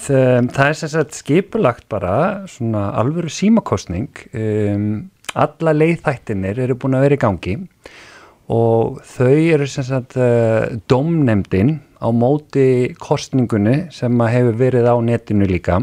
það, 0.08 0.64
er 0.68 0.78
sem 0.78 0.92
sagt 0.94 1.18
skipulagt 1.18 1.88
bara 1.90 2.48
svona 2.52 2.90
alvöru 3.00 3.32
símakostning 3.34 4.12
um, 4.36 5.08
alla 5.38 5.74
leiðþættinir 5.76 6.60
eru 6.66 6.78
búin 6.80 6.98
að 6.98 7.08
vera 7.08 7.18
í 7.18 7.22
gangi 7.22 7.56
og 8.54 9.02
þau 9.08 9.34
eru 9.34 9.68
sem 9.68 9.86
sagt 9.88 10.16
uh, 10.20 10.70
domnemdin 10.90 11.78
á 12.00 12.08
móti 12.14 12.94
kostningunni 13.02 13.88
sem 13.92 14.14
að 14.22 14.34
hefur 14.36 14.60
verið 14.62 14.88
á 14.88 14.96
netinu 15.02 15.48
líka. 15.50 15.82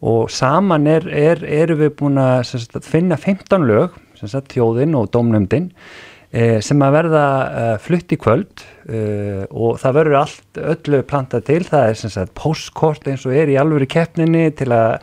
Og 0.00 0.30
saman 0.32 0.86
er, 0.88 1.06
er, 1.08 1.42
eru 1.44 1.76
við 1.80 1.96
búin 1.98 2.20
að 2.20 2.44
sagt, 2.52 2.78
finna 2.86 3.18
15 3.20 3.66
lög 3.68 3.96
sem 4.16 4.30
sagt 4.32 4.54
þjóðin 4.54 4.96
og 4.96 5.10
domnemdin 5.12 5.70
eh, 5.70 6.09
sem 6.30 6.82
að 6.86 6.94
verða 6.94 7.24
uh, 7.26 7.72
flutt 7.82 8.12
í 8.14 8.18
kvöld 8.20 8.62
uh, 8.62 9.42
og 9.50 9.80
það 9.82 9.96
verður 9.96 10.18
allt 10.20 10.60
öllu 10.62 11.00
plantað 11.10 11.46
til, 11.48 11.60
það 11.66 11.88
er 11.88 11.98
sem 11.98 12.12
sagt 12.14 12.36
postkort 12.38 13.08
eins 13.10 13.26
og 13.26 13.34
er 13.34 13.50
í 13.50 13.58
alvöru 13.58 13.88
keppninni 13.90 14.44
til 14.54 14.70
að 14.76 15.02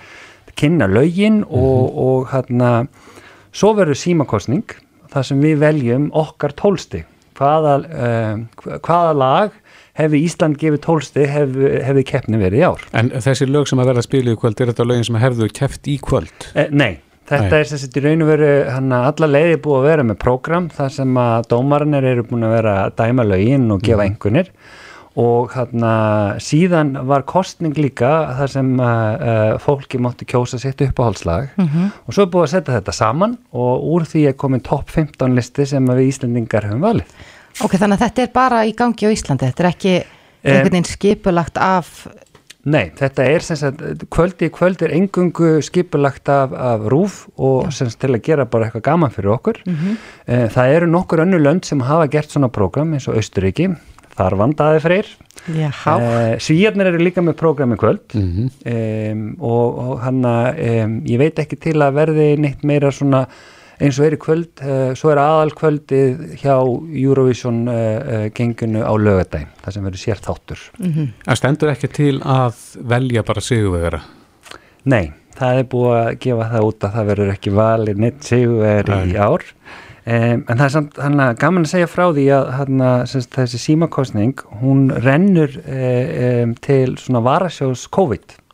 kynna 0.57 0.87
lögin 0.87 1.41
og, 1.43 1.99
og 1.99 2.31
hérna 2.31 2.71
svo 3.51 3.73
verður 3.77 3.99
símakostning 3.99 4.71
þar 5.11 5.27
sem 5.27 5.43
við 5.43 5.59
veljum 5.61 6.09
okkar 6.15 6.55
tólsti. 6.57 7.03
Hvaða, 7.37 7.75
hvaða 8.81 9.11
lag 9.13 9.59
hefði 9.97 10.21
Ísland 10.27 10.59
gefið 10.61 10.81
tólsti 10.85 11.25
hefði, 11.29 11.73
hefði 11.85 12.05
keppni 12.11 12.39
verið 12.41 12.61
í 12.61 12.65
ár? 12.67 12.85
En 12.97 13.11
þessi 13.13 13.47
lög 13.49 13.69
sem 13.69 13.81
að 13.81 13.91
verða 13.91 14.03
að 14.03 14.07
spila 14.09 14.33
í 14.33 14.39
kvöld, 14.41 14.61
er 14.61 14.71
þetta 14.71 14.87
lögin 14.87 15.07
sem 15.09 15.19
hefðu 15.21 15.49
keft 15.59 15.89
í 15.89 15.97
kvöld? 16.03 16.49
Eh, 16.53 16.71
nei, 16.71 16.97
þetta 17.27 17.49
Nei. 17.51 17.59
er 17.59 17.63
sem 17.69 17.77
sagt 17.81 17.97
í 17.99 18.03
raun 18.05 18.21
og 18.23 18.27
veru 18.31 18.51
hann 18.71 18.89
að 18.95 19.07
alla 19.11 19.27
leiði 19.35 19.61
búið 19.61 19.79
að 19.81 19.87
vera 19.91 20.03
með 20.07 20.19
prógram 20.23 20.69
þar 20.71 20.89
sem 20.95 21.17
að 21.21 21.47
dómarnir 21.51 22.03
eru 22.13 22.23
búin 22.23 22.43
að 22.47 22.53
vera 22.61 22.75
að 22.85 22.95
dæma 23.01 23.25
lögin 23.27 23.71
og 23.71 23.81
gefa 23.83 24.03
Mhm. 24.03 24.07
einhvernir 24.11 24.51
og 25.17 25.49
hann 25.57 25.81
síðan 26.39 26.91
var 27.09 27.23
kostning 27.25 27.73
líka 27.73 28.09
þar 28.37 28.51
sem 28.53 28.67
uh, 28.79 28.85
uh, 28.85 29.57
fólki 29.57 29.97
mátti 29.97 30.27
kjósa 30.29 30.59
sitt 30.61 30.77
uppáhaldslag 30.85 31.49
Mhm. 31.57 31.87
og 32.07 32.13
svo 32.13 32.23
er 32.27 32.31
búið 32.31 32.43
að 32.45 32.53
setja 32.53 32.75
þetta 32.79 32.93
saman 32.93 33.37
og 33.51 33.83
úr 33.83 34.05
því 34.05 34.27
er 34.29 34.33
komin 34.33 34.61
topp 34.61 34.89
15 34.93 35.35
listi 35.35 35.65
sem 35.65 35.85
að 35.87 35.97
við 36.03 36.11
Íslendingar 36.13 36.63
höfum 36.69 36.81
valið. 36.85 37.09
Ok, 37.63 37.71
þannig 37.81 37.97
að 37.97 38.03
þetta 38.05 38.21
er 38.21 38.31
bara 38.33 38.61
í 38.69 38.75
gangi 38.77 39.07
á 39.09 39.09
Íslandi, 39.09 39.49
þetta 39.49 39.63
er 39.63 39.69
ekki 39.71 39.93
einhvern 40.45 40.69
veginn 40.71 40.85
skipulagt 40.85 41.57
af, 41.57 42.07
Nei, 42.67 42.89
þetta 42.99 43.23
er 43.31 43.43
sem 43.45 43.55
sagt, 43.59 43.81
kvöldi 44.11 44.49
í 44.49 44.51
kvöld 44.51 44.81
er 44.83 44.91
engungu 44.97 45.61
skipulagt 45.63 46.27
af, 46.33 46.51
af 46.51 46.81
rúf 46.91 47.21
og 47.39 47.69
sem 47.71 47.87
sagt 47.87 48.01
til 48.03 48.11
að 48.17 48.23
gera 48.27 48.45
bara 48.49 48.67
eitthvað 48.67 48.83
gaman 48.89 49.13
fyrir 49.15 49.31
okkur. 49.37 49.61
Mhm. 49.65 49.93
Eh, 50.27 50.47
Það 50.51 50.73
eru 50.75 50.89
nokkur 50.91 51.23
önnu 51.23 51.39
lönd 51.39 51.63
sem 51.65 51.79
hafa 51.87 52.09
gert 52.11 52.33
svona 52.33 52.49
prógram 52.51 52.91
eins 52.97 53.07
og 53.07 53.15
Austuríki, 53.21 53.69
þar 54.17 54.35
vandaði 54.41 54.81
freyr. 54.83 55.13
já, 55.47 55.69
Eh, 56.01 56.37
Svíjarnir 56.43 56.87
eru 56.91 56.97
líka 56.99 57.21
með 57.23 57.37
prógram 57.39 57.71
í 57.71 57.77
kvöld 57.79 58.15
Mm 58.17 58.49
um, 58.67 59.37
og, 59.39 59.77
og 59.79 59.99
hann 60.03 60.21
að 60.25 60.57
ég 61.07 61.17
veit 61.21 61.39
ekki 61.39 61.55
til 61.61 61.77
að 61.79 61.93
verði 62.01 62.25
neitt 62.41 62.63
meira 62.67 62.91
svona 62.91 63.27
eins 63.81 63.99
og 63.99 64.07
er 64.07 64.17
í 64.17 64.19
kvöld, 64.21 64.51
uh, 64.63 64.91
svo 64.97 65.13
er 65.13 65.21
aðal 65.21 65.53
kvöldið 65.57 66.23
hjá 66.41 66.55
Eurovision 66.57 67.63
uh, 67.69 67.77
uh, 67.77 68.25
gengunu 68.37 68.83
á 68.83 68.93
lögadæn, 68.97 69.49
það 69.63 69.77
sem 69.77 69.87
verður 69.89 70.03
sér 70.03 70.23
þáttur. 70.23 70.67
Það 71.25 71.41
stendur 71.41 71.73
ekki 71.73 71.91
til 71.93 72.13
að 72.21 72.61
velja 72.93 73.25
bara 73.27 73.43
sigurvegara. 73.43 74.03
Nei, 74.87 75.11
það 75.37 75.59
er 75.61 75.67
búið 75.73 75.97
að 75.97 76.13
gefa 76.23 76.49
það 76.53 76.69
út 76.71 76.87
að 76.87 76.95
það 76.97 77.11
verður 77.11 77.35
ekki 77.35 77.57
valið 77.57 78.01
neitt 78.05 78.31
sigur 78.31 78.95
í 78.97 79.19
ár 79.19 79.51
Um, 80.07 80.45
en 80.47 80.55
það 80.55 80.61
er 80.63 80.71
samt 80.71 80.99
hana, 81.03 81.23
gaman 81.35 81.65
að 81.67 81.71
segja 81.73 81.87
frá 81.91 82.05
því 82.15 82.25
að 82.31 82.45
hana, 82.55 82.89
semst, 83.11 83.33
þessi 83.35 83.57
símakostning 83.59 84.39
hún 84.61 84.85
rennur 85.03 85.57
um, 85.59 86.53
til 86.63 86.93
svona 87.01 87.19
varasjós 87.25 87.83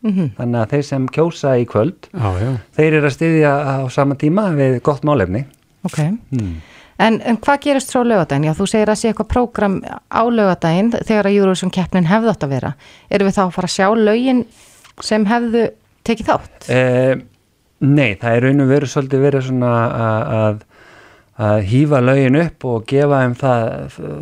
COVID 0.03 0.13
Mhm. 0.13 0.29
þannig 0.37 0.59
að 0.61 0.69
þeir 0.73 0.83
sem 0.83 1.07
kjósa 1.07 1.55
í 1.61 1.65
kvöld 1.65 2.09
Já, 2.13 2.29
já. 2.41 2.57
þeir 2.75 2.93
eru 2.93 3.07
að 3.07 3.15
styðja 3.17 3.51
á 3.63 3.87
sama 3.89 4.15
tíma 4.15 4.49
við 4.55 4.81
gott 4.81 5.03
málefni 5.03 5.45
Ok. 5.85 5.99
En, 6.99 7.21
en 7.25 7.37
hvað 7.37 7.59
gerist 7.59 7.89
svo 7.91 8.03
á 8.03 8.07
lögadaginn? 8.07 8.45
Já, 8.45 8.53
þú 8.53 8.67
segir 8.69 8.87
að 8.91 8.99
sé 9.01 9.09
eitthvað 9.09 9.27
prógram 9.33 9.79
á 10.13 10.21
lögadaginn 10.29 10.91
þegar 10.93 11.25
að 11.27 11.37
Eurovision 11.39 11.71
keppnin 11.73 12.05
hefði 12.05 12.29
átt 12.29 12.43
að 12.45 12.49
vera. 12.53 12.73
Erum 13.09 13.27
við 13.27 13.35
þá 13.35 13.41
að 13.43 13.51
fara 13.55 13.67
að 13.67 13.73
sjá 13.73 13.87
lögin 13.97 14.45
sem 15.01 15.25
hefðu 15.25 15.63
tekið 16.05 16.29
þátt? 16.29 16.69
Eh, 16.69 17.15
nei, 17.81 18.15
það 18.21 18.35
er 18.37 18.41
raun 18.47 18.61
og 18.61 18.69
veru 18.69 18.85
svolítið 18.93 19.25
verið 19.25 19.47
svona 19.49 19.73
að, 20.05 20.61
að, 21.41 21.63
hýfa 21.65 21.99
lögin 22.05 22.39
upp 22.45 22.65
og 22.69 22.85
gefa 22.87 23.21
þeim 23.25 23.35
það, 23.41 23.63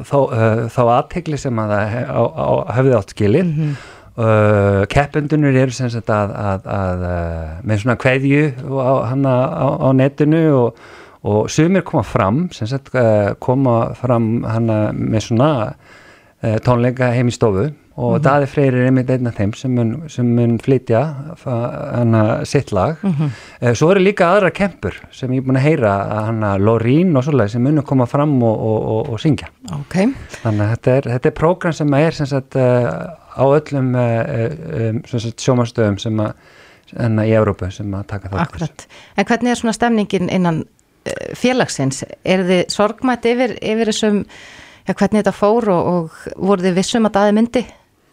þá, 0.08 0.16
uh, 0.16 0.62
þá 0.72 0.82
aðtegli 0.96 1.38
sem 1.38 1.60
að 1.60 1.74
það 1.76 1.98
á, 2.08 2.22
á, 2.24 2.50
hefði 2.80 2.96
átt 2.98 3.14
skilið. 3.14 3.44
Mm 3.46 3.58
-hmm. 3.60 3.76
Uh, 4.18 4.84
keppendunir 4.92 5.58
eru 5.64 5.76
sem 5.76 5.90
sagt 5.92 6.10
að, 6.14 6.34
að, 6.36 6.68
að 6.76 7.06
uh, 7.08 7.52
með 7.68 7.84
svona 7.84 7.98
kveðju 8.02 8.44
á, 8.82 8.94
hana, 9.12 9.36
á, 9.52 9.68
á 9.86 9.90
netinu 9.98 10.42
og, 10.58 10.82
og 11.28 11.52
sumir 11.54 11.86
koma 11.88 12.04
fram 12.08 12.44
sem 12.56 12.70
sagt 12.70 12.94
uh, 12.96 13.34
koma 13.40 13.94
fram 13.98 14.42
hana 14.48 14.82
með 14.96 15.28
svona 15.30 15.52
uh, 15.72 16.58
tónleika 16.66 17.12
heim 17.16 17.32
í 17.32 17.36
stofu 17.36 17.70
og 18.02 18.16
Mhm. 18.18 18.24
Daði 18.26 18.48
Freyr 18.50 18.74
er 18.80 18.86
einmitt 18.90 19.10
einn 19.14 19.28
af 19.30 19.36
þeim 19.38 19.54
sem 19.56 19.76
mun, 19.78 19.92
sem 20.10 20.26
mun 20.36 20.58
flytja 20.60 21.02
hana 21.46 22.46
sitt 22.46 22.72
lag 22.74 22.98
Mhm. 23.04 23.30
Eh, 23.62 23.74
svo 23.78 23.92
eru 23.92 24.00
líka 24.04 24.26
aðra 24.34 24.52
kempur 24.52 24.94
sem 25.12 25.30
ég 25.32 25.38
er 25.38 25.42
búin 25.48 25.58
að 25.60 25.68
heyra 25.68 25.94
að 26.10 26.26
hana 26.26 26.58
Lorín 26.58 27.16
og 27.18 27.24
svoleið 27.24 27.50
sem 27.56 27.64
munum 27.64 27.86
koma 27.86 28.06
fram 28.10 28.34
og, 28.44 28.60
og, 28.60 28.84
og, 28.92 29.10
og 29.14 29.20
syngja 29.20 29.48
Ok. 29.74 29.96
þannig 30.44 30.66
að 30.66 30.72
þetta 30.76 30.96
er, 30.98 31.02
þetta 31.14 31.26
er 31.32 31.38
prógram 31.38 31.74
sem 31.74 31.94
er 31.94 32.12
sem 32.12 32.26
sagt 32.26 32.56
uh, 32.56 33.08
á 33.38 33.44
öllum 33.46 33.96
uh, 33.96 34.92
um, 34.92 35.98
sem 35.98 36.18
að 36.20 36.34
í 37.26 37.32
Európu 37.38 37.72
sem 37.72 37.92
að 37.96 38.08
taka 38.08 38.30
þessu. 38.30 38.42
Akkurat. 38.42 38.88
En 39.18 39.26
hvernig 39.26 39.52
er 39.52 39.56
svona 39.56 39.74
stemningin 39.74 40.30
innan 40.30 40.66
félagsins? 41.40 42.04
Er 42.26 42.44
þið 42.46 42.66
sorgmætt 42.74 43.26
yfir, 43.26 43.54
yfir 43.62 43.92
þessum, 43.92 44.26
já, 44.88 44.94
hvernig 44.94 45.22
þetta 45.24 45.34
fór 45.36 45.70
og, 45.72 45.88
og 45.88 46.12
voru 46.36 46.66
þið 46.68 46.76
vissum 46.82 47.08
að 47.10 47.16
daði 47.20 47.38
myndi 47.38 47.64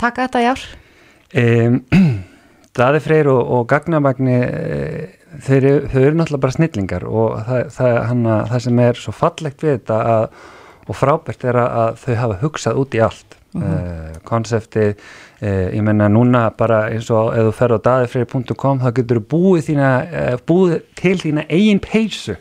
taka 0.00 0.26
þetta 0.26 0.42
í 0.44 0.48
ár? 0.52 0.64
Um, 1.42 1.78
Daði 2.78 3.00
Freyr 3.02 3.30
og, 3.32 3.40
og 3.56 3.64
Gagnamagni 3.70 4.36
e, 4.38 4.82
þau, 5.42 5.54
eru- 5.58 5.88
þau 5.90 6.02
eru 6.04 6.18
náttúrulega 6.20 6.44
bara 6.44 6.54
snillingar 6.54 7.08
og 7.08 7.40
það, 7.48 7.64
það, 7.74 7.96
hana, 8.12 8.36
það 8.52 8.62
sem 8.68 8.82
er 8.84 9.00
svo 9.02 9.14
fallegt 9.16 9.64
við 9.66 9.74
þetta 9.80 9.98
að, 10.12 10.28
og 10.88 10.96
frábært 10.96 11.48
er 11.50 11.58
að, 11.58 11.72
að 11.82 11.98
þau 12.04 12.14
hafa 12.22 12.38
hugsað 12.44 12.80
út 12.84 12.94
í 12.94 13.02
allt. 13.08 13.34
Mm 13.56 13.98
konseptið 14.28 14.98
ég 15.40 15.80
menna 15.86 16.08
núna 16.12 16.42
bara 16.58 16.82
eins 16.92 17.06
og 17.14 17.30
ef 17.32 17.46
þú 17.46 17.52
fer 17.56 17.72
á 17.72 17.78
daðifreyr.com 17.86 18.80
þá 18.82 18.88
getur 18.98 19.20
þú 19.22 19.26
búið, 19.30 19.62
þína, 19.70 19.90
e, 20.04 20.24
búið 20.48 20.74
til 20.98 21.14
þína 21.22 21.44
eigin 21.48 21.80
peysu 21.80 22.36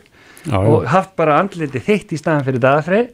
og 0.52 0.84
haft 0.92 1.14
bara 1.18 1.38
andliti 1.40 1.80
þitt 1.84 2.12
í 2.12 2.18
staðan 2.20 2.44
fyrir 2.46 2.62
daðafreyr 2.62 3.08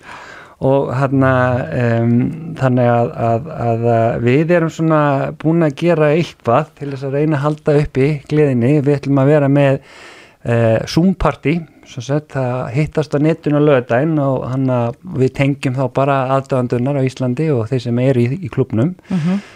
og 0.62 0.90
hana, 0.94 1.34
um, 1.82 2.16
þannig 2.58 2.90
að, 2.90 3.12
að, 3.28 3.52
að 3.66 3.86
við 4.24 4.56
erum 4.58 4.72
svona 4.72 5.02
búin 5.40 5.66
að 5.66 5.78
gera 5.82 6.12
eitthvað 6.14 6.74
til 6.78 6.90
þess 6.92 7.08
að 7.08 7.16
reyna 7.18 7.40
að 7.40 7.46
halda 7.48 7.78
uppi 7.82 8.10
gleðinni, 8.30 8.74
við 8.84 8.98
ætlum 9.00 9.22
að 9.24 9.32
vera 9.34 9.50
með 9.50 9.80
uh, 9.80 10.78
Zoom-party 10.86 11.56
svo 11.84 12.00
sett 12.00 12.32
að 12.38 12.70
hittast 12.72 13.12
á 13.12 13.18
netinu 13.20 13.60
lögadaginn 13.60 14.16
og 14.22 14.46
hann 14.48 14.64
að 14.72 14.96
við 15.20 15.32
tengjum 15.36 15.76
þá 15.76 15.82
bara 15.92 16.16
aðdöðandunar 16.38 16.96
á 16.96 17.06
Íslandi 17.06 17.50
og 17.52 17.66
þeir 17.68 17.82
sem 17.84 18.00
eru 18.00 18.24
í, 18.24 18.38
í 18.46 18.50
klubnum 18.52 18.94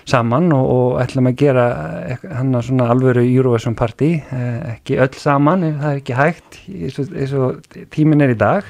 saman 0.09 0.53
og, 0.53 0.67
og 0.75 1.01
ætlum 1.03 1.31
að 1.31 1.39
gera 1.41 1.67
hann 2.37 2.55
að 2.55 2.67
svona 2.69 2.91
alvöru 2.93 3.25
Eurovision 3.25 3.79
party 3.79 4.19
uh, 4.21 4.75
ekki 4.75 4.99
öll 5.01 5.15
saman, 5.17 5.65
það 5.81 5.91
er 5.93 6.03
ekki 6.03 6.19
hægt 6.19 6.61
eins 6.69 7.33
og 7.39 7.63
tímin 7.95 8.21
er 8.27 8.35
í 8.35 8.39
dag 8.39 8.65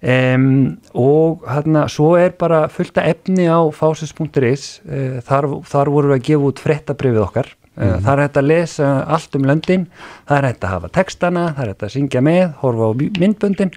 Um, 0.00 0.78
og 0.96 1.42
hérna 1.44 1.82
svo 1.92 2.14
er 2.16 2.32
bara 2.40 2.62
fullta 2.72 3.02
efni 3.04 3.44
á 3.52 3.60
fásis.is 3.68 4.68
uh, 4.88 5.18
þar, 5.26 5.48
þar 5.68 5.90
vorum 5.92 6.14
við 6.14 6.16
að 6.16 6.28
gefa 6.30 6.46
út 6.48 6.62
frettabrifið 6.64 7.24
okkar. 7.26 7.50
Uh, 7.76 7.98
þar 8.00 8.14
er 8.14 8.22
þetta 8.30 8.40
að 8.40 8.48
lesa 8.48 8.92
allt 9.04 9.36
um 9.36 9.44
löndin. 9.50 9.84
Það 10.30 10.38
er 10.38 10.46
þetta 10.48 10.68
að 10.68 10.72
hafa 10.72 10.90
textana, 10.96 11.42
það 11.52 11.66
er 11.66 11.72
þetta 11.74 11.90
að 11.90 11.92
syngja 11.98 12.24
með 12.24 12.40
horfa 12.62 12.88
á 12.88 12.92
myndböndin. 13.20 13.74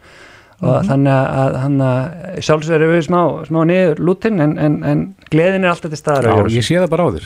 Og 0.63 0.87
þannig 0.87 1.11
að, 1.11 1.55
að, 1.59 2.41
sjálfsverður 2.47 2.91
við 2.93 3.01
smá, 3.09 3.19
smá 3.49 3.57
niður 3.67 3.99
lútin 4.07 4.39
en, 4.39 4.53
en, 4.63 4.77
en 4.87 5.01
gleðin 5.33 5.65
er 5.65 5.73
alltaf 5.73 5.91
til 5.91 5.99
staðar 5.99 6.29
Já, 6.29 6.53
ég 6.53 6.63
sé 6.63 6.77
það 6.77 6.91
bara 6.93 7.07
á 7.09 7.09
þér. 7.17 7.25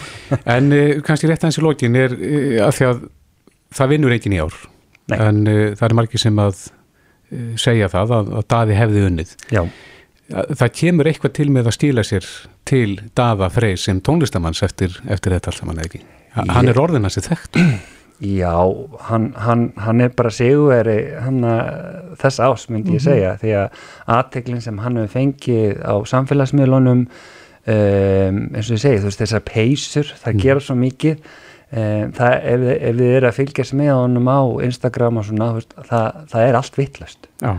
En 0.58 0.68
uh, 0.74 0.98
kannski 1.06 1.30
rétt 1.30 1.40
aðeins 1.46 1.62
í 1.62 1.64
lokin 1.64 1.96
er 1.96 2.12
að 2.66 2.76
því 2.76 2.90
að 2.90 3.04
það 3.78 3.94
vinnur 3.94 4.16
enginn 4.18 4.36
í 4.36 4.44
ár. 4.44 4.58
Nei. 5.08 5.16
En 5.16 5.40
það 5.80 5.86
er 5.88 5.96
margir 5.96 6.20
sem 6.20 6.44
að 6.44 6.66
segja 7.60 7.90
það 7.92 8.14
að, 8.18 8.32
að 8.40 8.46
Daði 8.54 8.78
hefði 8.78 9.06
unnið. 9.08 9.34
Já. 9.54 9.62
Það 10.32 10.70
kemur 10.78 11.10
eitthvað 11.10 11.34
til 11.36 11.50
með 11.52 11.68
að 11.68 11.76
stíla 11.76 12.04
sér 12.06 12.28
til 12.64 12.88
Daða 13.16 13.50
Frey 13.52 13.76
sem 13.80 14.00
tónlistamanns 14.00 14.62
eftir, 14.64 14.94
eftir 15.04 15.36
þetta 15.36 15.52
allt 15.52 15.60
saman 15.60 15.82
eða 15.82 15.90
ekki. 15.90 16.00
Ég... 16.04 16.54
Hann 16.56 16.70
er 16.72 16.80
orðin 16.80 17.08
að 17.08 17.18
sér 17.18 17.28
þekkt. 17.32 17.60
Já, 18.22 18.54
hann, 19.08 19.32
hann, 19.36 19.72
hann 19.76 20.00
er 20.00 20.12
bara 20.14 20.30
seguveri 20.30 21.00
hann, 21.18 21.42
þess 22.20 22.38
ás 22.46 22.68
myndi 22.70 22.94
ég 22.94 23.02
segja 23.02 23.32
því 23.40 23.54
að 23.58 23.80
aðteklinn 24.14 24.62
sem 24.62 24.78
hann 24.78 25.00
hefur 25.00 25.12
fengið 25.16 25.80
á 25.82 25.98
samfélagsmiðlunum 26.12 27.02
um, 27.02 28.38
eins 28.54 28.70
og 28.70 28.76
ég 28.76 28.84
segi 28.84 29.00
þú 29.02 29.10
veist 29.10 29.24
þessar 29.24 29.44
peysur, 29.48 30.12
það 30.22 30.38
gera 30.44 30.62
svo 30.62 30.78
mikið 30.78 31.26
um, 31.70 32.12
það, 32.16 32.34
ef, 32.52 32.66
ef 32.74 32.98
þið 32.98 33.14
eru 33.18 33.30
að 33.30 33.38
fylgjast 33.38 33.76
með 33.78 33.92
honum 33.94 34.28
á 34.30 34.40
Instagram 34.68 35.20
og 35.20 35.28
svona, 35.28 35.52
veist, 35.58 35.78
það, 35.88 36.20
það 36.32 36.48
er 36.48 36.58
allt 36.60 36.78
vittlust 36.80 37.30
Já. 37.44 37.52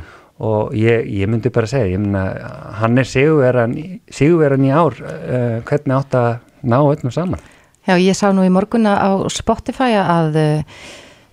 og 0.49 0.75
ég, 0.79 1.09
ég 1.21 1.31
myndi 1.31 1.53
bara 1.55 1.71
segja, 1.71 1.93
ég 1.95 2.03
myndi 2.03 2.25
hann 2.81 3.01
er 3.01 3.09
sigurveran, 3.09 3.73
sigurveran 4.11 4.67
í 4.67 4.75
ár 4.75 4.99
uh, 5.01 5.57
hvernig 5.67 5.97
átt 5.99 6.19
að 6.19 6.29
ná 6.65 6.79
öllum 6.81 7.13
saman 7.13 7.51
Já, 7.85 7.99
ég 8.01 8.17
sá 8.17 8.31
nú 8.33 8.41
í 8.41 8.49
morgunna 8.53 8.95
á 8.97 9.09
Spotify 9.29 9.93
að 10.01 10.39
uh, 10.41 10.79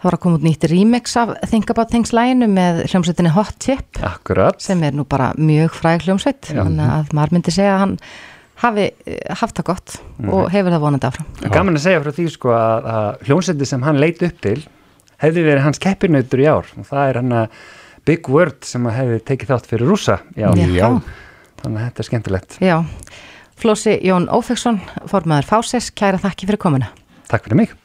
það 0.03 0.09
var 0.09 0.17
að 0.19 0.23
koma 0.25 0.39
út 0.41 0.45
nýtt 0.45 0.67
remix 0.67 1.15
af 1.17 1.31
Think 1.47 1.71
About 1.71 1.93
Things 1.95 2.11
læginu 2.13 2.49
með 2.51 2.83
hljómsveitinni 2.91 3.33
Hot 3.37 3.55
Chip 3.63 4.03
Akkurat. 4.03 4.59
sem 4.61 4.83
er 4.83 4.97
nú 4.97 5.07
bara 5.09 5.31
mjög 5.39 5.79
fræg 5.79 6.05
hljómsveit 6.09 6.51
þannig 6.51 6.91
að 6.99 7.15
maður 7.15 7.37
myndi 7.37 7.55
segja 7.55 7.77
að 7.77 7.83
hann 7.85 7.97
hafi 8.63 8.87
uh, 8.93 9.19
haft 9.43 9.59
það 9.59 9.69
gott 9.69 9.97
og 10.23 10.49
hefur 10.53 10.75
það 10.75 10.85
vonandi 10.87 11.11
áfram. 11.11 11.29
Gaman 11.53 11.79
að 11.79 11.85
segja 11.87 12.03
frá 12.05 12.13
því 12.17 12.29
sko 12.37 12.55
að, 12.57 12.89
að 12.95 13.27
hljómsætti 13.29 13.69
sem 13.69 13.87
hann 13.87 14.01
leit 14.03 14.23
upp 14.27 14.41
til 14.45 14.59
hefði 15.23 15.47
verið 15.47 15.67
hans 15.67 15.83
keppinautur 15.83 16.43
í 16.43 16.49
ár 16.51 16.71
og 16.79 16.89
það 16.89 17.11
er 17.11 17.21
hann 17.21 17.37
að 17.43 17.61
Big 18.09 18.31
Word 18.31 18.65
sem 18.67 18.87
að 18.91 18.97
hefði 18.99 19.21
tekið 19.29 19.53
þátt 19.53 19.69
fyrir 19.71 19.93
rúsa 19.93 20.17
í 20.35 20.43
ár. 20.43 20.59
Já. 20.59 20.89
Þannig 21.63 21.79
að 21.79 21.85
þetta 21.85 22.03
er 22.03 22.09
skemmtilegt. 22.09 22.57
Já, 22.59 22.77
Flósi 23.63 23.95
Jón 24.03 24.27
Ófeksson, 24.35 24.81
formaður 25.07 25.47
Fáses, 25.53 25.93
kæra 25.95 26.19
þakki 26.19 26.51
fyrir 26.51 26.63
komuna. 26.65 26.91
Takk 27.31 27.47
fyrir 27.47 27.61
mig. 27.63 27.77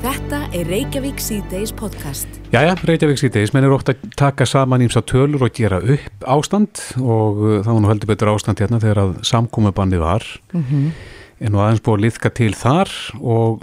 Þetta 0.00 0.38
er 0.56 0.68
Reykjavík 0.70 1.18
C-Days 1.20 1.72
podcast. 1.76 2.28
Jæja, 2.54 2.72
Reykjavík 2.88 3.18
síðdeis, 3.20 3.52
menn 3.52 3.66
er 3.66 3.74
ótt 3.74 3.90
að 3.92 4.00
taka 4.18 4.46
saman 4.48 4.80
ímsa 4.84 5.02
tölur 5.06 5.44
og 5.44 5.52
gera 5.56 5.80
upp 5.82 6.24
ástand 6.30 6.80
og 7.02 7.40
uh, 7.44 7.56
það 7.60 7.70
var 7.74 7.82
nú 7.84 7.90
heldur 7.90 8.10
betur 8.10 8.30
ástand 8.32 8.62
hérna 8.62 8.80
þegar 8.82 9.02
að 9.04 9.12
samkómubandi 9.30 10.00
var. 10.02 10.26
Mm 10.56 10.92
en 11.40 11.54
nú 11.54 11.60
aðeins 11.64 11.80
búið 11.80 11.94
að 11.96 12.02
liðka 12.04 12.30
til 12.36 12.50
þar 12.52 12.90
og 13.24 13.62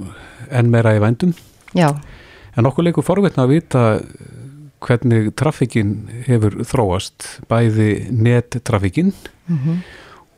enn 0.49 0.71
meira 0.73 0.95
í 0.97 1.01
vændum. 1.03 1.35
Já, 1.77 1.91
en 2.57 2.65
okkur 2.65 2.87
leikur 2.87 3.05
forvetna 3.05 3.43
að 3.45 3.51
vita 3.51 3.81
hvernig 4.81 5.27
trafikkin 5.37 5.91
hefur 6.25 6.55
þróast 6.65 7.27
bæði 7.45 8.07
nettrafikkin 8.09 9.11
Mhm. 9.45 9.75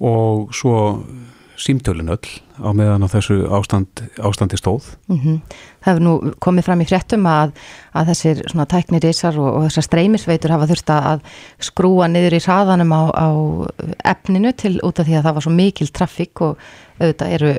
og 0.04 0.52
svo 0.52 0.76
símtölin 1.56 2.12
öll 2.12 2.28
á 2.60 2.70
meðan 2.76 3.06
á 3.06 3.08
þessu 3.12 3.38
ástand, 3.56 4.04
ástandi 4.20 4.60
stóð 4.60 4.92
mm 5.10 5.40
það 5.80 5.88
hefur 5.94 6.04
nú 6.04 6.14
komið 6.44 6.66
fram 6.68 6.82
í 6.84 6.88
fréttum 6.90 7.28
að, 7.32 7.54
að 7.96 8.10
þessir 8.12 8.42
svona 8.52 8.66
tæknirísar 8.68 9.38
og, 9.40 9.48
og 9.48 9.68
þessar 9.70 9.86
streymisveitur 9.88 10.52
hafa 10.52 10.68
þurft 10.68 10.92
að 10.92 11.22
skrúa 11.70 12.10
niður 12.12 12.36
í 12.36 12.42
hraðanum 12.44 12.92
á, 12.92 13.02
á 13.16 13.28
efninu 14.12 14.52
til 14.60 14.76
út 14.84 15.00
af 15.00 15.08
því 15.08 15.16
að 15.20 15.30
það 15.30 15.38
var 15.38 15.46
svo 15.48 15.54
mikil 15.56 15.88
trafík 15.96 16.44
og 16.44 16.66
auðvitað 17.00 17.36
eru 17.38 17.54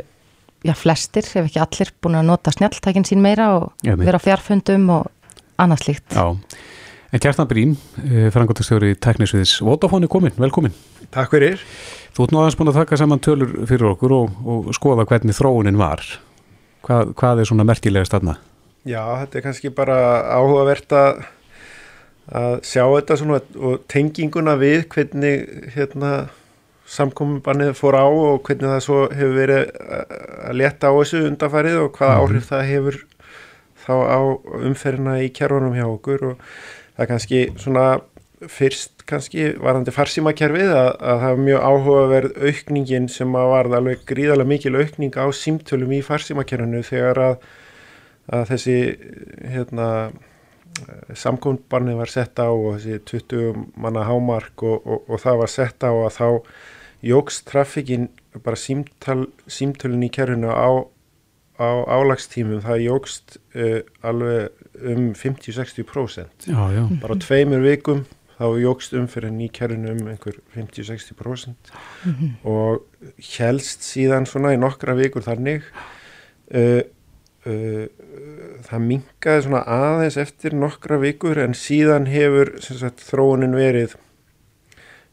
já, 0.66 0.74
flestir, 0.76 1.24
ef 1.24 1.48
ekki 1.48 1.62
allir, 1.62 1.92
búin 2.03 2.18
að 2.20 2.28
nota 2.28 2.53
snjalltækin 2.55 3.07
sín 3.09 3.24
meira 3.24 3.55
og 3.57 3.70
Já, 3.80 3.94
mitt. 3.94 4.05
vera 4.05 4.20
á 4.20 4.26
fjarfundum 4.26 4.88
og 4.98 5.09
annað 5.61 5.84
slíkt. 5.86 6.16
Já, 6.16 6.36
en 7.13 7.19
Kjartan 7.23 7.49
Brím 7.51 7.73
frangotastjóri 8.35 8.95
tæknisviðis 9.03 9.57
Vodafone 9.67 10.07
er 10.07 10.13
komin, 10.13 10.35
velkomin 10.39 10.75
Takk 11.11 11.33
fyrir. 11.35 11.63
Þú 12.15 12.25
ert 12.27 12.35
nú 12.35 12.41
aðeins 12.43 12.59
búin 12.59 12.71
að 12.71 12.79
taka 12.83 12.99
saman 13.01 13.23
tölur 13.25 13.51
fyrir 13.67 13.89
okkur 13.95 14.15
og, 14.15 14.37
og 14.47 14.71
skoða 14.77 15.07
hvernig 15.11 15.35
þróunin 15.39 15.79
var 15.81 16.05
Hvað, 16.87 17.11
hvað 17.19 17.43
er 17.43 17.51
svona 17.51 17.67
merkilega 17.69 18.07
stanna? 18.09 18.39
Já, 18.89 19.03
þetta 19.21 19.37
er 19.37 19.43
kannski 19.45 19.71
bara 19.77 19.97
áhugavert 20.39 20.95
að, 20.97 21.19
að 22.33 22.55
sjá 22.65 22.85
þetta 22.95 23.17
svona 23.21 23.41
og 23.61 23.83
tenginguna 23.93 24.55
við 24.61 24.87
hvernig 24.95 25.43
hérna 25.75 26.13
samkominnbannið 26.91 27.75
fór 27.79 27.99
á 28.01 28.07
og 28.09 28.41
hvernig 28.49 28.71
það 28.73 28.81
svo 28.87 29.03
hefur 29.13 29.37
verið 29.37 29.75
að 30.49 30.57
leta 30.59 30.89
á 30.91 30.93
þessu 30.97 31.21
undanfarið 31.29 31.77
og 31.85 31.93
hvaða 31.99 32.15
Mhm. 32.17 32.23
áhrif 32.25 32.49
það 32.49 32.65
hefur 32.71 32.99
þá 33.85 33.93
á 34.09 34.19
umferðina 34.71 35.19
í 35.21 35.29
kjærfunum 35.37 35.77
hjá 35.77 35.85
okkur 35.91 36.25
og 36.33 36.49
það 37.01 37.07
er 37.07 37.09
kannski 37.14 37.42
svona 37.57 37.84
fyrst 38.48 39.05
kannski 39.09 39.46
varandi 39.61 39.92
farsímakerfið 39.92 40.70
að, 40.72 40.90
að 41.01 41.22
það 41.22 41.30
er 41.34 41.44
mjög 41.46 41.62
áhugaverð 41.70 42.34
aukningin 42.48 43.07
sem 43.12 43.36
að 43.36 43.53
varða 43.55 43.80
alveg 43.80 44.03
gríðarlega 44.09 44.53
mikil 44.53 44.74
aukning 44.76 45.16
á 45.16 45.24
símtölum 45.32 45.94
í 45.96 46.01
farsímakerfinu 46.05 46.82
þegar 46.84 47.20
að, 47.24 47.46
að 48.36 48.44
þessi 48.53 48.76
hérna 49.57 49.88
samkominnbannið 51.16 51.98
var 52.01 52.12
sett 52.12 52.40
á 52.40 52.48
og 52.48 52.76
þessi 52.76 53.01
20 53.09 53.64
manna 53.80 54.05
hámark 54.09 54.64
og, 54.64 54.84
og, 54.84 55.09
og 55.09 55.24
það 55.24 55.40
var 55.42 55.53
sett 55.57 55.88
á 55.88 55.92
að 55.92 56.12
þá 56.16 56.28
jógst 57.11 57.46
trafikkin 57.48 58.11
bara 58.44 58.61
símtal, 58.61 59.24
símtölun 59.48 60.05
í 60.07 60.12
kerfinu 60.12 60.53
á, 60.53 60.84
á 61.61 61.69
álagstímum 61.93 62.63
það 62.65 62.85
jógst 62.87 63.37
uh, 63.55 63.81
alveg 64.03 64.49
um 64.81 65.11
50-60% 65.13 66.49
Já, 66.49 66.63
já. 66.73 66.85
bara 67.03 67.19
tveimur 67.21 67.61
vikum 67.65 68.07
þá 68.41 68.47
jógst 68.63 68.95
umferðin 68.97 69.43
í 69.45 69.51
kerfinu 69.53 69.93
um 69.93 70.07
einhver 70.09 70.39
50-60% 70.57 71.75
Mhm. 72.09 72.31
og 72.49 72.87
helst 73.37 73.85
síðan 73.85 74.25
svona 74.29 74.55
í 74.57 74.61
nokkra 74.61 74.95
vikur 74.97 75.21
þannig 75.27 75.67
uh, 76.55 76.81
uh, 77.45 77.85
það 78.65 78.87
minkaði 78.87 79.45
svona 79.45 79.61
aðeins 79.69 80.17
eftir 80.21 80.57
nokkra 80.57 80.97
vikur 81.03 81.39
en 81.45 81.53
síðan 81.57 82.09
hefur 82.09 82.55
sagt, 82.65 83.05
þróunin 83.05 83.53
verið 83.57 83.99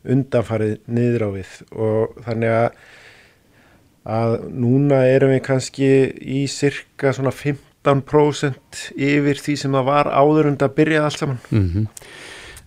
undanfarið 0.08 0.78
niður 0.88 1.26
á 1.28 1.30
við 1.36 1.52
og 1.76 2.16
þannig 2.24 2.54
að 2.56 2.80
að 4.08 4.38
núna 4.56 5.02
erum 5.10 5.34
við 5.36 5.44
kannski 5.48 5.92
í 6.24 6.46
cirka 6.52 7.12
svona 7.16 7.34
15% 7.36 8.88
yfir 8.96 9.44
því 9.44 9.58
sem 9.60 9.76
það 9.76 9.92
var 9.92 10.12
áður 10.12 10.52
und 10.54 10.64
að 10.64 10.76
byrja 10.80 11.06
allt 11.08 11.24
saman 11.24 11.44
Mm 11.52 11.92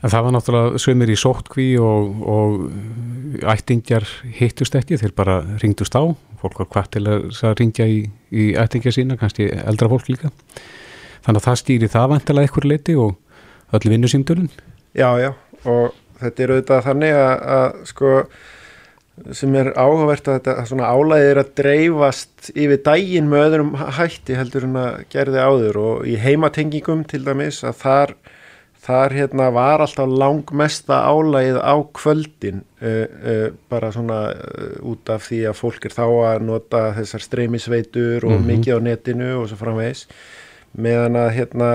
En 0.01 0.09
það 0.09 0.23
var 0.25 0.33
náttúrulega 0.33 0.81
sömur 0.81 1.11
í 1.13 1.17
sóttkví 1.21 1.67
og, 1.85 2.21
og 2.25 3.43
ættingjar 3.53 4.07
hittust 4.39 4.77
ekki, 4.79 4.97
þeir 5.01 5.13
bara 5.17 5.35
ringdust 5.61 5.93
á, 5.93 6.17
fólk 6.41 6.63
var 6.63 6.69
hvað 6.73 6.87
til 6.97 7.03
að, 7.05 7.27
ringja 7.61 7.85
í, 7.85 7.99
í 8.33 8.47
ættingja 8.57 8.95
sína, 8.97 9.19
kannski 9.21 9.51
eldra 9.61 9.91
fólk 9.93 10.09
líka. 10.09 10.31
Þannig 11.27 11.43
að 11.43 11.49
það 11.51 11.61
stýri 11.61 11.91
það 11.93 12.09
vantilega 12.15 12.49
eitthvað 12.49 12.69
leiti 12.71 12.97
og 12.97 13.77
öll 13.77 13.93
vinnusýmdölun. 13.93 14.49
Já, 14.97 15.11
já, 15.21 15.35
og 15.69 15.93
þetta 16.23 16.47
er 16.47 16.55
auðvitað 16.55 16.89
þannig 16.89 17.19
að, 17.19 17.35
að 17.59 17.79
sko, 17.93 18.15
sem 19.37 19.55
er 19.61 19.73
áhugavert 19.77 20.29
að 20.31 20.37
þetta 20.39 20.65
svona 20.71 20.91
álæðið 20.95 21.31
er 21.31 21.41
að 21.43 21.55
dreifast 21.61 22.51
yfir 22.55 22.81
daginn 22.87 23.29
með 23.31 23.47
öðrum 23.49 23.73
hætti 23.99 24.37
heldur 24.39 24.67
en 24.69 24.77
að 24.81 25.01
gerði 25.13 25.43
áður 25.45 25.79
og 25.85 26.07
í 26.09 26.17
heimatengingum 26.23 27.05
til 27.11 27.23
dæmis 27.27 27.61
að 27.69 27.77
þar, 27.83 28.15
þar 28.87 29.15
hérna 29.19 29.49
var 29.53 29.85
alltaf 29.85 30.09
langmesta 30.23 31.03
álæðið 31.11 31.61
á 31.61 31.75
kvöldin 32.01 32.63
uh, 32.81 33.05
uh, 33.05 33.47
bara 33.69 33.93
svona 33.93 34.21
uh, 34.33 34.77
út 34.93 35.13
af 35.13 35.29
því 35.29 35.43
að 35.51 35.59
fólk 35.61 35.89
er 35.91 35.97
þá 35.99 36.05
að 36.09 36.47
nota 36.49 36.85
þessar 36.97 37.27
streymisveitur 37.29 38.25
og 38.25 38.39
Mhm. 38.39 38.47
mikið 38.55 38.77
á 38.77 38.81
netinu 38.89 39.33
og 39.43 39.49
svo 39.51 39.61
framvegis 39.61 40.07
meðan 40.79 41.19
að 41.19 41.35
hérna 41.37 41.71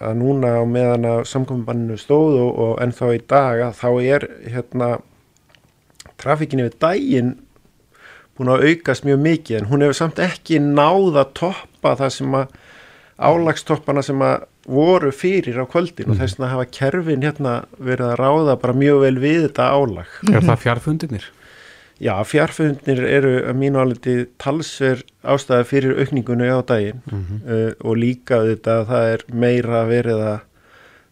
að 0.00 0.14
núna 0.16 0.56
á 0.56 0.64
meðan 0.64 1.04
að 1.04 1.18
samkominnbanninu 1.28 1.98
stóð 2.00 2.38
og, 2.40 2.50
og 2.64 2.78
ennþá 2.80 3.08
í 3.14 3.22
dag 3.28 3.60
að 3.68 3.74
þá 3.76 3.88
er 4.16 4.28
hérna 4.48 4.90
trafikkin 6.22 6.62
yfir 6.64 6.76
daginn 6.84 7.32
búin 8.38 8.52
að 8.54 8.66
aukast 8.70 9.04
mjög 9.04 9.18
mikið 9.24 9.58
en 9.60 9.68
hún 9.72 9.82
hefur 9.84 9.98
samt 9.98 10.20
ekki 10.24 10.60
náð 10.62 11.18
að 11.24 11.32
toppa 11.40 11.96
það 12.00 12.14
sem 12.16 12.36
að 12.40 12.54
álagstoppana 13.20 14.02
sem 14.04 14.22
að 14.24 14.46
voru 14.70 15.10
fyrir 15.12 15.58
á 15.60 15.64
kvöldin 15.68 16.12
og 16.12 16.18
þess 16.20 16.38
að 16.38 16.52
hafa 16.54 16.66
kerfin 16.76 17.24
hérna 17.24 17.54
verið 17.80 18.12
að 18.12 18.18
ráða 18.20 18.56
bara 18.62 18.76
mjög 18.76 19.00
vel 19.02 19.16
við 19.20 19.38
þetta 19.48 19.66
álag. 19.74 20.10
Er 20.30 20.44
það 20.46 20.60
fjárfundinir? 20.64 21.24
Já, 22.00 22.14
fjárfundinir 22.24 23.02
eru 23.04 23.32
að 23.50 23.58
mínu 23.60 23.80
áliti 23.82 24.14
talsver 24.40 25.02
ástæða 25.20 25.66
fyrir 25.68 25.98
aukningunni 26.00 26.48
á 26.48 26.60
daginn 26.64 27.02
Mhm. 27.10 27.40
uh, 27.44 27.72
og 27.84 27.96
líka 28.00 28.38
þetta 28.46 28.78
að 28.80 28.86
það 28.92 29.10
er 29.14 29.24
meira 29.32 29.82
verið 29.90 30.22
að 30.30 30.38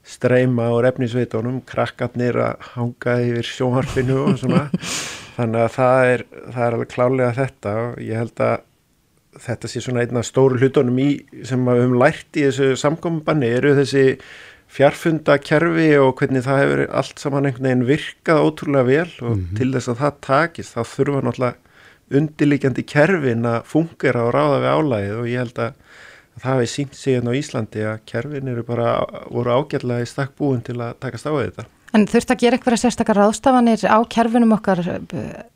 streyma 0.08 0.70
á 0.72 0.74
refnisveitunum, 0.88 1.60
krakkarnir 1.68 2.38
að 2.40 2.70
hanga 2.74 3.18
yfir 3.26 3.50
sjónharfinu 3.50 4.18
og 4.24 4.38
svona. 4.40 4.64
Þannig 5.38 5.60
að 5.62 5.74
það 5.76 6.12
er, 6.12 6.24
það 6.48 6.64
er 6.64 6.76
alveg 6.76 6.92
klálega 6.94 7.34
þetta 7.36 7.74
og 7.84 7.98
ég 8.02 8.22
held 8.22 8.42
að 8.42 8.56
þetta 9.38 9.70
sé 9.70 9.82
svona 9.84 10.02
einna 10.02 10.24
stóru 10.26 10.58
hlutunum 10.58 10.98
í 10.98 11.08
sem 11.46 11.62
við 11.62 11.82
höfum 11.82 11.98
lært 12.00 12.38
í 12.38 12.46
þessu 12.48 12.72
samkombanni 12.80 13.50
eru 13.58 13.74
þessi 13.76 14.04
fjarfundakerfi 14.72 15.88
og 16.02 16.10
hvernig 16.18 16.44
það 16.44 16.60
hefur 16.62 16.82
allt 17.00 17.22
saman 17.22 17.48
einhvern 17.48 17.68
veginn 17.68 17.86
virkað 17.88 18.42
ótrúlega 18.44 18.88
vel 18.88 19.30
og 19.30 19.44
til 19.56 19.70
þess 19.76 19.92
að 19.92 20.02
það 20.02 20.18
takist 20.26 20.74
þá 20.74 20.80
þurfa 20.90 21.22
náttúrulega 21.24 22.18
undirlíkjandi 22.18 22.84
kerfin 22.88 23.48
að 23.48 23.64
fungera 23.68 24.26
og 24.26 24.34
ráða 24.36 24.60
við 24.64 24.74
álægið 24.74 25.16
og 25.22 25.30
ég 25.30 25.42
held 25.44 25.62
að 25.64 25.80
það 26.42 26.54
hefði 26.54 26.70
sínt 26.74 26.98
sig 26.98 27.16
hérna 27.16 27.34
á 27.34 27.38
Íslandi 27.38 27.88
að 27.88 28.04
kerfin 28.08 28.52
eru 28.52 28.64
bara 28.66 28.94
voru 29.30 29.58
ágætlega 29.58 30.04
í 30.04 30.08
stakk 30.08 30.36
búin 30.38 30.62
til 30.64 30.78
að 30.80 30.96
takast 31.02 31.28
á 31.28 31.32
við 31.34 31.50
þetta. 31.50 31.68
En 31.96 32.04
þurft 32.04 32.32
að 32.34 32.42
gera 32.42 32.58
eitthvað 32.58 32.80
sérstakar 32.82 33.16
ráðstafanir 33.16 33.82
á 33.88 33.98
kerfinum 34.12 34.52
okkar, 34.58 34.82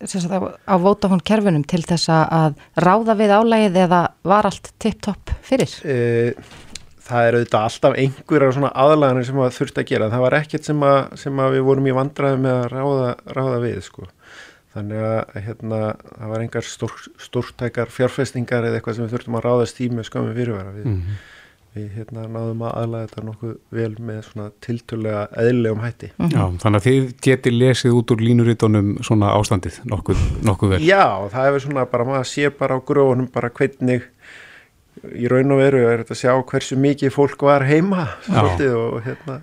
sérstakar 0.00 0.54
á 0.64 0.74
Vodafone 0.80 1.24
kerfinum 1.28 1.64
til 1.68 1.82
þess 1.84 2.08
að 2.08 2.56
ráða 2.80 3.16
við 3.18 3.34
álægið 3.36 3.76
eða 3.84 4.00
var 4.24 4.48
allt 4.48 4.72
tipp-topp 4.80 5.34
fyrir? 5.44 5.74
E, 5.84 6.32
það 7.04 7.28
er 7.28 7.36
auðvitað 7.36 7.66
alltaf 7.68 7.98
einhverjar 8.00 8.56
svona 8.56 8.72
aðlaganir 8.84 9.28
sem 9.28 9.42
að 9.44 9.54
þurft 9.58 9.82
að 9.82 9.88
gera. 9.92 10.10
Það 10.14 10.24
var 10.24 10.38
ekkert 10.40 10.70
sem 10.70 10.88
að, 10.88 10.98
sem 11.20 11.44
að 11.44 11.58
við 11.58 11.68
vorum 11.68 11.90
í 11.92 11.96
vandraði 12.00 12.42
með 12.46 12.58
að 12.62 12.66
ráða, 12.72 13.12
ráða 13.36 13.62
við 13.66 13.78
sko. 13.90 14.08
Þannig 14.72 15.02
að 15.04 15.34
hérna, 15.44 15.78
það 16.16 16.30
var 16.32 16.40
engar 16.46 16.64
stór, 16.64 16.94
stórtækar 17.20 17.90
fjárfestingar 17.92 18.64
eða 18.64 18.78
eitthvað 18.80 18.96
sem 18.96 19.04
við 19.06 19.14
þurftum 19.18 19.36
að 19.36 19.46
ráðast 19.48 19.80
í 19.84 19.88
með 19.92 20.06
skömmu 20.08 20.34
fyrirvara. 20.38 20.72
Við, 20.78 20.86
Mhm. 20.86 21.18
við 21.76 21.90
hérna, 21.96 22.22
náðum 22.28 22.62
að 22.68 22.72
aðlaga 22.82 23.08
þetta 23.10 23.24
nokkuð 23.26 23.52
vel 23.72 23.94
með 24.08 24.22
svona 24.28 24.46
tiltölulega 24.64 25.22
eðlilegum 25.42 25.82
hætti. 25.84 26.10
Já, 26.32 26.42
þannig 26.64 26.80
að 26.80 26.86
þið 26.88 27.12
geti 27.28 27.50
lesið 27.58 27.92
út 28.00 28.10
úr 28.12 28.24
línurítunum 28.26 28.90
svona 29.04 29.30
ástandið 29.36 29.78
nokkuð, 29.92 30.24
nokkuð 30.44 30.68
vel. 30.74 30.80
Já, 30.88 31.04
það 31.32 31.46
hefur 31.48 31.60
svona 31.66 31.86
bara, 31.90 32.04
maður 32.04 32.28
sé 32.32 32.50
bara 32.58 32.76
á 32.76 32.80
grófunum 32.84 33.30
bara 33.32 33.50
hvernig 33.50 34.02
í 35.16 35.28
raun 35.32 35.52
og 35.52 35.58
veru 35.62 35.80
er 35.88 36.02
þetta 36.04 36.14
að 36.16 36.20
sjá 36.20 36.32
hversu 36.52 36.76
mikið 36.76 37.10
fólk 37.14 37.40
var 37.48 37.64
heima 37.64 38.04
svolítið, 38.26 38.74
og, 38.76 39.02
hérna, 39.06 39.38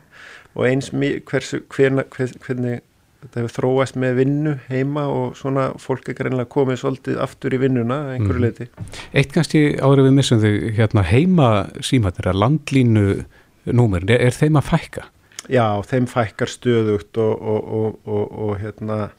og 0.55 0.65
eins 0.69 0.89
hversu, 1.25 1.61
hverna, 1.69 2.03
hver, 2.13 2.33
hvernig 2.45 2.81
þetta 3.19 3.41
hefur 3.41 3.55
þróast 3.57 3.97
með 3.99 4.15
vinnu 4.21 4.53
heima 4.69 5.03
og 5.11 5.35
svona 5.35 5.69
fólk 5.81 6.07
er 6.09 6.17
greinlega 6.21 6.49
komið 6.53 6.79
svolítið 6.83 7.19
aftur 7.25 7.55
í 7.57 7.59
vinnuna 7.59 7.97
einhverju 8.15 8.39
Mhm. 8.39 8.45
leiti. 8.45 8.67
Eitt 9.13 9.33
kannski 9.33 9.63
en 9.79 10.05
við 10.05 10.13
missum 10.13 10.39
þau 10.39 10.71
hérna 10.77 11.03
heima 11.03 11.49
símatir 11.81 12.31
að 12.31 12.39
landlínu 12.43 13.25
númer, 13.67 14.03
er, 14.09 14.21
er 14.21 14.31
þeim 14.31 14.55
að 14.61 14.69
fækka? 14.71 15.03
Já, 15.49 15.81
þeim 15.81 16.05
fækkar 16.07 16.47
stöðugt 16.47 17.17
og, 17.17 17.41
og, 17.41 17.73
og, 17.73 17.99
og, 18.07 18.39
og 18.49 18.57
hérna 18.59 19.09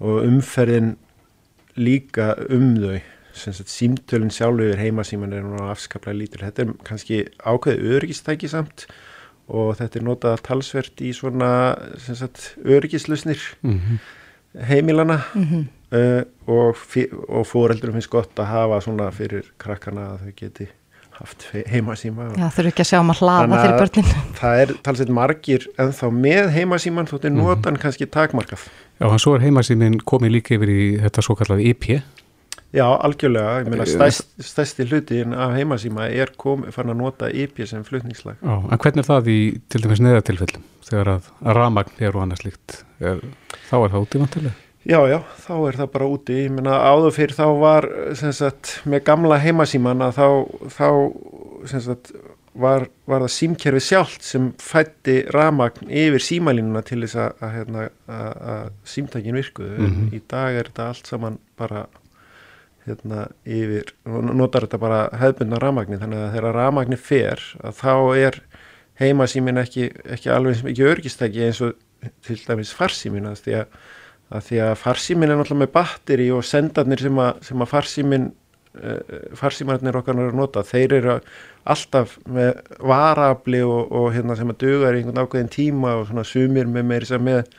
og 0.00 0.24
umferðin 0.26 0.96
líka 1.76 2.34
um 2.50 2.74
þau 2.76 3.00
símtölinn 3.36 4.32
sjálfur 4.32 4.78
heimasíman 4.80 5.32
er 5.36 5.42
nú 5.44 5.58
afskaplega 5.68 6.16
lítil 6.16 6.40
þetta 6.40 6.62
er 6.64 6.70
kannski 6.88 7.18
ákveðið 7.44 7.90
öryggistæki 7.98 8.48
samt 8.48 8.86
og 9.48 9.76
þetta 9.78 9.96
er 10.00 10.04
notað 10.08 10.40
talsvert 10.42 11.02
í 11.06 11.12
svona 11.14 11.50
sem 12.02 12.14
sagt 12.18 12.56
öryggislusnir 12.64 13.38
Mhm. 13.62 13.98
heimilana 14.68 15.20
Mhm. 15.34 15.66
uh, 15.92 16.22
og, 16.48 16.74
fi- 16.76 17.10
og 17.28 17.46
fóreldurum 17.46 17.92
finnst 17.94 18.10
gott 18.10 18.34
að 18.36 18.46
hafa 18.46 18.80
svona 18.80 19.10
fyrir 19.12 19.44
krakkana 19.58 20.14
að 20.16 20.18
þau 20.26 20.32
geti 20.36 20.68
haft 21.20 21.46
he- 21.52 21.64
heimasíma 21.66 22.30
og 22.30 22.36
Já, 22.36 22.48
þurfu 22.52 22.68
ekki 22.72 22.82
að 22.84 22.90
sjá 22.90 23.00
um 23.00 23.10
að 23.10 23.20
hlaða 23.20 23.60
fyrir 23.62 23.78
börnin. 23.80 24.10
Það 24.40 24.58
er 24.62 24.72
talsveit 24.84 25.08
margir 25.08 25.66
ennþá 25.78 26.10
með 26.12 26.50
heimasíman 26.52 27.06
þóttir 27.08 27.30
Mhm. 27.32 27.38
notan 27.40 27.76
kannski 27.78 28.06
takmarkað. 28.06 28.66
Já, 29.00 29.06
en 29.12 29.18
svo 29.18 29.34
er 29.36 29.40
heimasíminn 29.40 29.96
komið 30.02 30.30
líka 30.36 30.56
yfir 30.58 30.68
í 30.68 31.00
þetta 31.00 31.22
svo 31.22 31.34
kallaði 31.36 31.66
IP. 31.70 32.02
Já, 32.74 32.84
algjörlega. 33.06 33.60
Ég 33.62 33.68
meina 33.70 33.86
stærst, 33.88 34.26
stærsti 34.42 34.84
hlutin 34.90 35.32
af 35.32 35.54
heimasíma 35.56 36.08
er 36.10 36.32
komið 36.36 36.74
fann 36.74 36.90
að 36.92 36.98
nota 37.00 37.30
IP 37.30 37.62
sem 37.68 37.84
flutningslag. 37.86 38.36
Já, 38.42 38.56
en 38.58 38.78
hvernig 38.82 39.04
er 39.04 39.08
það 39.08 39.30
í 39.32 39.38
til 39.72 39.80
dæmis 39.84 40.02
neðatilfellum 40.04 40.64
þegar 40.88 41.12
að, 41.14 41.30
að 41.46 41.56
ramagn 41.60 42.02
er 42.04 42.16
og 42.18 42.22
annað 42.26 42.42
slíkt? 42.42 42.78
Er, 43.00 43.22
þá 43.70 43.74
er 43.78 43.90
það 43.94 44.00
út 44.02 44.14
í 44.18 44.22
vantilega? 44.24 44.54
Já, 44.86 45.00
já, 45.10 45.18
þá 45.42 45.52
er 45.66 45.76
það 45.80 45.92
bara 45.96 46.06
úti. 46.14 46.34
Ég 46.44 46.52
meina 46.54 46.76
áður 46.90 47.14
fyrir 47.16 47.34
þá 47.38 47.46
var 47.58 47.88
sem 48.18 48.32
sagt 48.36 48.76
með 48.86 49.04
gamla 49.08 49.38
heimasíman 49.42 50.04
að 50.06 50.18
þá, 50.20 50.26
þá 50.76 50.88
sem 51.72 51.82
sagt 51.88 52.12
var, 52.56 52.86
var 53.10 53.24
það 53.24 53.32
símkerfi 53.34 53.82
sjálft 53.82 54.22
sem 54.24 54.52
fætti 54.62 55.16
ramagn 55.34 55.90
yfir 55.90 56.22
símalínuna 56.22 56.84
til 56.86 57.00
þess 57.02 57.18
að, 57.24 57.32
að, 57.42 57.50
hérna, 57.56 57.86
að, 58.06 58.30
að 58.54 58.70
símtækin 58.94 59.36
virkuðu 59.40 59.74
mm 59.76 59.86
Mhm. 59.96 60.06
í 60.14 60.20
dag 60.30 60.60
er 60.60 60.70
þetta 60.70 60.86
allt 60.92 61.10
saman 61.10 61.38
bara 61.58 61.86
hérna 62.86 63.26
yfir, 63.42 63.90
notar 64.06 64.66
þetta 64.66 64.80
bara 64.82 65.00
hefðbundna 65.18 65.60
ramagni 65.62 65.98
þannig 66.00 66.22
að 66.22 66.32
þegar 66.36 66.56
ramagni 66.60 66.98
fer 67.00 67.42
að 67.62 67.80
þá 67.80 67.94
er 68.22 68.40
heimasímin 69.00 69.60
ekki, 69.60 69.90
ekki 70.16 70.32
alveg 70.32 70.64
ekki 70.70 70.86
örgistæki 70.86 71.44
eins 71.48 71.60
og 71.64 71.76
til 72.24 72.38
dæmis 72.46 72.72
farsímin 72.76 73.28
að 73.28 73.42
því 73.44 73.58
að, 73.60 73.76
að 74.38 74.50
að 74.68 74.74
farsímin 74.80 75.32
er 75.32 75.40
náttúrulega 75.40 75.64
með 75.64 75.74
batteri 75.74 76.30
og 76.34 76.46
sendarnir 76.46 77.02
sem 77.02 77.22
að, 77.22 77.42
sem 77.48 77.64
að 77.64 77.72
farsímin 77.72 78.30
uh, 78.30 79.20
farsímarnir 79.38 80.00
okkar 80.00 80.18
er 80.20 80.30
að 80.30 80.40
nota 80.40 80.64
þeir 80.66 80.96
eru 81.00 81.18
alltaf 81.66 82.16
með 82.30 82.60
varafli 82.78 83.62
og, 83.66 83.90
og 83.90 84.10
hérna 84.14 84.38
sem 84.38 84.52
að 84.52 84.60
duga 84.62 84.92
í 84.94 85.00
einhvern 85.00 85.24
ákveðin 85.24 85.54
tíma 85.56 85.96
og 86.00 86.10
svona 86.10 86.26
sumir 86.26 86.70
með 86.70 86.92
með 87.18 87.56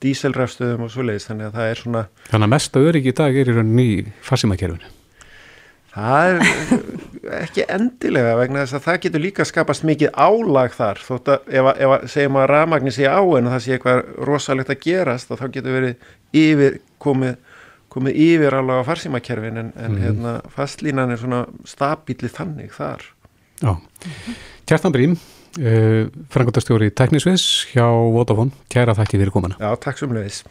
díselrafstöðum 0.00 0.86
og 0.86 0.90
svoleiðis 0.94 1.28
þannig 1.28 1.50
að 1.50 1.58
það 1.58 1.70
er 1.74 1.80
svona 1.82 2.02
Þannig 2.30 2.46
að 2.48 2.54
mesta 2.54 2.80
öryggi 2.80 3.12
í 3.12 3.18
dag 3.20 3.36
er 3.36 3.50
í 3.50 3.56
rauninni 3.58 3.86
í 3.98 4.06
farsímakerfinu. 4.24 4.96
Það 5.90 6.28
er 6.30 7.40
ekki 7.42 7.64
endilega 7.74 8.36
vegna 8.38 8.62
þess 8.62 8.76
að 8.78 8.84
það 8.84 8.98
getur 9.04 9.22
líka 9.24 9.46
skapast 9.48 9.82
mikið 9.88 10.12
álag 10.14 10.74
þar 10.76 11.00
þótt 11.02 11.30
að 11.34 11.48
ef, 11.50 11.64
að- 11.72 11.80
ef 11.82 11.94
að 11.96 12.04
segjum 12.12 12.38
að 12.38 12.46
rafmagni 12.52 12.92
sé 12.94 13.08
á 13.10 13.18
en 13.20 13.50
það 13.50 13.62
sé 13.64 13.74
eitthvað 13.76 14.02
rosalegt 14.28 14.70
að 14.70 14.80
gerast 14.86 15.32
þá 15.34 15.46
getur 15.56 15.74
verið 15.74 15.96
yfir 16.44 16.78
komið, 17.02 17.34
komið 17.90 18.20
yfir 18.22 18.54
alveg 18.60 18.84
á 18.86 18.88
farsímakerfin 18.88 19.58
en, 19.64 19.72
en 19.76 19.92
Mhm. 19.98 20.02
hérna 20.04 20.36
fastlínan 20.54 21.10
er 21.10 21.18
svona 21.18 21.42
stabíli 21.66 22.30
þannig 22.30 22.70
þar 22.72 23.02
Já. 23.60 23.74
Kjartan 24.64 24.92
Brím, 24.94 25.18
uh, 25.58 26.10
frangotastjóri 26.32 26.92
Teknisviðs 26.94 27.46
hjá 27.72 27.86
Vodafone, 28.14 28.54
kæra 28.72 28.94
þakki 28.98 29.22
fyrir 29.22 29.34
komuna. 29.34 29.58
Já, 29.60 29.72
takk 29.82 30.02
sem 30.02 30.14
leiðis 30.14 30.44